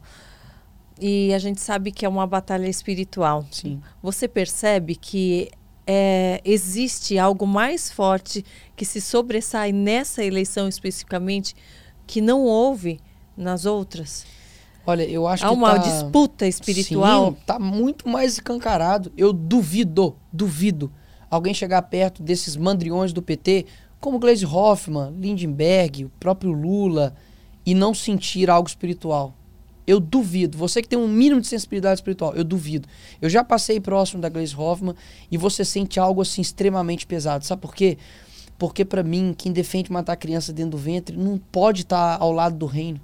[0.99, 3.45] e a gente sabe que é uma batalha espiritual.
[3.51, 3.81] Sim.
[4.01, 5.49] Você percebe que
[5.87, 8.45] é, existe algo mais forte
[8.75, 11.55] que se sobressai nessa eleição especificamente
[12.05, 12.99] que não houve
[13.35, 14.25] nas outras?
[14.85, 15.77] Olha, eu acho Há que uma tá...
[15.77, 17.31] disputa espiritual.
[17.31, 19.11] Sim, tá muito mais escancarado.
[19.15, 20.91] Eu duvido, duvido
[21.29, 23.65] alguém chegar perto desses mandriões do PT,
[23.99, 27.15] como Gleisi Hoffmann, Lindenberg, o próprio Lula,
[27.65, 29.33] e não sentir algo espiritual.
[29.89, 30.55] Eu duvido.
[30.55, 32.87] Você que tem um mínimo de sensibilidade espiritual, eu duvido.
[33.19, 34.95] Eu já passei próximo da Gleisi Hoffmann
[35.31, 37.43] e você sente algo assim extremamente pesado.
[37.43, 37.97] Sabe por quê?
[38.55, 42.31] Porque para mim, quem defende matar criança dentro do ventre não pode estar tá ao
[42.31, 43.01] lado do reino.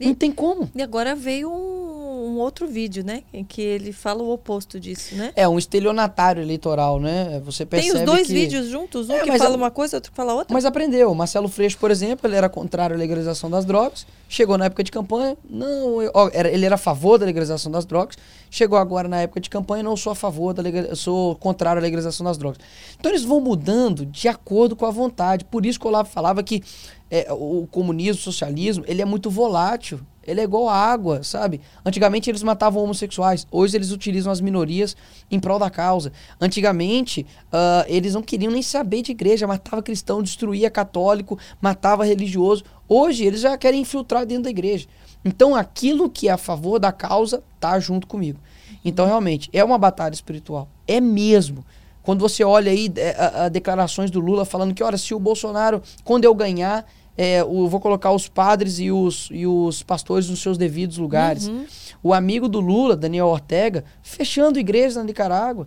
[0.00, 0.70] Não tem como.
[0.74, 3.22] E agora veio um, um, outro vídeo, né?
[3.32, 5.32] Em que ele fala o oposto disso, né?
[5.34, 7.40] É, um estelionatário eleitoral, né?
[7.44, 8.32] Você percebe Tem os dois que...
[8.32, 9.08] vídeos juntos?
[9.08, 9.56] Um é, que fala a...
[9.56, 10.54] uma coisa, outro que fala outra?
[10.54, 11.12] Mas aprendeu.
[11.14, 14.06] Marcelo Freixo, por exemplo, ele era contrário à legalização das drogas.
[14.28, 16.02] Chegou na época de campanha, não...
[16.02, 18.16] Eu, ó, era, ele era a favor da legalização das drogas.
[18.50, 20.94] Chegou agora na época de campanha, não sou a favor da legal...
[20.94, 22.58] sou contrário à legalização das drogas.
[22.98, 25.44] Então eles vão mudando de acordo com a vontade.
[25.44, 26.62] Por isso que o Olavo falava que
[27.10, 30.00] é, o comunismo, o socialismo, ele é muito volátil.
[30.28, 31.58] Ele é igual a água, sabe?
[31.82, 34.94] Antigamente eles matavam homossexuais, hoje eles utilizam as minorias
[35.30, 36.12] em prol da causa.
[36.38, 42.62] Antigamente uh, eles não queriam nem saber de igreja, matava cristão, destruía católico, matava religioso.
[42.86, 44.86] Hoje eles já querem infiltrar dentro da igreja.
[45.24, 48.38] Então aquilo que é a favor da causa tá junto comigo.
[48.84, 51.64] Então realmente é uma batalha espiritual, é mesmo.
[52.02, 55.18] Quando você olha aí é, a, a declarações do Lula falando que, olha, se o
[55.18, 56.86] Bolsonaro, quando eu ganhar,
[57.20, 61.48] é, eu vou colocar os padres e os, e os pastores nos seus devidos lugares.
[61.48, 61.66] Uhum.
[62.00, 65.66] O amigo do Lula, Daniel Ortega, fechando igrejas na Nicarágua.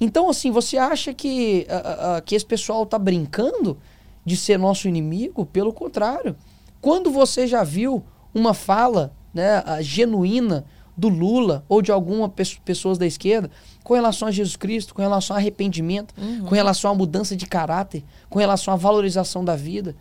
[0.00, 3.76] Então, assim, você acha que, uh, uh, que esse pessoal está brincando
[4.24, 5.44] de ser nosso inimigo?
[5.44, 6.36] Pelo contrário.
[6.80, 10.64] Quando você já viu uma fala né, uh, genuína
[10.96, 13.50] do Lula ou de alguma pe pessoas da esquerda
[13.82, 16.44] com relação a Jesus Cristo, com relação a arrependimento, uhum.
[16.44, 19.96] com relação à mudança de caráter, com relação à valorização da vida?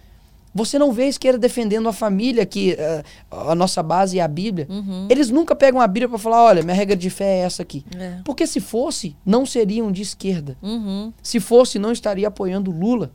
[0.54, 4.28] Você não vê a esquerda defendendo a família, que uh, a nossa base é a
[4.28, 4.68] Bíblia.
[4.70, 5.08] Uhum.
[5.10, 7.86] Eles nunca pegam a Bíblia para falar, olha, minha regra de fé é essa aqui.
[7.98, 8.20] É.
[8.26, 10.58] Porque se fosse, não seriam de esquerda.
[10.62, 11.14] Uhum.
[11.24, 13.14] Se fosse, não estaria apoiando Lula.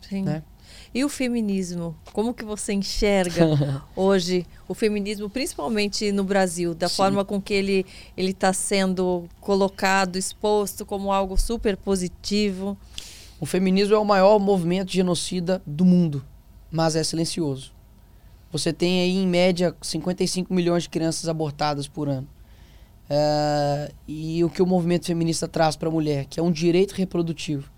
[0.00, 0.22] Sim.
[0.22, 0.42] Né?
[0.92, 1.94] E o feminismo?
[2.12, 6.96] Como que você enxerga hoje o feminismo, principalmente no Brasil, da Sim.
[6.96, 7.86] forma com que ele
[8.16, 12.76] ele está sendo colocado, exposto como algo super positivo?
[13.38, 16.24] O feminismo é o maior movimento genocida do mundo
[16.70, 17.72] mas é silencioso.
[18.50, 22.26] Você tem aí, em média, 55 milhões de crianças abortadas por ano.
[23.10, 26.92] É, e o que o movimento feminista traz para a mulher, que é um direito
[26.92, 27.70] reprodutivo.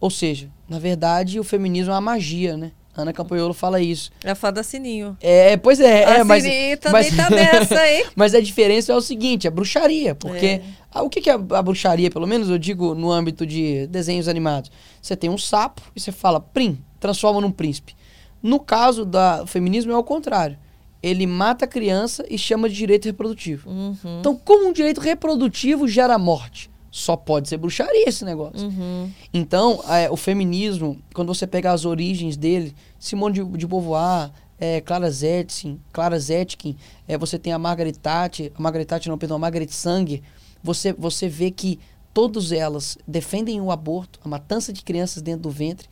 [0.00, 2.72] Ou seja, na verdade, o feminismo é uma magia, né?
[2.96, 4.10] Ana Campanholo fala isso.
[4.24, 5.16] É a fada sininho.
[5.20, 6.04] É, pois é.
[6.04, 8.04] A é mas, também mas, tá nessa, hein?
[8.16, 10.16] mas a diferença é o seguinte, a bruxaria.
[10.16, 10.62] Porque é.
[10.90, 13.86] a, o que, que é a, a bruxaria, pelo menos eu digo no âmbito de
[13.86, 14.70] desenhos animados?
[15.00, 17.94] Você tem um sapo e você fala, prim, transforma num príncipe.
[18.42, 20.58] No caso do feminismo é o contrário.
[21.02, 23.70] Ele mata a criança e chama de direito reprodutivo.
[23.70, 24.18] Uhum.
[24.20, 26.70] Então, como um direito reprodutivo gera morte?
[26.90, 28.66] Só pode ser bruxaria esse negócio.
[28.66, 29.10] Uhum.
[29.32, 34.80] Então, é, o feminismo, quando você pega as origens dele, Simone de, de Beauvoir, é,
[34.80, 39.36] Clara Zetkin, Clara Zetkin é, você tem a Margaret Thatcher, a Margaret Thatcher não, perdão,
[39.36, 40.20] a Margaret Sanger,
[40.62, 41.78] você, você vê que
[42.12, 45.88] todas elas defendem o aborto, a matança de crianças dentro do ventre,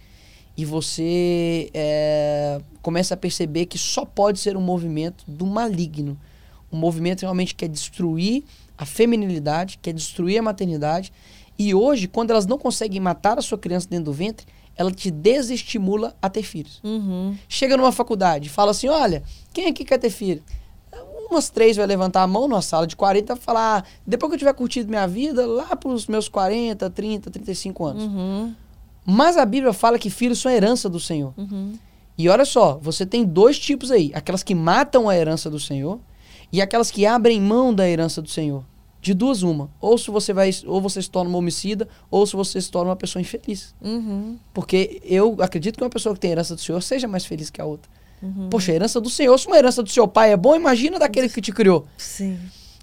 [0.56, 6.18] e você é, começa a perceber que só pode ser um movimento do maligno.
[6.72, 8.42] Um movimento realmente que quer destruir
[8.78, 11.12] a feminilidade, quer destruir a maternidade.
[11.58, 14.46] E hoje, quando elas não conseguem matar a sua criança dentro do ventre,
[14.76, 16.80] ela te desestimula a ter filhos.
[16.84, 17.36] Uhum.
[17.48, 19.22] Chega numa faculdade, fala assim: olha,
[19.52, 20.42] quem aqui quer ter filho?
[21.30, 24.34] Umas três vai levantar a mão numa sala de 40 e falar: ah, depois que
[24.34, 28.04] eu tiver curtido minha vida, lá para os meus 40, 30, 35 anos.
[28.04, 28.54] Uhum.
[29.06, 31.32] Mas a Bíblia fala que filhos são herança do Senhor.
[31.36, 31.74] Uhum.
[32.18, 36.00] E olha só, você tem dois tipos aí: aquelas que matam a herança do Senhor
[36.52, 38.64] e aquelas que abrem mão da herança do Senhor.
[39.00, 39.70] De duas, uma.
[39.80, 42.90] Ou se você vai, ou você se torna uma homicida, ou se você se torna
[42.90, 43.72] uma pessoa infeliz.
[43.80, 44.36] Uhum.
[44.52, 47.60] Porque eu acredito que uma pessoa que tem herança do Senhor seja mais feliz que
[47.60, 47.88] a outra.
[48.20, 48.48] Uhum.
[48.48, 51.28] Poxa, a herança do Senhor, se uma herança do seu pai é bom, imagina daquele
[51.28, 51.86] que te criou.
[51.96, 52.36] Sim.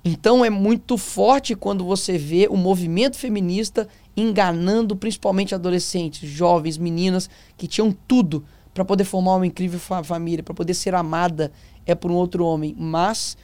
[0.05, 7.29] Então é muito forte quando você vê o movimento feminista enganando principalmente adolescentes, jovens, meninas
[7.55, 8.43] que tinham tudo
[8.73, 11.51] para poder formar uma incrível fa família, para poder ser amada
[11.85, 13.37] é por um outro homem, mas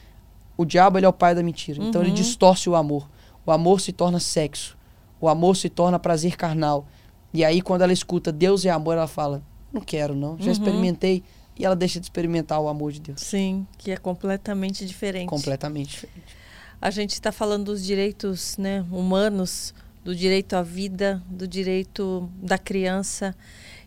[0.58, 1.82] o diabo ele é o pai da mentira.
[1.82, 1.90] Uhum.
[1.90, 2.16] Então ele uhum.
[2.16, 3.10] distorce o amor.
[3.46, 4.78] O amor se torna sexo.
[5.22, 6.86] O amor se torna prazer carnal.
[7.34, 9.42] E aí quando ela escuta Deus é amor, ela fala:
[9.72, 10.52] não quero não, já uhum.
[10.52, 11.24] experimentei.
[11.58, 13.22] E ela deixa de experimentar o amor de Deus.
[13.22, 15.28] Sim, que é completamente diferente.
[15.28, 16.39] Completamente diferente.
[16.82, 19.74] A gente está falando dos direitos né, humanos,
[20.04, 23.36] do direito à vida, do direito da criança.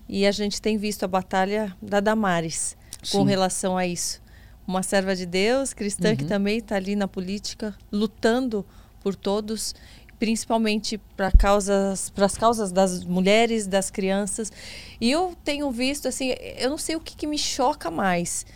[0.09, 2.77] E a gente tem visto a batalha da Damares
[3.10, 3.28] com Sim.
[3.28, 4.20] relação a isso.
[4.66, 6.16] Uma serva de Deus, cristã, uhum.
[6.16, 8.64] que também está ali na política, lutando
[9.02, 9.74] por todos
[10.19, 14.52] principalmente para causas para as causas das mulheres das crianças
[15.01, 18.47] e eu tenho visto assim eu não sei o que, que me choca mais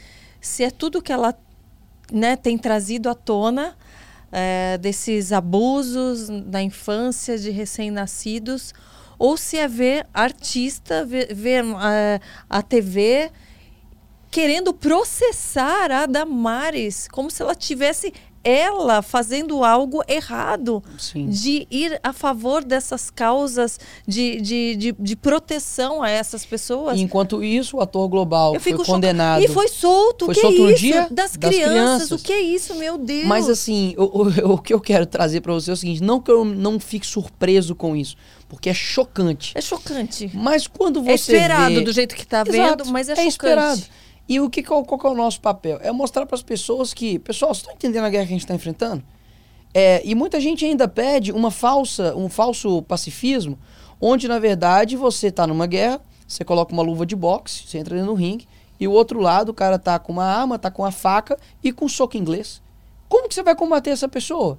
[0.40, 1.36] se é tudo que ela
[2.12, 3.76] né, tem trazido à tona
[4.38, 8.74] é, desses abusos na infância de recém-nascidos
[9.18, 13.32] ou se é ver artista ver, ver é, a TV
[14.30, 18.12] querendo processar a Damares como se ela tivesse
[18.47, 21.28] ela fazendo algo errado Sim.
[21.28, 26.97] de ir a favor dessas causas de, de, de, de, proteção a essas pessoas.
[27.01, 29.43] enquanto isso, o ator global Eu foi condenado.
[29.43, 30.27] E foi solto.
[30.27, 31.70] Foi que solto é no dia das, das crianças.
[31.70, 32.10] crianças.
[32.12, 33.27] O que é isso, meu Deus?
[33.27, 36.20] Mas assim, o, o, o que eu quero trazer para você é o seguinte: não
[36.20, 38.16] que eu não fique surpreso com isso
[38.48, 39.52] porque é chocante.
[39.56, 40.31] É chocante.
[40.32, 41.81] Mas quando é você É esperado vê...
[41.81, 43.28] do jeito que está vendo, mas é, é chocante.
[43.28, 43.82] Esperado.
[44.28, 45.78] E o que qual, qual é o nosso papel?
[45.82, 48.44] É mostrar para as pessoas que, pessoal, vocês estão entendendo a guerra que a gente
[48.44, 49.03] está enfrentando?
[49.73, 53.59] É, e muita gente ainda pede uma falsa, um falso pacifismo,
[54.01, 58.03] onde na verdade você está numa guerra, você coloca uma luva de boxe, você entra
[58.03, 58.48] no ringue,
[58.81, 61.73] e o outro lado o cara tá com uma arma, tá com a faca e
[61.73, 62.61] com soco inglês.
[63.09, 64.59] Como que você vai combater essa pessoa?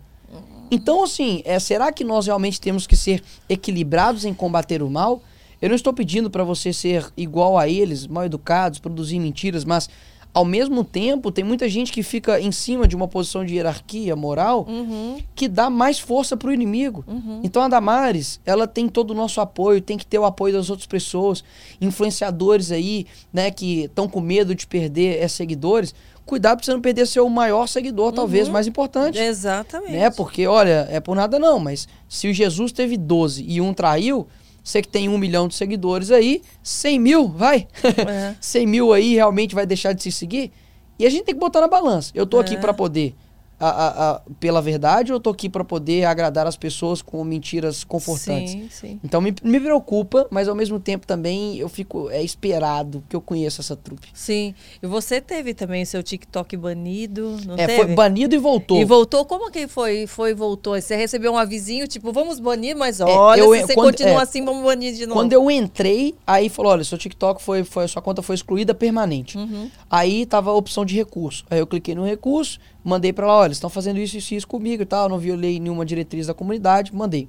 [0.69, 5.21] Então, assim, é, será que nós realmente temos que ser equilibrados em combater o mal?
[5.61, 9.89] Eu não estou pedindo para você ser igual a eles, mal educados, produzir mentiras, mas
[10.37, 14.15] ao mesmo tempo tem muita gente que fica em cima de uma posição de hierarquia
[14.15, 15.17] moral uhum.
[15.33, 17.03] que dá mais força para o inimigo.
[17.07, 17.41] Uhum.
[17.43, 20.69] Então a Damares, ela tem todo o nosso apoio, tem que ter o apoio das
[20.69, 21.43] outras pessoas,
[21.81, 25.95] influenciadores aí, né, que estão com medo de perder é, seguidores.
[26.23, 28.13] Cuidado para você não perder seu maior seguidor, uhum.
[28.13, 29.17] talvez mais importante.
[29.17, 29.93] Exatamente.
[29.93, 30.11] Né?
[30.11, 34.27] Porque, olha, é por nada não, mas se o Jesus teve 12 e um traiu,
[34.67, 37.65] você que tem um milhão de seguidores aí, 100 mil, vai.
[38.05, 38.35] É.
[38.41, 40.51] 100 mil aí realmente vai deixar de se seguir.
[40.99, 42.11] E a gente tem que botar na balança.
[42.13, 42.41] Eu tô é.
[42.41, 43.15] aqui para poder
[43.59, 47.83] a, a, pela verdade ou eu tô aqui para poder agradar as pessoas com mentiras
[47.83, 48.51] confortantes?
[48.51, 48.99] Sim, sim.
[49.03, 53.21] Então me, me preocupa, mas ao mesmo tempo também eu fico é esperado que eu
[53.21, 54.09] conheça essa trupe.
[54.13, 54.53] Sim.
[54.81, 57.83] E você teve também seu TikTok banido, não é, teve?
[57.83, 58.77] foi banido e voltou.
[58.79, 59.25] E voltou?
[59.25, 60.05] Como que foi?
[60.05, 60.79] Foi voltou?
[60.79, 64.19] Você recebeu um avisinho, tipo, vamos banir, mas olha, é, eu, se você quando, continua
[64.19, 65.19] é, assim, vamos banir de novo.
[65.19, 69.37] Quando eu entrei, aí falou, olha, seu TikTok foi, foi sua conta foi excluída permanente.
[69.37, 69.69] Uhum.
[69.89, 71.43] Aí tava a opção de recurso.
[71.49, 74.83] Aí eu cliquei no recurso, mandei para lá, olha, estão fazendo isso, isso, isso comigo
[74.83, 77.27] e tal, não violei nenhuma diretriz da comunidade, mandei.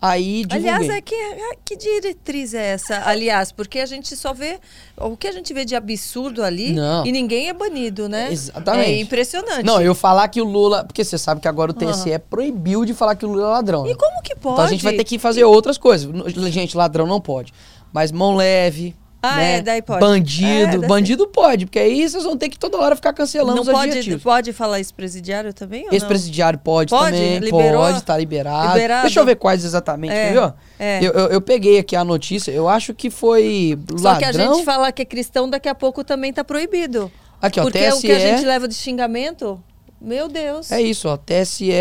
[0.00, 0.70] Aí divulguei.
[0.70, 3.02] Aliás, é que, é, que diretriz é essa?
[3.06, 4.58] Aliás, porque a gente só vê
[4.96, 7.06] o que a gente vê de absurdo ali não.
[7.06, 8.30] e ninguém é banido, né?
[8.30, 8.90] Exatamente.
[8.90, 9.64] É impressionante.
[9.64, 12.20] Não, eu falar que o Lula, porque você sabe que agora o TSE uhum.
[12.28, 13.86] proibiu de falar que o Lula é ladrão.
[13.86, 13.94] E né?
[13.98, 14.54] como que pode?
[14.54, 16.10] Então a gente vai ter que fazer outras coisas.
[16.52, 17.52] Gente, ladrão não pode.
[17.90, 18.94] Mas mão leve,
[19.26, 19.56] ah, né?
[19.56, 20.00] é, daí pode.
[20.00, 20.84] Bandido.
[20.84, 23.68] É, bandido pode, porque aí vocês vão ter que toda hora ficar cancelando não os
[23.68, 24.22] pode, adjetivos.
[24.22, 25.86] pode falar ex-presidiário também?
[25.90, 27.38] Ex-presidiário pode, pode, também.
[27.38, 27.82] Liberou?
[27.82, 28.74] Pode, tá liberado.
[28.74, 29.02] liberado.
[29.02, 30.52] Deixa eu ver quais exatamente, é, viu?
[30.78, 30.98] É.
[31.02, 34.18] Eu, eu, eu, peguei aqui a notícia, eu acho que foi Só ladrão.
[34.18, 37.10] que a gente falar que é cristão, daqui a pouco também tá proibido.
[37.40, 37.98] Aqui, ó, Porque TSE...
[37.98, 39.62] o que a gente leva de xingamento,
[40.00, 40.70] meu Deus.
[40.72, 41.72] É isso, ó, TSE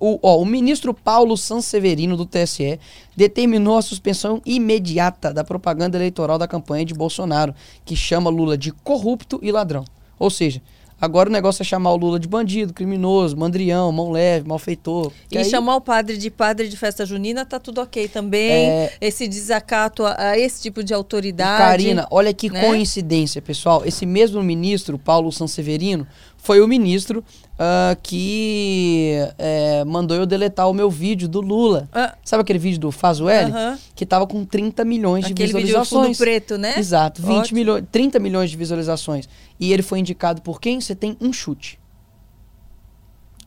[0.00, 2.78] o, ó, o ministro Paulo Sanseverino do TSE
[3.16, 7.54] determinou a suspensão imediata da propaganda eleitoral da campanha de Bolsonaro,
[7.84, 9.84] que chama Lula de corrupto e ladrão.
[10.18, 10.62] Ou seja,
[11.00, 15.12] Agora o negócio é chamar o Lula de bandido, criminoso, mandrião, mão leve, malfeitor.
[15.30, 15.44] E aí...
[15.44, 18.70] chamar o padre de padre de festa junina tá tudo ok também.
[18.70, 18.92] É...
[19.00, 21.62] Esse desacato a, a, esse tipo de autoridade.
[21.62, 22.66] E Karina, olha que né?
[22.66, 23.82] coincidência, pessoal.
[23.84, 26.06] Esse mesmo ministro, Paulo Sanseverino,
[26.44, 31.88] foi o ministro uh, que é, mandou eu deletar o meu vídeo do Lula.
[31.90, 32.14] Ah.
[32.22, 33.50] Sabe aquele vídeo do Fazueli?
[33.50, 33.78] Uh -huh.
[33.94, 35.88] Que tava com 30 milhões aquele de visualizações.
[35.88, 36.78] Vídeo fundo preto, né?
[36.78, 39.26] Exato, 20 milhões, 30 milhões de visualizações.
[39.58, 40.82] E ele foi indicado por quem?
[40.82, 41.80] Você tem um chute.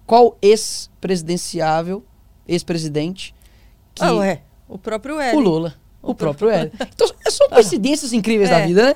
[0.08, 2.04] Qual ex-presidenciável,
[2.48, 3.36] ex-presidente?
[4.00, 5.38] Ah, ué, o próprio L.
[5.38, 5.76] O Lula.
[6.02, 6.72] O, o próprio L.
[6.96, 8.60] Então, são coincidências incríveis é.
[8.60, 8.96] da vida, né?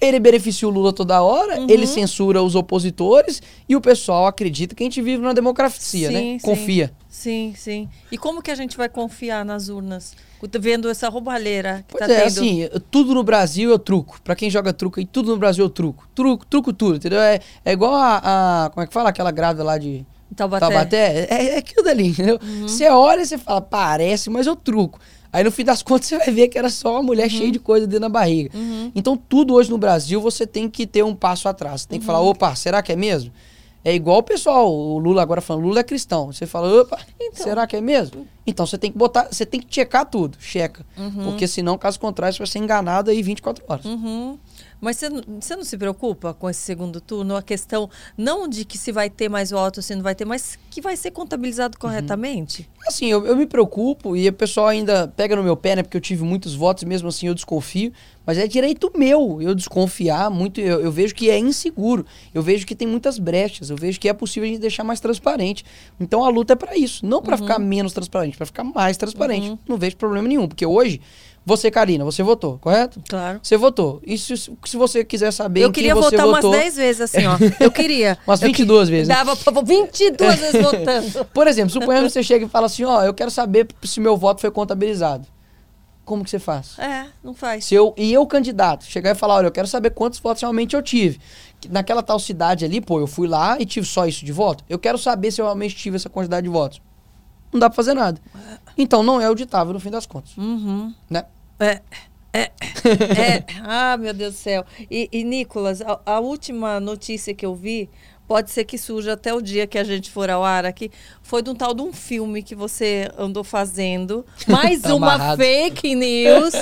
[0.00, 1.66] Ele beneficia o Lula toda hora, uhum.
[1.68, 6.14] ele censura os opositores e o pessoal acredita que a gente vive numa democracia, sim,
[6.14, 6.20] né?
[6.20, 6.38] Sim.
[6.38, 6.92] Confia.
[7.08, 7.88] Sim, sim.
[8.10, 10.14] E como que a gente vai confiar nas urnas?
[10.58, 12.26] Vendo essa roubalheira que pois tá é, tendo.
[12.28, 14.18] assim, tudo no Brasil é truco.
[14.22, 16.08] Para quem joga truco aí, tudo no Brasil é truco.
[16.14, 17.20] Truco, truco tudo, entendeu?
[17.20, 19.10] É, é igual a, a, Como é que fala?
[19.10, 20.06] Aquela grávida lá de.
[20.34, 20.66] Taubaté.
[20.66, 21.26] Taubaté.
[21.28, 22.38] É, é aquilo dali, entendeu?
[22.42, 22.68] Uhum.
[22.68, 24.98] Você olha e você fala, parece, mas eu truco.
[25.32, 27.30] Aí no fim das contas você vai ver que era só uma mulher uhum.
[27.30, 28.50] cheia de coisa dentro da barriga.
[28.56, 28.90] Uhum.
[28.94, 31.82] Então tudo hoje no Brasil você tem que ter um passo atrás.
[31.82, 32.28] Você tem que falar, uhum.
[32.28, 33.32] opa, será que é mesmo?
[33.82, 36.30] É igual o pessoal, o Lula agora falando, Lula é cristão.
[36.30, 38.26] Você fala, opa, então, será que é mesmo?
[38.46, 40.84] Então você tem que botar, você tem que checar tudo, checa.
[40.98, 41.24] Uhum.
[41.24, 43.84] Porque senão, caso contrário, você vai ser enganado aí 24 horas.
[43.86, 44.38] Uhum.
[44.80, 47.36] Mas você, não se preocupa com esse segundo turno?
[47.36, 50.58] A questão não de que se vai ter mais votos, se não vai ter, mas
[50.70, 51.80] que vai ser contabilizado uhum.
[51.80, 52.62] corretamente?
[52.62, 52.88] Uhum.
[52.88, 55.82] Assim, eu, eu me preocupo e o pessoal ainda pega no meu pé, né?
[55.82, 57.92] Porque eu tive muitos votos, mesmo assim eu desconfio.
[58.24, 60.60] Mas é direito meu eu desconfiar muito.
[60.60, 62.06] Eu, eu, vejo que é inseguro.
[62.32, 63.70] Eu vejo que tem muitas brechas.
[63.70, 65.64] Eu vejo que é possível a gente deixar mais transparente.
[65.98, 67.04] Então a luta é para isso.
[67.04, 67.42] Não para uhum.
[67.42, 69.50] ficar menos transparente, para ficar mais transparente.
[69.50, 69.58] Uhum.
[69.68, 70.46] Não vejo problema nenhum.
[70.46, 71.00] Porque hoje
[71.50, 73.02] você, Karina, você votou, correto?
[73.08, 73.40] Claro.
[73.42, 74.00] Você votou.
[74.06, 76.50] E se, se você quiser saber Eu queria votar votou...
[76.50, 77.36] umas 10 vezes assim, ó.
[77.58, 78.16] Eu queria.
[78.26, 79.08] umas 22 eu vezes.
[79.08, 81.24] Dava 22 vezes votando.
[81.26, 84.16] Por exemplo, suponhamos que você chega e fala assim, ó, eu quero saber se meu
[84.16, 85.26] voto foi contabilizado.
[86.04, 86.78] Como que você faz?
[86.78, 87.64] É, não faz.
[87.64, 90.74] Se eu, e eu, candidato, chegar e falar, olha, eu quero saber quantos votos realmente
[90.74, 91.20] eu tive.
[91.68, 94.64] Naquela tal cidade ali, pô, eu fui lá e tive só isso de voto.
[94.68, 96.80] Eu quero saber se eu realmente tive essa quantidade de votos.
[97.52, 98.20] Não dá pra fazer nada.
[98.78, 100.36] Então não é auditável no fim das contas.
[100.36, 100.94] Uhum.
[101.08, 101.24] Né?
[101.60, 101.80] É.
[102.32, 103.44] É, é.
[103.64, 104.64] Ah, meu Deus do céu.
[104.90, 107.90] E, e Nicolas, a, a, última notícia que eu vi,
[108.28, 110.92] pode ser que surja até o dia que a gente for ao ar aqui,
[111.22, 114.24] foi de um tal de um filme que você andou fazendo.
[114.46, 115.42] Mais tá uma amarrado.
[115.42, 116.52] fake news,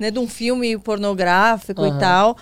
[0.00, 0.10] né?
[0.10, 1.96] De um filme pornográfico uhum.
[1.96, 2.36] e tal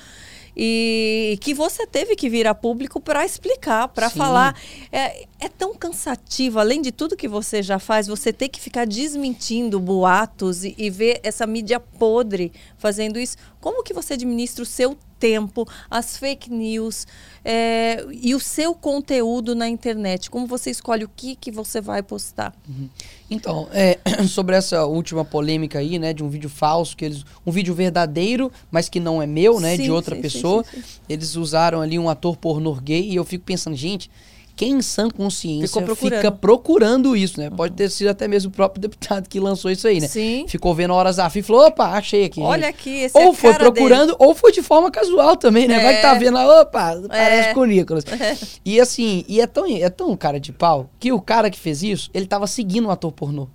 [0.57, 4.59] e que você teve que vir a público para explicar, para falar.
[4.91, 8.87] É, é tão cansativo, além de tudo que você já faz, você ter que ficar
[8.87, 13.37] desmentindo boatos e, e ver essa mídia podre fazendo isso.
[13.61, 14.97] Como que você administra o seu
[15.27, 17.05] tempo, as fake news
[17.45, 20.31] é, e o seu conteúdo na internet?
[20.31, 22.55] Como você escolhe o que, que você vai postar?
[22.69, 22.89] Uhum.
[23.29, 23.99] Então, é,
[24.29, 28.53] sobre essa última polêmica aí, né, de um vídeo falso, que eles, um vídeo verdadeiro,
[28.71, 31.99] mas que não é meu, né, sim, de outra sim, pessoa, sim, eles usaram ali
[31.99, 34.09] um ator pornô gay e eu fico pensando, gente,
[34.57, 36.17] quem em sã consciência procurando.
[36.17, 37.51] fica procurando isso, né?
[37.51, 40.09] Pode ter sido até mesmo o próprio deputado que lançou isso aí, né?
[40.09, 40.47] Sim.
[40.49, 42.41] Ficou vendo horas a fim e falou, opa, achei aqui.
[42.41, 44.17] Olha aqui, esse Ou é foi procurando, dele.
[44.19, 45.75] ou foi de forma casual também, né?
[45.75, 45.83] É.
[45.83, 47.55] Vai que tá vendo lá, opa, parece é.
[47.55, 48.05] com o Nicolas.
[48.07, 48.37] É.
[48.65, 51.83] E assim, e é tão, é tão cara de pau que o cara que fez
[51.83, 53.49] isso, ele tava seguindo um ator pornô.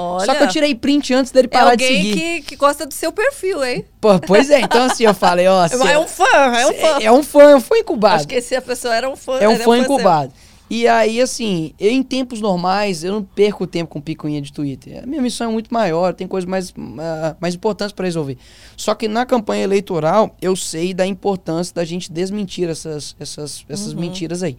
[0.00, 2.10] Olha, Só que eu tirei print antes dele parar é de seguir.
[2.10, 3.84] alguém que, gosta do seu perfil, hein?
[4.00, 5.66] Pô, pois é, então assim, eu falei, ó...
[5.90, 6.98] é um fã, é um fã.
[7.00, 8.14] É um fã, é um fã incubado.
[8.14, 9.38] Acho que se a pessoa era um fã...
[9.40, 10.32] É um fã, incubado.
[10.70, 15.02] E aí, assim, eu, em tempos normais, eu não perco tempo com picuinha de Twitter.
[15.02, 18.38] A minha missão é muito maior, tem coisas mais, uh, mais importantes para resolver.
[18.76, 23.94] Só que na campanha eleitoral, eu sei da importância da gente desmentir essas, essas, essas
[23.94, 24.00] uhum.
[24.00, 24.56] mentiras aí.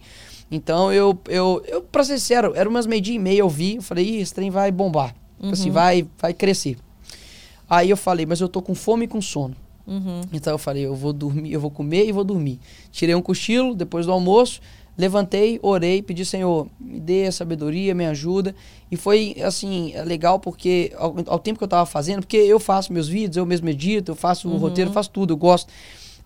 [0.50, 3.76] Então, eu, eu, eu, pra ser sincero, era umas meio dia e meia, eu vi,
[3.76, 5.14] eu falei, Ih, esse trem vai bombar.
[5.40, 5.70] Tipo assim, uhum.
[5.70, 6.76] Assim, vai, vai crescer.
[7.68, 9.56] Aí eu falei, mas eu tô com fome e com sono.
[9.86, 10.20] Uhum.
[10.32, 12.60] Então eu falei, eu vou dormir, eu vou comer e vou dormir.
[12.92, 14.60] Tirei um cochilo depois do almoço,
[14.98, 18.54] levantei, orei, pedi, Senhor, me dê a sabedoria, me ajuda.
[18.90, 22.92] E foi, assim, legal porque ao, ao tempo que eu tava fazendo, porque eu faço
[22.92, 24.58] meus vídeos, eu mesmo edito, eu faço o uhum.
[24.58, 25.72] roteiro, faço tudo, eu gosto.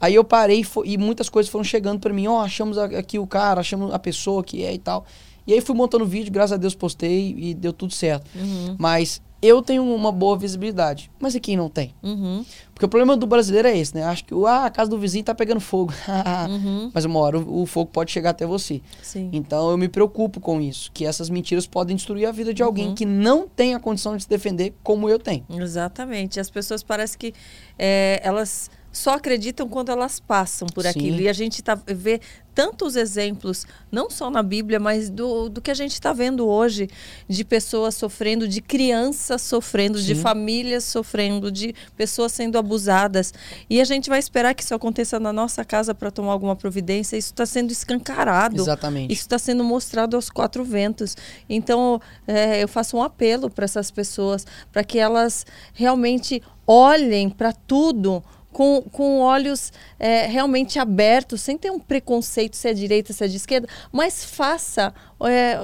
[0.00, 3.26] Aí eu parei e muitas coisas foram chegando para mim, ó, oh, achamos aqui o
[3.26, 5.06] cara, achamos a pessoa que é e tal.
[5.46, 8.30] E aí fui montando vídeo, graças a Deus postei e deu tudo certo.
[8.34, 8.76] Uhum.
[8.78, 11.10] Mas eu tenho uma boa visibilidade.
[11.20, 11.94] Mas e quem não tem?
[12.02, 12.42] Uhum.
[12.72, 14.02] Porque o problema do brasileiro é esse, né?
[14.02, 15.92] Acho que ah, a casa do vizinho tá pegando fogo.
[16.48, 16.90] uhum.
[16.94, 18.80] Mas uma hora o, o, fogo pode chegar até você.
[19.02, 19.28] Sim.
[19.34, 20.90] Então eu me preocupo com isso.
[20.94, 22.94] Que essas mentiras podem destruir a vida de alguém uhum.
[22.94, 25.44] que não tem a condição de se defender como eu tenho.
[25.50, 26.40] Exatamente.
[26.40, 27.34] As pessoas parecem que
[27.78, 30.88] é, elas só acreditam quando elas passam por Sim.
[30.90, 31.20] aquilo.
[31.20, 32.20] E a gente tá, vê
[32.54, 36.88] tantos exemplos, não só na Bíblia, mas do, do que a gente está vendo hoje,
[37.28, 40.06] de pessoas sofrendo, de crianças sofrendo, Sim.
[40.06, 43.34] de famílias sofrendo, de pessoas sendo abusadas.
[43.68, 47.16] E a gente vai esperar que isso aconteça na nossa casa para tomar alguma providência.
[47.16, 48.62] Isso está sendo escancarado.
[48.62, 49.12] Exatamente.
[49.12, 51.16] Isso está sendo mostrado aos quatro ventos.
[51.48, 57.52] Então, é, eu faço um apelo para essas pessoas, para que elas realmente olhem para
[57.52, 58.22] tudo
[58.54, 63.26] com, com olhos é, realmente abertos, sem ter um preconceito se é direita, se é
[63.26, 65.58] de esquerda, mas faça, é,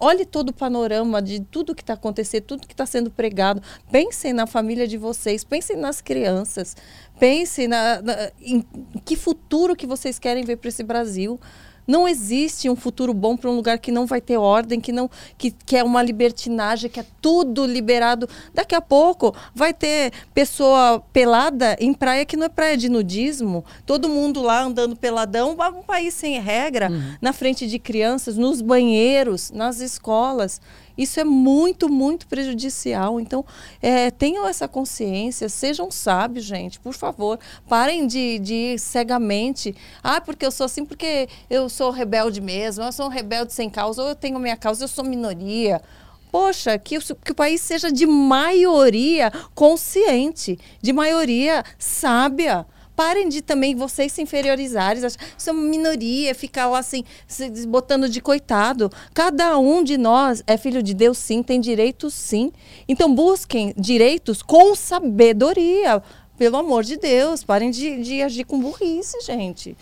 [0.00, 3.62] olhe todo o panorama de tudo que está acontecendo, tudo que está sendo pregado.
[3.90, 6.76] Pensem na família de vocês, pensem nas crianças,
[7.20, 8.66] pensem na, na em
[9.04, 11.38] que futuro que vocês querem ver para esse Brasil.
[11.86, 15.10] Não existe um futuro bom para um lugar que não vai ter ordem, que não
[15.36, 18.28] que, que é uma libertinagem, que é tudo liberado.
[18.52, 23.64] Daqui a pouco vai ter pessoa pelada em praia que não é praia de nudismo.
[23.84, 27.14] Todo mundo lá andando peladão, um país sem regra, uhum.
[27.20, 30.60] na frente de crianças, nos banheiros, nas escolas.
[30.96, 33.20] Isso é muito, muito prejudicial.
[33.20, 33.44] Então,
[33.82, 37.38] é, tenham essa consciência, sejam sábios, gente, por favor.
[37.68, 39.74] Parem de, de ir cegamente.
[40.02, 43.68] Ah, porque eu sou assim, porque eu sou rebelde mesmo, eu sou um rebelde sem
[43.68, 45.82] causa, ou eu tenho minha causa, eu sou minoria.
[46.30, 52.66] Poxa, que, que o país seja de maioria consciente, de maioria sábia
[52.96, 55.02] parem de também vocês se inferiorizarem,
[55.36, 58.90] são minoria, ficar lá assim, se botando de coitado.
[59.12, 62.52] Cada um de nós é filho de Deus, sim, tem direitos, sim.
[62.88, 66.02] Então busquem direitos com sabedoria.
[66.36, 69.76] Pelo amor de Deus, parem de, de agir com burrice, gente.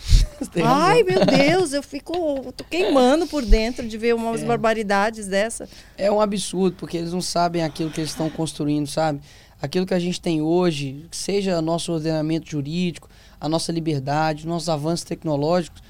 [0.62, 2.12] Ai, meu Deus, eu fico
[2.52, 4.44] tô queimando por dentro de ver umas é.
[4.44, 5.66] barbaridades dessa.
[5.96, 9.22] É um absurdo, porque eles não sabem aquilo que eles estão construindo, sabe?
[9.62, 13.08] Aquilo que a gente tem hoje, seja nosso ordenamento jurídico,
[13.40, 15.80] a nossa liberdade, nossos avanços tecnológicos,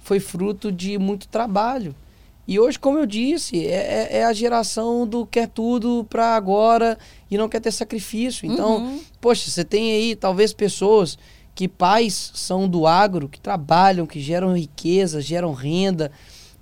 [0.00, 1.94] foi fruto de muito trabalho.
[2.46, 6.96] E hoje, como eu disse, é, é, é a geração do quer tudo para agora
[7.30, 8.50] e não quer ter sacrifício.
[8.50, 9.00] Então, uhum.
[9.20, 11.18] poxa, você tem aí talvez pessoas
[11.54, 16.10] que pais são do agro, que trabalham, que geram riqueza, geram renda,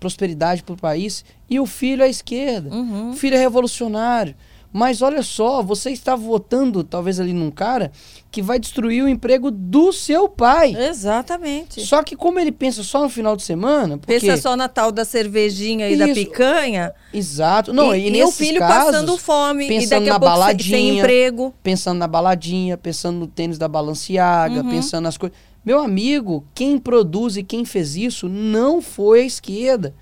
[0.01, 2.75] prosperidade para o país, e o filho é à esquerda.
[2.75, 3.11] Uhum.
[3.11, 4.35] O filho é revolucionário.
[4.73, 7.91] Mas olha só, você está votando talvez ali num cara
[8.31, 10.77] que vai destruir o emprego do seu pai.
[10.77, 11.81] Exatamente.
[11.81, 14.21] Só que como ele pensa só no final de semana, porque...
[14.21, 16.07] pensa só na tal da cervejinha e Isso.
[16.07, 16.93] da picanha.
[17.15, 17.73] Exato.
[17.73, 20.35] Não, e, e, e o filho casos, passando fome pensando e daqui a na pouco
[20.35, 21.55] baladinha, sem emprego.
[21.63, 24.69] Pensando na baladinha, pensando no tênis da Balenciaga, uhum.
[24.69, 25.37] pensando nas coisas.
[25.65, 29.95] Meu amigo, quem produz e quem fez isso não foi a esquerda.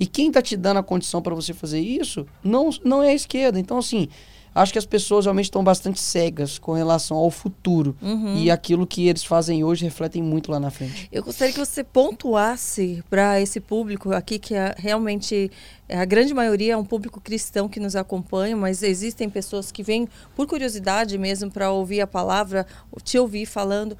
[0.00, 3.14] E quem está te dando a condição para você fazer isso não, não é a
[3.14, 3.60] esquerda.
[3.60, 4.08] Então, assim,
[4.54, 7.94] acho que as pessoas realmente estão bastante cegas com relação ao futuro.
[8.00, 8.34] Uhum.
[8.36, 11.06] E aquilo que eles fazem hoje refletem muito lá na frente.
[11.12, 15.50] Eu gostaria que você pontuasse para esse público aqui, que é realmente
[15.86, 20.08] a grande maioria é um público cristão que nos acompanha, mas existem pessoas que vêm
[20.34, 22.66] por curiosidade mesmo para ouvir a palavra,
[23.02, 23.98] te ouvir falando.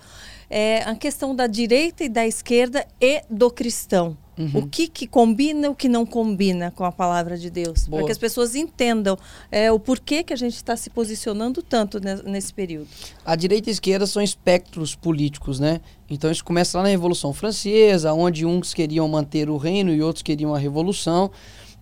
[0.49, 4.17] É a questão da direita e da esquerda e do cristão.
[4.41, 4.63] Uhum.
[4.63, 7.87] O que, que combina e o que não combina com a palavra de Deus.
[7.87, 9.19] Para que as pessoas entendam
[9.51, 12.89] é, o porquê que a gente está se posicionando tanto nesse período.
[13.25, 15.81] A direita e a esquerda são espectros políticos, né?
[16.09, 20.23] Então isso começa lá na Revolução Francesa, onde uns queriam manter o reino e outros
[20.23, 21.31] queriam a revolução.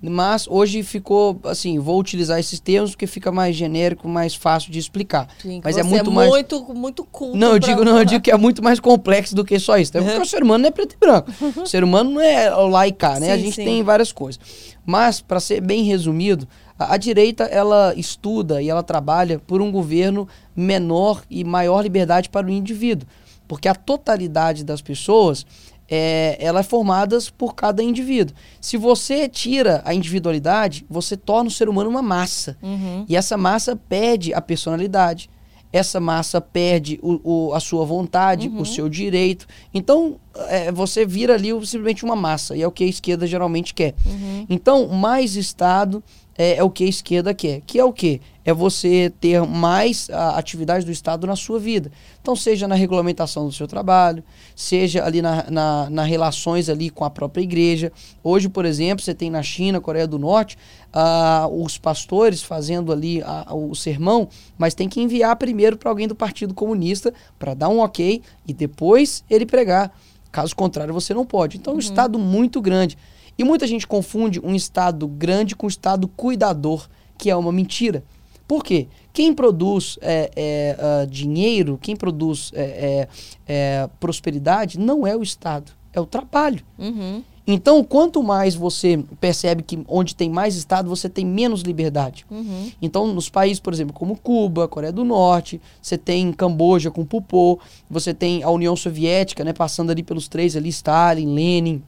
[0.00, 4.78] Mas hoje ficou assim, vou utilizar esses termos porque fica mais genérico, mais fácil de
[4.78, 5.28] explicar.
[5.42, 7.36] Sim, Mas é muito é mais muito muito culto.
[7.36, 9.90] Não, eu digo, não, eu digo que é muito mais complexo do que só isso.
[9.96, 11.32] Até porque o ser humano não é preto e branco.
[11.58, 13.26] O ser humano não é lá e cá, né?
[13.26, 13.64] Sim, a gente sim.
[13.64, 14.40] tem várias coisas.
[14.86, 16.46] Mas para ser bem resumido,
[16.78, 22.28] a, a direita ela estuda e ela trabalha por um governo menor e maior liberdade
[22.28, 23.08] para o indivíduo,
[23.48, 25.44] porque a totalidade das pessoas
[25.88, 28.36] é, ela é formada por cada indivíduo.
[28.60, 32.56] Se você tira a individualidade, você torna o ser humano uma massa.
[32.62, 33.04] Uhum.
[33.08, 35.30] E essa massa perde a personalidade.
[35.70, 38.62] Essa massa perde o, o a sua vontade, uhum.
[38.62, 39.46] o seu direito.
[39.72, 40.16] Então,
[40.48, 42.56] é, você vira ali simplesmente uma massa.
[42.56, 43.94] E é o que a esquerda geralmente quer.
[44.06, 44.46] Uhum.
[44.48, 46.02] Então, mais Estado
[46.38, 47.60] é, é, o que a esquerda quer.
[47.66, 48.20] Que é o quê?
[48.48, 51.92] É você ter mais a, atividade do Estado na sua vida.
[52.18, 54.24] Então, seja na regulamentação do seu trabalho,
[54.56, 57.92] seja ali na, na, na relações ali com a própria igreja.
[58.24, 60.56] Hoje, por exemplo, você tem na China, Coreia do Norte,
[60.94, 64.26] uh, os pastores fazendo ali uh, o sermão,
[64.56, 68.54] mas tem que enviar primeiro para alguém do Partido Comunista para dar um ok e
[68.54, 69.92] depois ele pregar.
[70.32, 71.58] Caso contrário, você não pode.
[71.58, 71.76] Então, uhum.
[71.76, 72.96] um Estado muito grande.
[73.36, 76.88] E muita gente confunde um Estado grande com um Estado cuidador,
[77.18, 78.02] que é uma mentira.
[78.48, 78.88] Por quê?
[79.12, 83.08] Quem produz é, é, uh, dinheiro, quem produz é, é,
[83.46, 86.64] é, prosperidade, não é o Estado, é o trabalho.
[86.78, 87.22] Uhum.
[87.46, 92.24] Então, quanto mais você percebe que onde tem mais Estado, você tem menos liberdade.
[92.30, 92.70] Uhum.
[92.80, 97.58] Então, nos países, por exemplo, como Cuba, Coreia do Norte, você tem Camboja com Pupô,
[97.88, 101.82] você tem a União Soviética, né, passando ali pelos três ali, Stalin, Lenin,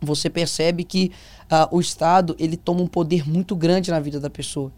[0.00, 1.12] você percebe que
[1.50, 4.72] uh, o Estado ele toma um poder muito grande na vida da pessoa.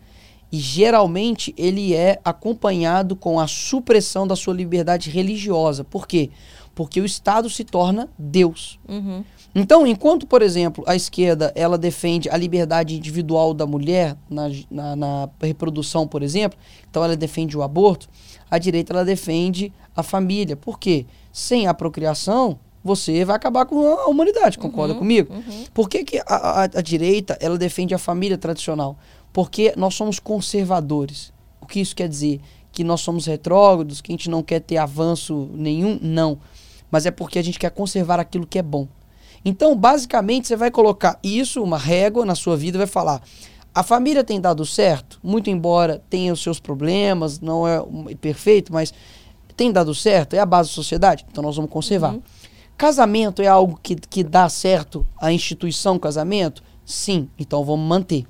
[0.53, 5.83] E geralmente ele é acompanhado com a supressão da sua liberdade religiosa.
[5.83, 6.29] Por quê?
[6.75, 8.79] Porque o Estado se torna Deus.
[8.87, 9.25] Uhum.
[9.55, 14.97] Então, enquanto, por exemplo, a esquerda ela defende a liberdade individual da mulher na, na,
[14.97, 16.59] na reprodução, por exemplo,
[16.91, 18.09] então ela defende o aborto,
[18.51, 20.57] a direita ela defende a família.
[20.57, 21.07] Por quê?
[21.31, 25.33] Sem a procriação, você vai acabar com a humanidade, concorda uhum, comigo?
[25.33, 25.65] Uhum.
[25.73, 28.97] Por que, que a, a, a, direita ela defende a família tradicional?
[29.33, 31.33] Porque nós somos conservadores.
[31.61, 32.41] O que isso quer dizer?
[32.71, 35.99] Que nós somos retrógrados, que a gente não quer ter avanço nenhum?
[36.01, 36.39] Não.
[36.91, 38.87] Mas é porque a gente quer conservar aquilo que é bom.
[39.45, 43.23] Então, basicamente, você vai colocar isso, uma régua na sua vida, vai falar:
[43.75, 47.83] A família tem dado certo, muito embora tenha os seus problemas, não é
[48.21, 48.95] perfeito, mas
[49.57, 52.15] tem dado certo, é a base da sociedade, então nós vamos conservar.
[52.15, 52.23] Uhum.
[52.77, 56.63] Casamento é algo que, que dá certo a instituição casamento?
[56.85, 58.27] Sim, então vamos manter.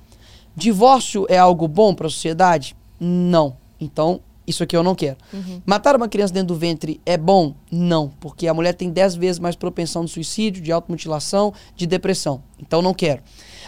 [0.55, 2.75] Divórcio é algo bom para a sociedade?
[2.99, 3.57] Não.
[3.79, 5.17] Então, isso aqui eu não quero.
[5.33, 5.61] Uhum.
[5.65, 7.55] Matar uma criança dentro do ventre é bom?
[7.71, 12.43] Não, porque a mulher tem 10 vezes mais propensão de suicídio, de automutilação, de depressão.
[12.59, 13.21] Então não quero.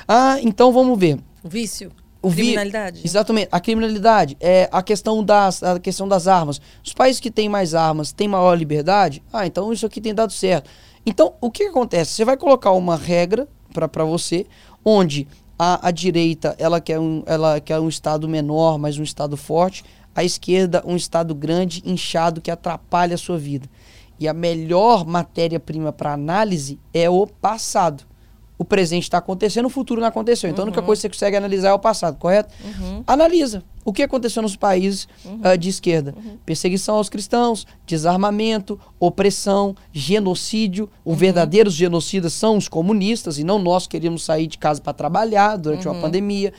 [0.08, 1.18] Ah, então vamos ver.
[1.44, 1.92] O vício.
[2.22, 3.02] O criminalidade.
[3.02, 3.08] Vi...
[3.08, 3.50] Exatamente.
[3.52, 6.60] A criminalidade é a questão das a questão das armas.
[6.84, 9.24] Os países que têm mais armas têm maior liberdade.
[9.32, 10.70] Ah, então isso aqui tem dado certo.
[11.06, 12.14] Então, o que, que acontece?
[12.14, 14.48] Você vai colocar uma regra para você
[14.84, 19.38] onde a, a direita ela quer, um, ela quer um Estado menor, mas um Estado
[19.38, 19.84] forte.
[20.14, 23.68] A esquerda, um Estado grande, inchado, que atrapalha a sua vida.
[24.20, 28.06] E a melhor matéria-prima para análise é o passado.
[28.58, 30.50] O presente está acontecendo, o futuro não aconteceu.
[30.50, 30.68] Então, uhum.
[30.68, 30.86] a única uhum.
[30.86, 32.54] coisa que você consegue analisar é o passado, correto?
[32.64, 33.04] Uhum.
[33.06, 35.40] Analisa o que aconteceu nos países uhum.
[35.54, 36.38] uh, de esquerda: uhum.
[36.46, 40.90] perseguição aos cristãos, desarmamento, opressão, genocídio.
[41.06, 41.20] Os uhum.
[41.20, 45.88] verdadeiros genocidas são os comunistas e não nós queríamos sair de casa para trabalhar durante
[45.88, 46.52] uma pandemia.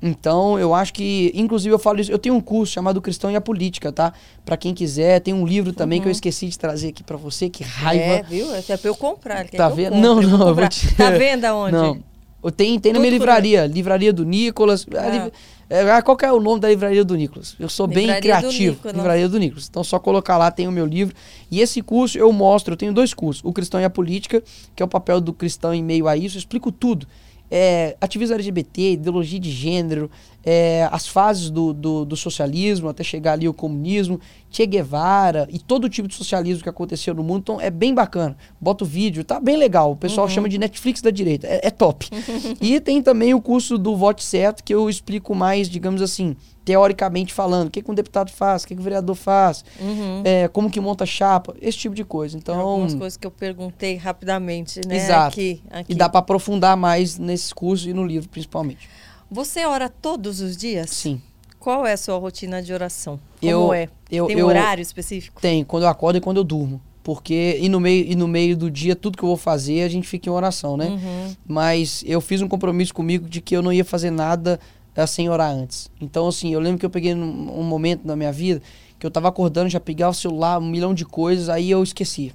[0.00, 2.12] Então, eu acho que, inclusive, eu falo isso.
[2.12, 4.12] Eu tenho um curso chamado Cristão e a Política, tá?
[4.44, 6.02] Para quem quiser, tem um livro também uhum.
[6.02, 6.12] que eu uhum.
[6.12, 7.48] esqueci de trazer aqui para você.
[7.48, 8.04] Que raiva.
[8.04, 8.54] É, viu?
[8.54, 9.48] É pra eu comprar.
[9.48, 9.96] Tá vendo?
[9.96, 10.94] Não, não, eu vou te...
[10.94, 11.72] Tá vendo aonde?
[11.72, 11.98] Não.
[12.54, 13.66] Tem, tem na minha livraria.
[13.66, 14.86] Livraria do Nicolas.
[14.94, 15.30] Ah.
[15.68, 17.56] É, qual é o nome da livraria do Nicolas?
[17.58, 18.78] Eu sou livraria bem criativo.
[18.82, 19.66] Do livraria do Nicolas.
[19.68, 21.16] Então, só colocar lá, tem o meu livro.
[21.50, 23.42] E esse curso eu mostro, eu tenho dois cursos.
[23.44, 24.42] O Cristão e a Política,
[24.76, 26.36] que é o papel do cristão em meio a isso.
[26.36, 27.08] Eu explico tudo
[27.50, 30.10] é, ativismo LGBT, ideologia de gênero,
[30.48, 35.58] é, as fases do, do, do, socialismo até chegar ali o comunismo, Che Guevara e
[35.58, 37.40] todo tipo de socialismo que aconteceu no mundo.
[37.40, 38.36] Então é bem bacana.
[38.60, 39.90] Bota o vídeo, tá bem legal.
[39.90, 40.32] O pessoal uhum.
[40.32, 41.48] chama de Netflix da direita.
[41.48, 42.08] É, é top.
[42.62, 47.34] e tem também o curso do Vote Certo, que eu explico mais, digamos assim, teoricamente
[47.34, 50.22] falando, o que, que um deputado faz, o que, que o vereador faz, uhum.
[50.24, 52.36] é, como que monta chapa, esse tipo de coisa.
[52.36, 54.96] Então, algumas coisas que eu perguntei rapidamente, né?
[54.96, 55.28] Exato.
[55.28, 55.92] Aqui, aqui.
[55.92, 58.88] E dá para aprofundar mais nesses cursos e no livro, principalmente.
[59.30, 60.90] Você ora todos os dias?
[60.90, 61.20] Sim.
[61.58, 63.18] Qual é a sua rotina de oração?
[63.40, 63.88] Como eu, é?
[64.10, 65.40] Eu, Tem um horário específico?
[65.40, 66.80] Tem, quando eu acordo e quando eu durmo.
[67.02, 69.88] Porque, e no, meio, e no meio do dia, tudo que eu vou fazer, a
[69.88, 70.88] gente fica em oração, né?
[70.88, 71.36] Uhum.
[71.46, 74.58] Mas eu fiz um compromisso comigo de que eu não ia fazer nada
[75.06, 75.90] sem orar antes.
[76.00, 78.62] Então, assim, eu lembro que eu peguei um, um momento na minha vida
[78.98, 82.32] que eu tava acordando, já pegava o celular, um milhão de coisas, aí eu esqueci.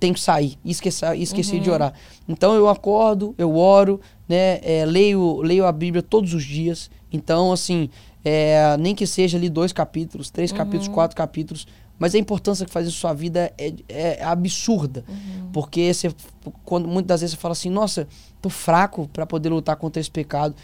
[0.00, 0.58] Tem que sair.
[0.64, 1.62] E esqueci, esqueci uhum.
[1.62, 1.92] de orar.
[2.28, 4.00] Então eu acordo, eu oro,
[4.32, 4.60] né?
[4.62, 6.90] É, leio, leio a Bíblia todos os dias.
[7.12, 7.90] Então, assim,
[8.24, 10.56] é, nem que seja ali dois capítulos, três uhum.
[10.56, 11.66] capítulos, quatro capítulos.
[11.98, 15.04] Mas a importância que faz isso na sua vida é, é absurda.
[15.06, 15.50] Uhum.
[15.52, 16.10] Porque você,
[16.64, 18.08] quando, muitas vezes você fala assim, nossa,
[18.40, 20.54] tô fraco para poder lutar contra esse pecado.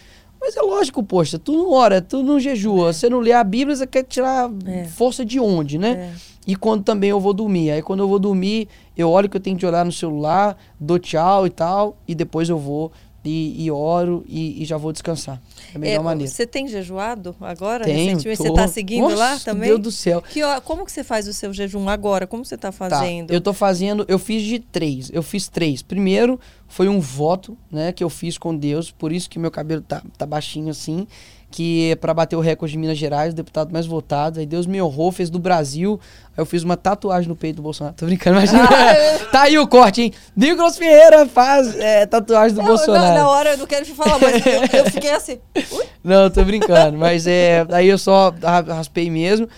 [0.41, 2.93] Mas é lógico, poxa, tu não ora, tu não jejua, é.
[2.95, 4.85] você não lê a Bíblia, você quer tirar é.
[4.85, 5.91] força de onde, né?
[5.91, 6.39] É.
[6.47, 7.71] E quando também eu vou dormir.
[7.71, 8.67] Aí quando eu vou dormir,
[8.97, 12.49] eu olho que eu tenho que olhar no celular, dou tchau e tal, e depois
[12.49, 12.91] eu vou
[13.29, 15.41] e, e oro e, e, já vou descansar.
[15.73, 16.33] É a melhor é, maneira.
[16.33, 17.85] Você tem jejuado agora?
[17.85, 18.39] Tenho, recentemente?
[18.39, 18.45] Tô.
[18.45, 19.69] Você está seguindo Nossa, lá também?
[19.69, 20.23] Meu Deus do céu.
[20.23, 22.27] Que, como que você faz o seu jejum agora?
[22.27, 23.29] Como você está tá, fazendo?
[23.29, 25.11] Tá, eu estou fazendo, eu fiz de três.
[25.13, 25.83] Eu fiz três.
[25.83, 29.83] Primeiro foi um voto, né, que eu fiz com Deus, por isso que meu cabelo
[29.83, 31.07] tá, tá baixinho assim
[31.51, 34.39] que é para bater o recorde de Minas Gerais, o deputado mais votado.
[34.39, 35.99] Aí Deus me honrou, fez do Brasil.
[36.37, 37.97] Aí eu fiz uma tatuagem no peito do Bolsonaro.
[37.97, 38.69] Tô brincando, imagina.
[39.33, 40.13] tá aí o corte, hein?
[40.37, 43.15] Nicolas Ferreira faz é, tatuagem do Bolsonaro.
[43.15, 45.39] na hora eu não quero te falar, mas eu, eu fiquei assim.
[45.57, 45.85] Ui?
[46.05, 46.99] Não, tô brincando.
[46.99, 49.49] Mas é, aí eu só raspei mesmo.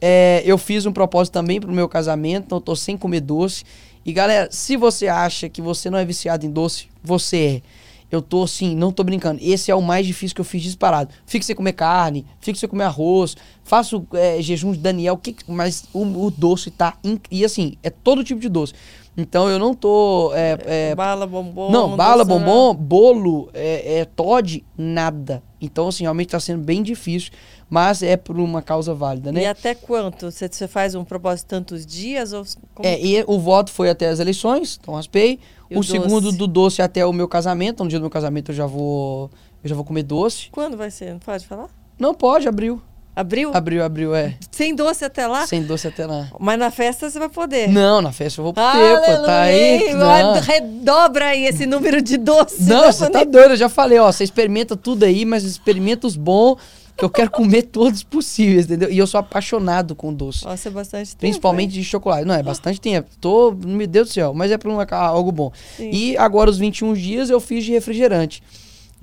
[0.00, 3.64] É, eu fiz um propósito também pro meu casamento, então eu tô sem comer doce.
[4.04, 7.83] E galera, se você acha que você não é viciado em doce, você é.
[8.14, 9.40] Eu tô assim, não tô brincando.
[9.42, 11.10] Esse é o mais difícil que eu fiz disparado.
[11.26, 15.84] Fique sem comer carne, fique sem comer arroz, faço é, jejum de Daniel, que, mas
[15.92, 16.94] o, o doce tá.
[17.02, 17.26] Inc...
[17.30, 18.72] E assim, é todo tipo de doce.
[19.16, 20.32] Então eu não tô.
[20.34, 21.70] É, é, bala, bombom.
[21.70, 25.42] Não, bala, bombom, bolo, é, é, Todd, nada.
[25.64, 27.32] Então, assim, realmente tá sendo bem difícil,
[27.68, 29.42] mas é por uma causa válida, né?
[29.42, 30.30] E até quanto?
[30.30, 32.32] Você, você faz um propósito tantos dias?
[32.32, 32.88] Ou como...
[32.88, 35.38] É, e o voto foi até as eleições, então raspei.
[35.70, 37.82] E o, o segundo do doce até o meu casamento.
[37.82, 39.30] No dia do meu casamento eu já vou.
[39.62, 40.48] Eu já vou comer doce.
[40.50, 41.12] Quando vai ser?
[41.12, 41.68] Não pode falar?
[41.98, 42.82] Não pode, abril.
[43.16, 43.52] Abril?
[43.54, 44.34] Abril, abril, é.
[44.50, 45.46] Sem doce até lá?
[45.46, 46.28] Sem doce até lá.
[46.40, 47.68] Mas na festa você vai poder?
[47.68, 49.18] Não, na festa eu vou poder, Aleluia.
[49.18, 49.22] pô.
[49.26, 49.94] Tá aí.
[49.94, 50.40] Não.
[50.40, 52.66] Redobra aí esse número de doces.
[52.66, 53.52] Não, você tá doido.
[53.52, 54.10] Eu já falei, ó.
[54.10, 56.58] Você experimenta tudo aí, mas experimenta os bons
[56.96, 58.90] que eu quero comer todos possíveis, entendeu?
[58.90, 60.44] E eu sou apaixonado com doce.
[60.44, 61.20] Nossa, é bastante tempo.
[61.20, 62.24] Principalmente de chocolate.
[62.24, 63.08] Não, é bastante tempo.
[63.20, 65.52] Tô, meu Deus do céu, mas é para um, algo bom.
[65.76, 65.90] Sim.
[65.92, 68.42] E agora, os 21 dias, eu fiz de refrigerante.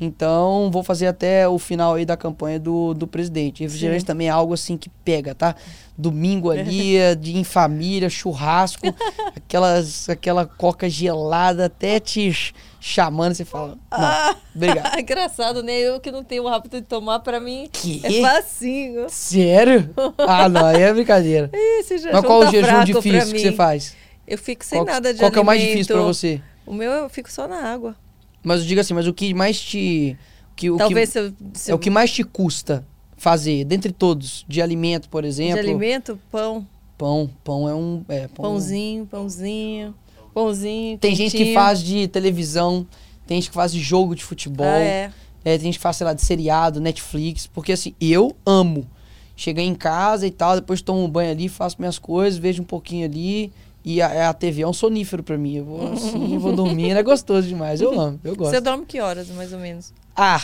[0.04, 3.62] Então, vou fazer até o final aí da campanha do, do presidente.
[3.62, 4.08] Refrigerante Sim.
[4.08, 5.56] também é algo assim que pega, tá?
[5.96, 8.82] Domingo ali, de, em família, churrasco,
[9.38, 13.68] aquelas, aquela coca gelada até te chamando, você fala.
[13.68, 14.98] Não, ah, obrigado.
[15.00, 15.74] Engraçado, né?
[15.74, 18.02] Eu que não tenho o hábito de tomar, pra mim que?
[18.04, 19.06] é facinho.
[19.08, 19.88] Sério?
[20.18, 21.52] Ah, não, aí é brincadeira.
[21.54, 23.96] Esse jejum Mas qual tá o jejum difícil que você faz?
[24.28, 26.42] Eu fico sem qual, nada de Qual que é o mais difícil pra você?
[26.66, 27.96] O meu eu fico só na água.
[28.44, 30.18] Mas diga assim, mas o que mais te.
[30.56, 32.86] Que, o Talvez que, se eu, se É o que mais te custa
[33.18, 35.62] fazer, dentre todos, de alimento, por exemplo.
[35.62, 36.68] De alimento, pão.
[36.98, 38.04] Pão, pão é um.
[38.10, 38.44] É, pão...
[38.44, 39.96] Pãozinho, pãozinho,
[40.34, 40.98] pãozinho.
[40.98, 41.30] Tem quentinho.
[41.30, 42.86] gente que faz de televisão,
[43.26, 44.66] tem gente que faz de jogo de futebol.
[44.66, 45.12] Ah, é.
[45.44, 45.58] é.
[45.58, 47.48] Tem gente que faz, sei lá, de seriado, Netflix.
[47.48, 48.88] Porque assim, eu amo.
[49.36, 52.66] Chegar em casa e tal, depois tomo um banho ali, faço minhas coisas, vejo um
[52.66, 53.52] pouquinho ali
[53.84, 55.56] e a, a TV é um sonífero para mim.
[55.56, 57.82] Eu vou assim, vou dormir, é gostoso demais.
[57.82, 58.52] Eu amo, eu gosto.
[58.52, 59.94] Você dorme que horas, mais ou menos?
[60.16, 60.42] Ah,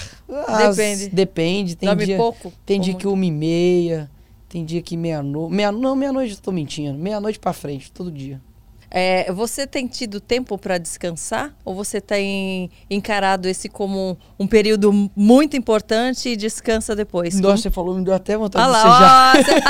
[0.69, 1.09] depende.
[1.09, 1.75] depende.
[1.75, 2.53] Tem dorme dia, pouco?
[2.65, 4.09] Tem dia que uma e meia,
[4.49, 5.53] tem dia que meia-noite.
[5.53, 6.97] Meia, não, meia-noite eu tô mentindo.
[6.97, 8.41] Meia-noite para frente, todo dia.
[8.89, 11.53] É, você tem tido tempo para descansar?
[11.65, 17.33] Ou você tem encarado esse como um período muito importante e descansa depois?
[17.35, 17.57] Nossa, como...
[17.57, 19.69] você falou, me deu até vontade ah de você já.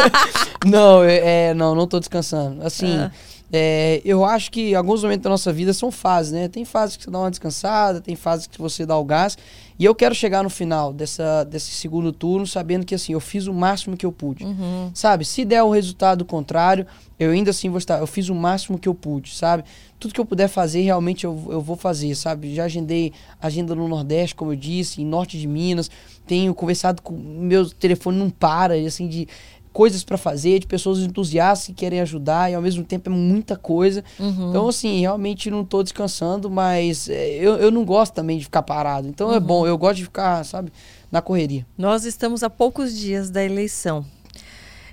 [0.70, 2.64] não, é, é, não, não tô descansando.
[2.66, 3.12] Assim, ah.
[3.52, 6.48] É, eu acho que alguns momentos da nossa vida são fases, né?
[6.50, 9.38] Tem fases que você dá uma descansada, tem fases que você dá o gás.
[9.80, 13.48] E eu quero chegar no final dessa, desse segundo turno sabendo que, assim, eu fiz
[13.48, 14.44] o máximo que eu pude.
[14.44, 14.90] Uhum.
[14.94, 15.24] Sabe?
[15.24, 16.86] Se der o resultado contrário,
[17.20, 18.00] eu ainda assim vou estar.
[18.00, 19.64] Eu fiz o máximo que eu pude, sabe?
[20.00, 22.54] Tudo que eu puder fazer, realmente eu, eu vou fazer, sabe?
[22.54, 25.90] Já agendei agenda no Nordeste, como eu disse, em Norte de Minas.
[26.26, 27.14] Tenho conversado com.
[27.14, 29.28] Meu telefone não para, assim, de
[29.78, 33.56] coisas para fazer, de pessoas entusiastas que querem ajudar e ao mesmo tempo é muita
[33.56, 34.04] coisa.
[34.18, 34.50] Uhum.
[34.50, 38.64] Então, assim, realmente não tô descansando, mas é, eu, eu não gosto também de ficar
[38.64, 39.08] parado.
[39.08, 39.38] Então é uhum.
[39.38, 40.74] é bom, eu gosto de ficar, sabe,
[41.12, 41.64] na correria.
[41.78, 44.04] Nós estamos a poucos dias da eleição.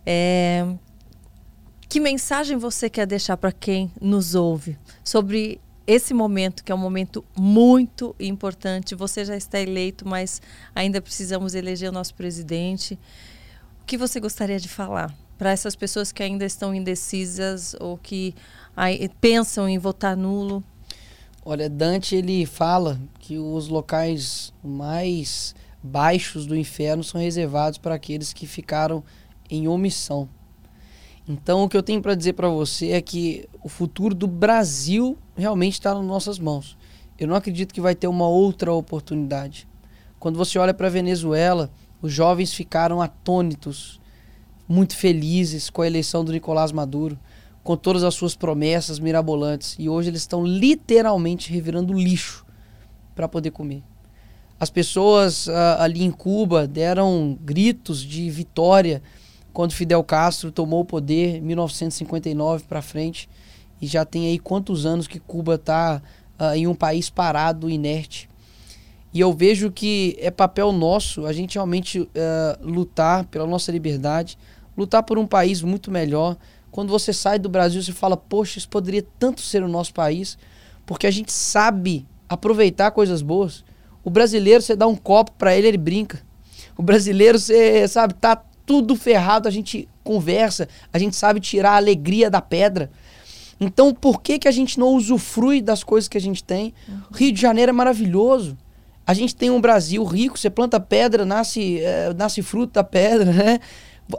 [0.05, 0.67] É...
[1.89, 6.79] Que mensagem você quer deixar para quem nos ouve sobre esse momento, que é um
[6.79, 8.95] momento muito importante?
[8.95, 10.43] Você já está eleito, mas
[10.75, 12.99] ainda precisamos eleger o nosso presidente.
[13.85, 18.35] O que você gostaria de falar para essas pessoas que ainda estão indecisas ou que
[18.75, 20.65] aí, pensam em votar nulo?
[21.45, 28.33] Olha, Dante ele fala que os locais mais baixos do inferno são reservados para aqueles
[28.33, 29.05] que ficaram
[29.51, 30.31] em omissão.
[31.29, 35.19] Então, o que eu tenho para dizer para você é que o futuro do Brasil
[35.37, 36.75] realmente está nas nossas mãos.
[37.19, 39.69] Eu não acredito que vai ter uma outra oportunidade.
[40.19, 41.71] Quando você olha para a Venezuela,
[42.05, 43.99] os jovens ficaram atônitos,
[44.69, 47.19] muito felizes com a eleição do Nicolás Maduro,
[47.63, 49.75] com todas as suas promessas mirabolantes.
[49.79, 52.45] E hoje eles estão literalmente revirando lixo
[53.15, 53.83] para poder comer.
[54.61, 59.03] As pessoas uh, ali em Cuba deram gritos de vitória
[59.51, 63.31] quando Fidel Castro tomou o poder, 1959 para frente.
[63.81, 66.03] E já tem aí quantos anos que Cuba está
[66.39, 68.29] uh, ah, em um país parado, inerte.
[69.15, 72.09] E eu vejo que é papel nosso a gente realmente uh,
[72.61, 74.37] lutar pela nossa liberdade,
[74.77, 76.37] lutar por um país muito melhor.
[76.73, 80.37] Quando você sai do Brasil, você fala, poxa, isso poderia tanto ser o nosso país,
[80.85, 83.65] porque a gente sabe aproveitar coisas boas.
[84.03, 86.21] O brasileiro, você dá um copo para ele, ele brinca.
[86.77, 91.77] O brasileiro, você sabe, tá tudo ferrado, a gente conversa, a gente sabe tirar a
[91.77, 92.91] alegria da pedra.
[93.61, 96.75] Então, por que, que a gente não usufrui das coisas que a gente tem?
[96.89, 97.01] Uhum.
[97.13, 98.59] Rio de Janeiro é maravilhoso.
[99.07, 103.33] A gente tem um Brasil rico, você planta pedra, nasce, é, nasce fruto da pedra,
[103.33, 103.61] né?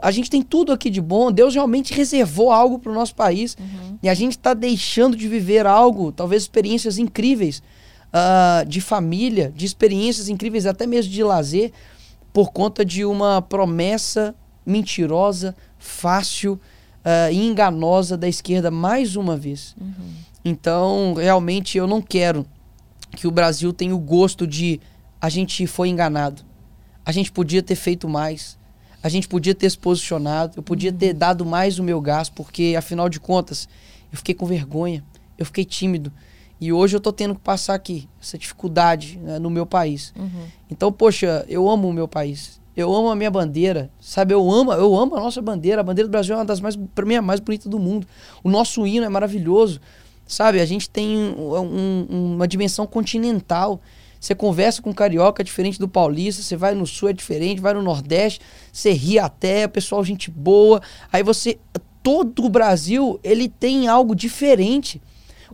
[0.02, 1.30] A gente tem tudo aqui de bom.
[1.30, 3.56] Deus realmente reservou algo para o nosso país.
[3.58, 3.98] Uhum.
[4.02, 7.62] E a gente está deixando de viver algo, talvez experiências incríveis
[8.08, 11.72] uh, de família, de experiências incríveis, até mesmo de lazer,
[12.32, 14.34] por conta de uma promessa
[14.64, 19.74] mentirosa, fácil uh, e enganosa da esquerda mais uma vez.
[19.80, 20.14] Uhum.
[20.44, 22.46] Então, realmente, eu não quero
[23.14, 24.80] que o Brasil tem o gosto de
[25.20, 26.42] a gente foi enganado.
[27.04, 28.58] A gente podia ter feito mais.
[29.02, 30.54] A gente podia ter se posicionado.
[30.56, 31.18] Eu podia ter uhum.
[31.18, 33.68] dado mais o meu gás, porque afinal de contas,
[34.10, 35.04] eu fiquei com vergonha.
[35.38, 36.12] Eu fiquei tímido.
[36.60, 40.12] E hoje eu tô tendo que passar aqui essa dificuldade né, no meu país.
[40.16, 40.46] Uhum.
[40.70, 42.60] Então, poxa, eu amo o meu país.
[42.76, 44.34] Eu amo a minha bandeira, sabe?
[44.34, 45.80] Eu amo, eu amo a nossa bandeira.
[45.80, 47.78] A bandeira do Brasil é uma das mais, para mim, é a mais bonita do
[47.78, 48.06] mundo.
[48.42, 49.80] O nosso hino é maravilhoso.
[50.26, 53.80] Sabe, a gente tem um, um, uma dimensão continental.
[54.18, 57.74] Você conversa com carioca é diferente do paulista, você vai no sul é diferente, vai
[57.74, 58.40] no nordeste,
[58.72, 60.82] você ri até, o pessoal gente boa.
[61.12, 61.58] Aí você
[62.02, 65.00] todo o Brasil, ele tem algo diferente.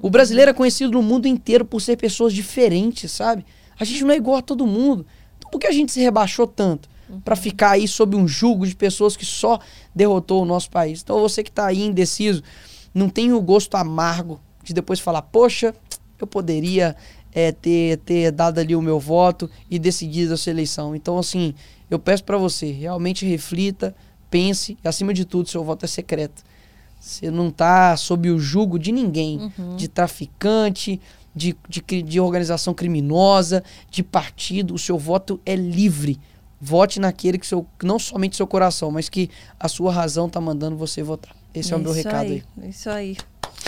[0.00, 3.44] O brasileiro é conhecido no mundo inteiro por ser pessoas diferentes, sabe?
[3.78, 5.06] A gente não é igual a todo mundo.
[5.38, 6.88] Então por que a gente se rebaixou tanto?
[7.10, 7.20] Uhum.
[7.20, 9.58] Para ficar aí sob um jugo de pessoas que só
[9.94, 11.02] derrotou o nosso país.
[11.02, 12.42] Então você que está aí indeciso,
[12.94, 15.74] não tem o gosto amargo de depois falar, poxa,
[16.20, 16.96] eu poderia
[17.32, 20.94] é, ter, ter dado ali o meu voto e decidido essa eleição.
[20.94, 21.54] Então, assim,
[21.90, 23.94] eu peço para você, realmente reflita,
[24.30, 26.42] pense, e acima de tudo, seu voto é secreto.
[27.00, 29.76] Você não está sob o jugo de ninguém, uhum.
[29.76, 31.00] de traficante,
[31.34, 34.74] de, de, de organização criminosa, de partido.
[34.74, 36.20] O seu voto é livre.
[36.60, 39.28] Vote naquele que seu, não somente seu coração, mas que
[39.58, 41.34] a sua razão está mandando você votar.
[41.52, 42.44] Esse é, é o meu recado aí.
[42.62, 42.70] aí.
[42.70, 43.16] Isso aí.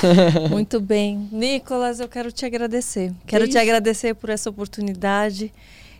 [0.50, 1.28] Muito bem.
[1.30, 3.12] Nicolas, eu quero te agradecer.
[3.26, 5.52] Quero te agradecer por essa oportunidade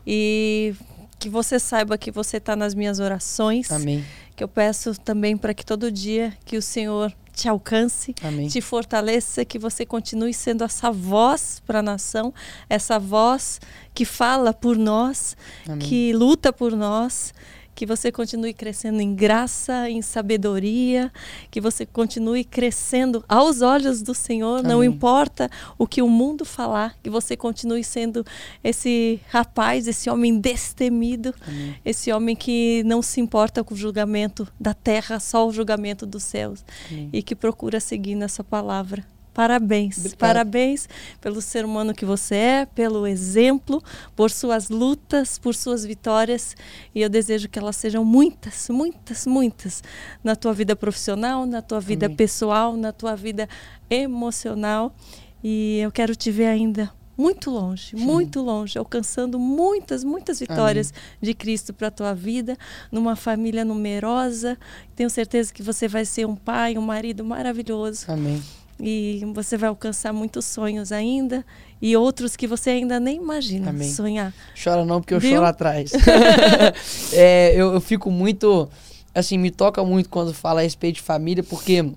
[0.07, 0.75] e
[1.19, 3.71] que você saiba que você está nas minhas orações.
[3.71, 4.05] Amém.
[4.37, 8.47] Que eu peço também para que todo dia que o Senhor te alcance, Amém.
[8.47, 12.33] te fortaleça, que você continue sendo essa voz para a nação,
[12.71, 13.61] essa voz
[13.93, 15.79] que fala por nós, Amém.
[15.79, 17.35] que luta por nós
[17.75, 21.13] que você continue crescendo em graça, em sabedoria,
[21.51, 24.71] que você continue crescendo aos olhos do Senhor, Amém.
[24.71, 28.25] não importa o que o mundo falar, que você continue sendo
[28.63, 31.75] esse rapaz, esse homem destemido, Amém.
[31.85, 36.23] esse homem que não se importa com o julgamento da terra, só o julgamento dos
[36.23, 37.11] céus, Amém.
[37.13, 39.05] e que procura seguir nessa palavra.
[39.35, 40.19] Parabéns, Obrigado.
[40.19, 40.89] parabéns
[41.21, 43.83] pelo ser humano que você é, pelo exemplo,
[44.15, 46.57] por suas lutas, por suas vitórias.
[46.95, 49.83] E eu desejo que elas sejam muitas, muitas, muitas
[50.23, 52.17] na tua vida profissional, na tua vida Amém.
[52.17, 53.49] pessoal, na tua vida
[53.91, 54.95] emocional.
[55.43, 58.05] E eu quero te ver ainda muito longe, Sim.
[58.05, 61.19] muito longe, alcançando muitas, muitas vitórias Amém.
[61.21, 62.57] de Cristo para a tua vida,
[62.91, 64.57] numa família numerosa.
[64.95, 68.05] Tenho certeza que você vai ser um pai, um marido maravilhoso.
[68.07, 68.41] Amém
[68.81, 71.45] e você vai alcançar muitos sonhos ainda
[71.81, 73.89] e outros que você ainda nem imagina Amém.
[73.89, 74.33] sonhar.
[74.63, 75.35] Chora não, porque eu Viu?
[75.35, 75.93] choro atrás.
[77.13, 78.69] é, eu, eu, fico muito,
[79.15, 81.89] assim, me toca muito quando fala a respeito de família, porque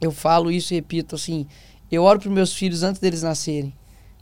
[0.00, 1.46] eu falo isso e repito, assim,
[1.90, 3.74] eu oro para meus filhos antes deles nascerem,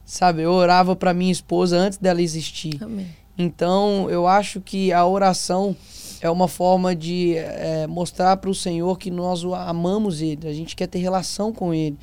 [0.04, 0.42] sabe?
[0.42, 2.82] Eu orava para minha esposa antes dela existir.
[2.82, 3.08] Amém.
[3.38, 5.76] Então, eu acho que a oração
[6.26, 10.76] é uma forma de é, mostrar para o Senhor que nós amamos Ele, a gente
[10.76, 11.96] quer ter relação com Ele,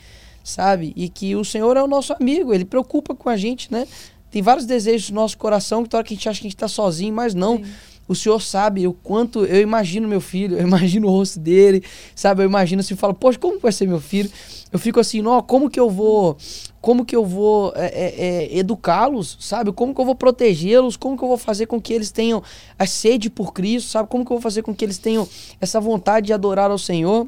[0.44, 0.94] sabe?
[0.96, 3.88] E que o Senhor é o nosso amigo, Ele preocupa com a gente, né?
[4.32, 6.50] Tem vários desejos no nosso coração que toda hora que a gente acha que a
[6.50, 7.58] gente está sozinho, mas não.
[7.58, 7.66] Sim.
[8.08, 11.84] O Senhor sabe o quanto eu imagino meu filho, eu imagino o rosto dele,
[12.16, 12.44] sabe?
[12.44, 14.30] Eu imagino assim, falo, poxa, como vai ser meu filho?
[14.72, 16.38] Eu fico assim, não, como que eu vou
[16.82, 19.72] como que eu vou é, é, é, educá-los, sabe?
[19.72, 20.98] Como que eu vou protegê-los?
[20.98, 22.44] Como que eu vou fazer com que eles tenham
[22.78, 24.10] a sede por Cristo, sabe?
[24.10, 25.26] Como que eu vou fazer com que eles tenham
[25.62, 27.26] essa vontade de adorar ao Senhor?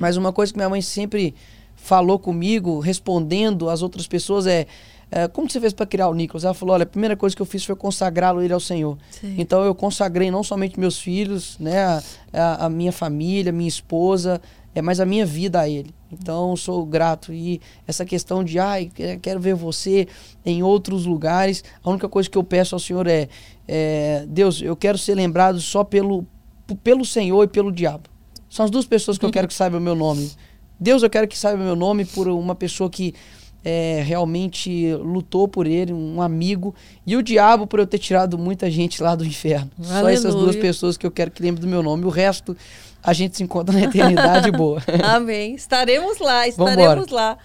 [0.00, 1.34] Mas uma coisa que minha mãe sempre
[1.74, 4.66] falou comigo, respondendo às outras pessoas, é,
[5.10, 6.44] é como que você fez para criar o Nicolas?
[6.44, 8.98] Ela falou, olha, a primeira coisa que eu fiz foi consagrá-lo ele ao Senhor.
[9.10, 9.36] Sim.
[9.38, 12.02] Então eu consagrei não somente meus filhos, né, a,
[12.32, 14.40] a, a minha família, minha esposa,
[14.74, 15.94] é mais a minha vida a ele.
[16.12, 18.90] Então sou grato e essa questão de ai
[19.22, 20.08] quero ver você
[20.44, 21.62] em outros lugares.
[21.82, 23.28] A única coisa que eu peço ao Senhor é,
[23.66, 26.26] é Deus, eu quero ser lembrado só pelo
[26.82, 28.10] pelo Senhor e pelo diabo.
[28.50, 30.30] São as duas pessoas que eu quero que saibam o meu nome.
[30.78, 33.14] Deus, eu quero que saiba o meu nome por uma pessoa que
[33.68, 36.72] é, realmente lutou por ele, um amigo,
[37.04, 39.68] e o diabo por eu ter tirado muita gente lá do inferno.
[39.76, 40.00] Aleluia.
[40.02, 42.04] Só essas duas pessoas que eu quero que lembre do meu nome.
[42.04, 42.56] O resto
[43.02, 44.80] a gente se encontra na eternidade boa.
[45.02, 45.56] Amém.
[45.56, 47.06] Estaremos lá, estaremos Vambora.
[47.10, 47.38] lá.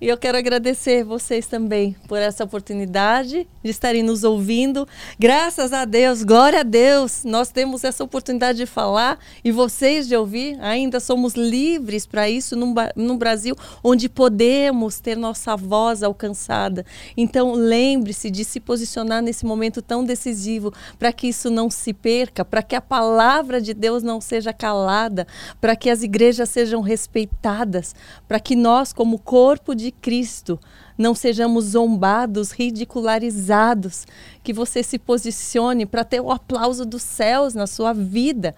[0.00, 4.86] E eu quero agradecer vocês também por essa oportunidade de estarem nos ouvindo.
[5.18, 10.14] Graças a Deus, glória a Deus, nós temos essa oportunidade de falar e vocês de
[10.14, 10.56] ouvir.
[10.60, 16.86] Ainda somos livres para isso no, no Brasil, onde podemos ter nossa voz alcançada.
[17.16, 22.44] Então, lembre-se de se posicionar nesse momento tão decisivo para que isso não se perca,
[22.44, 25.26] para que a palavra de Deus não seja calada,
[25.60, 27.96] para que as igrejas sejam respeitadas,
[28.28, 30.60] para que nós, como corpo de de Cristo,
[30.98, 34.06] não sejamos zombados, ridicularizados,
[34.42, 38.54] que você se posicione para ter o aplauso dos céus na sua vida.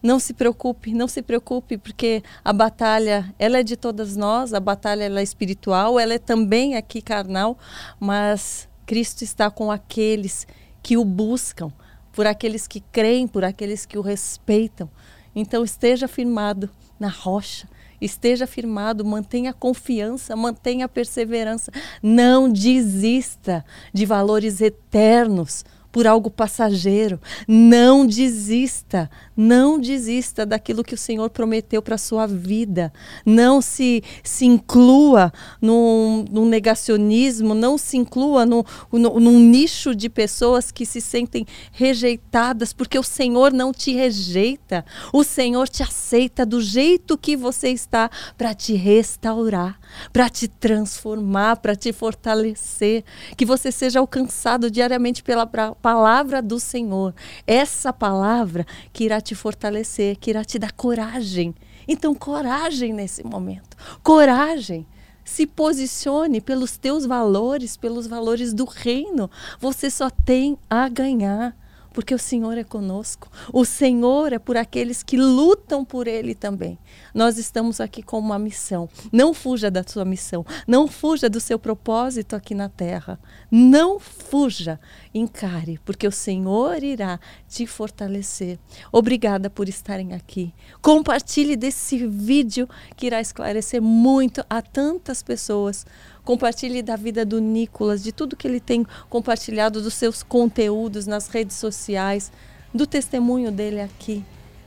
[0.00, 4.60] Não se preocupe, não se preocupe, porque a batalha, ela é de todas nós, a
[4.60, 7.58] batalha ela é espiritual, ela é também aqui carnal,
[7.98, 10.46] mas Cristo está com aqueles
[10.82, 11.72] que o buscam,
[12.12, 14.88] por aqueles que creem, por aqueles que o respeitam.
[15.34, 16.68] Então esteja firmado
[17.00, 17.68] na rocha,
[18.04, 21.70] esteja firmado, mantenha confiança, mantenha perseverança.
[22.02, 27.20] Não desista de valores eternos, por algo passageiro.
[27.46, 32.90] Não desista, não desista daquilo que o Senhor prometeu para a sua vida.
[33.24, 40.70] Não se, se inclua num, num negacionismo, não se inclua num, num, nicho de pessoas
[40.70, 44.84] que se sentem rejeitadas, porque o Senhor não te rejeita.
[45.12, 49.78] O Senhor te aceita do jeito que você está para te restaurar,
[50.10, 53.04] para te transformar, para te fortalecer.
[53.36, 55.44] Que você seja alcançado diariamente pela
[55.82, 57.12] palavra do Senhor.
[57.46, 61.52] Essa palavra que irá te fortalecer, que irá te dar coragem.
[61.86, 63.76] Então, coragem nesse momento.
[64.02, 64.86] Coragem.
[65.24, 69.30] Se posicione pelos teus valores, pelos valores do reino.
[69.60, 71.56] Você só tem a ganhar
[71.92, 73.30] porque o Senhor é conosco.
[73.52, 76.78] O Senhor é por aqueles que lutam por Ele também.
[77.14, 78.88] Nós estamos aqui com uma missão.
[79.12, 80.44] Não fuja da sua missão.
[80.66, 83.18] Não fuja do seu propósito aqui na terra.
[83.50, 84.80] Não fuja.
[85.14, 88.58] Encare, porque o Senhor irá te fortalecer.
[88.90, 90.54] Obrigada por estarem aqui.
[90.80, 95.84] Compartilhe desse vídeo que irá esclarecer muito a tantas pessoas
[96.24, 101.26] Compartilhe da vida do Nicolas, de tudo que ele tem compartilhado, dos seus conteúdos nas
[101.26, 102.30] redes sociais,
[102.72, 104.24] do testemunho dele aqui.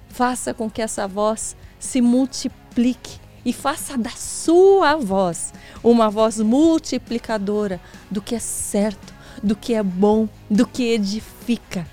[0.10, 5.54] Faça com que essa voz se multiplique e faça da sua voz
[5.84, 7.80] uma voz multiplicadora
[8.12, 11.88] do que é certo, do que é bom, do que edifica,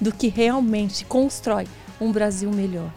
[0.00, 1.66] do que realmente constrói
[2.00, 2.92] um Brasil melhor.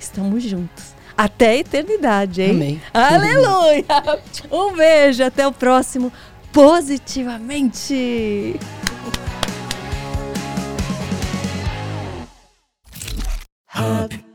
[0.00, 2.50] Estamos juntos até a eternidade, hein?
[2.50, 2.80] Amém.
[2.94, 3.84] Aleluia!
[4.50, 6.10] Um beijo, até o próximo
[6.50, 8.58] Positivamente!
[13.74, 14.29] Hub.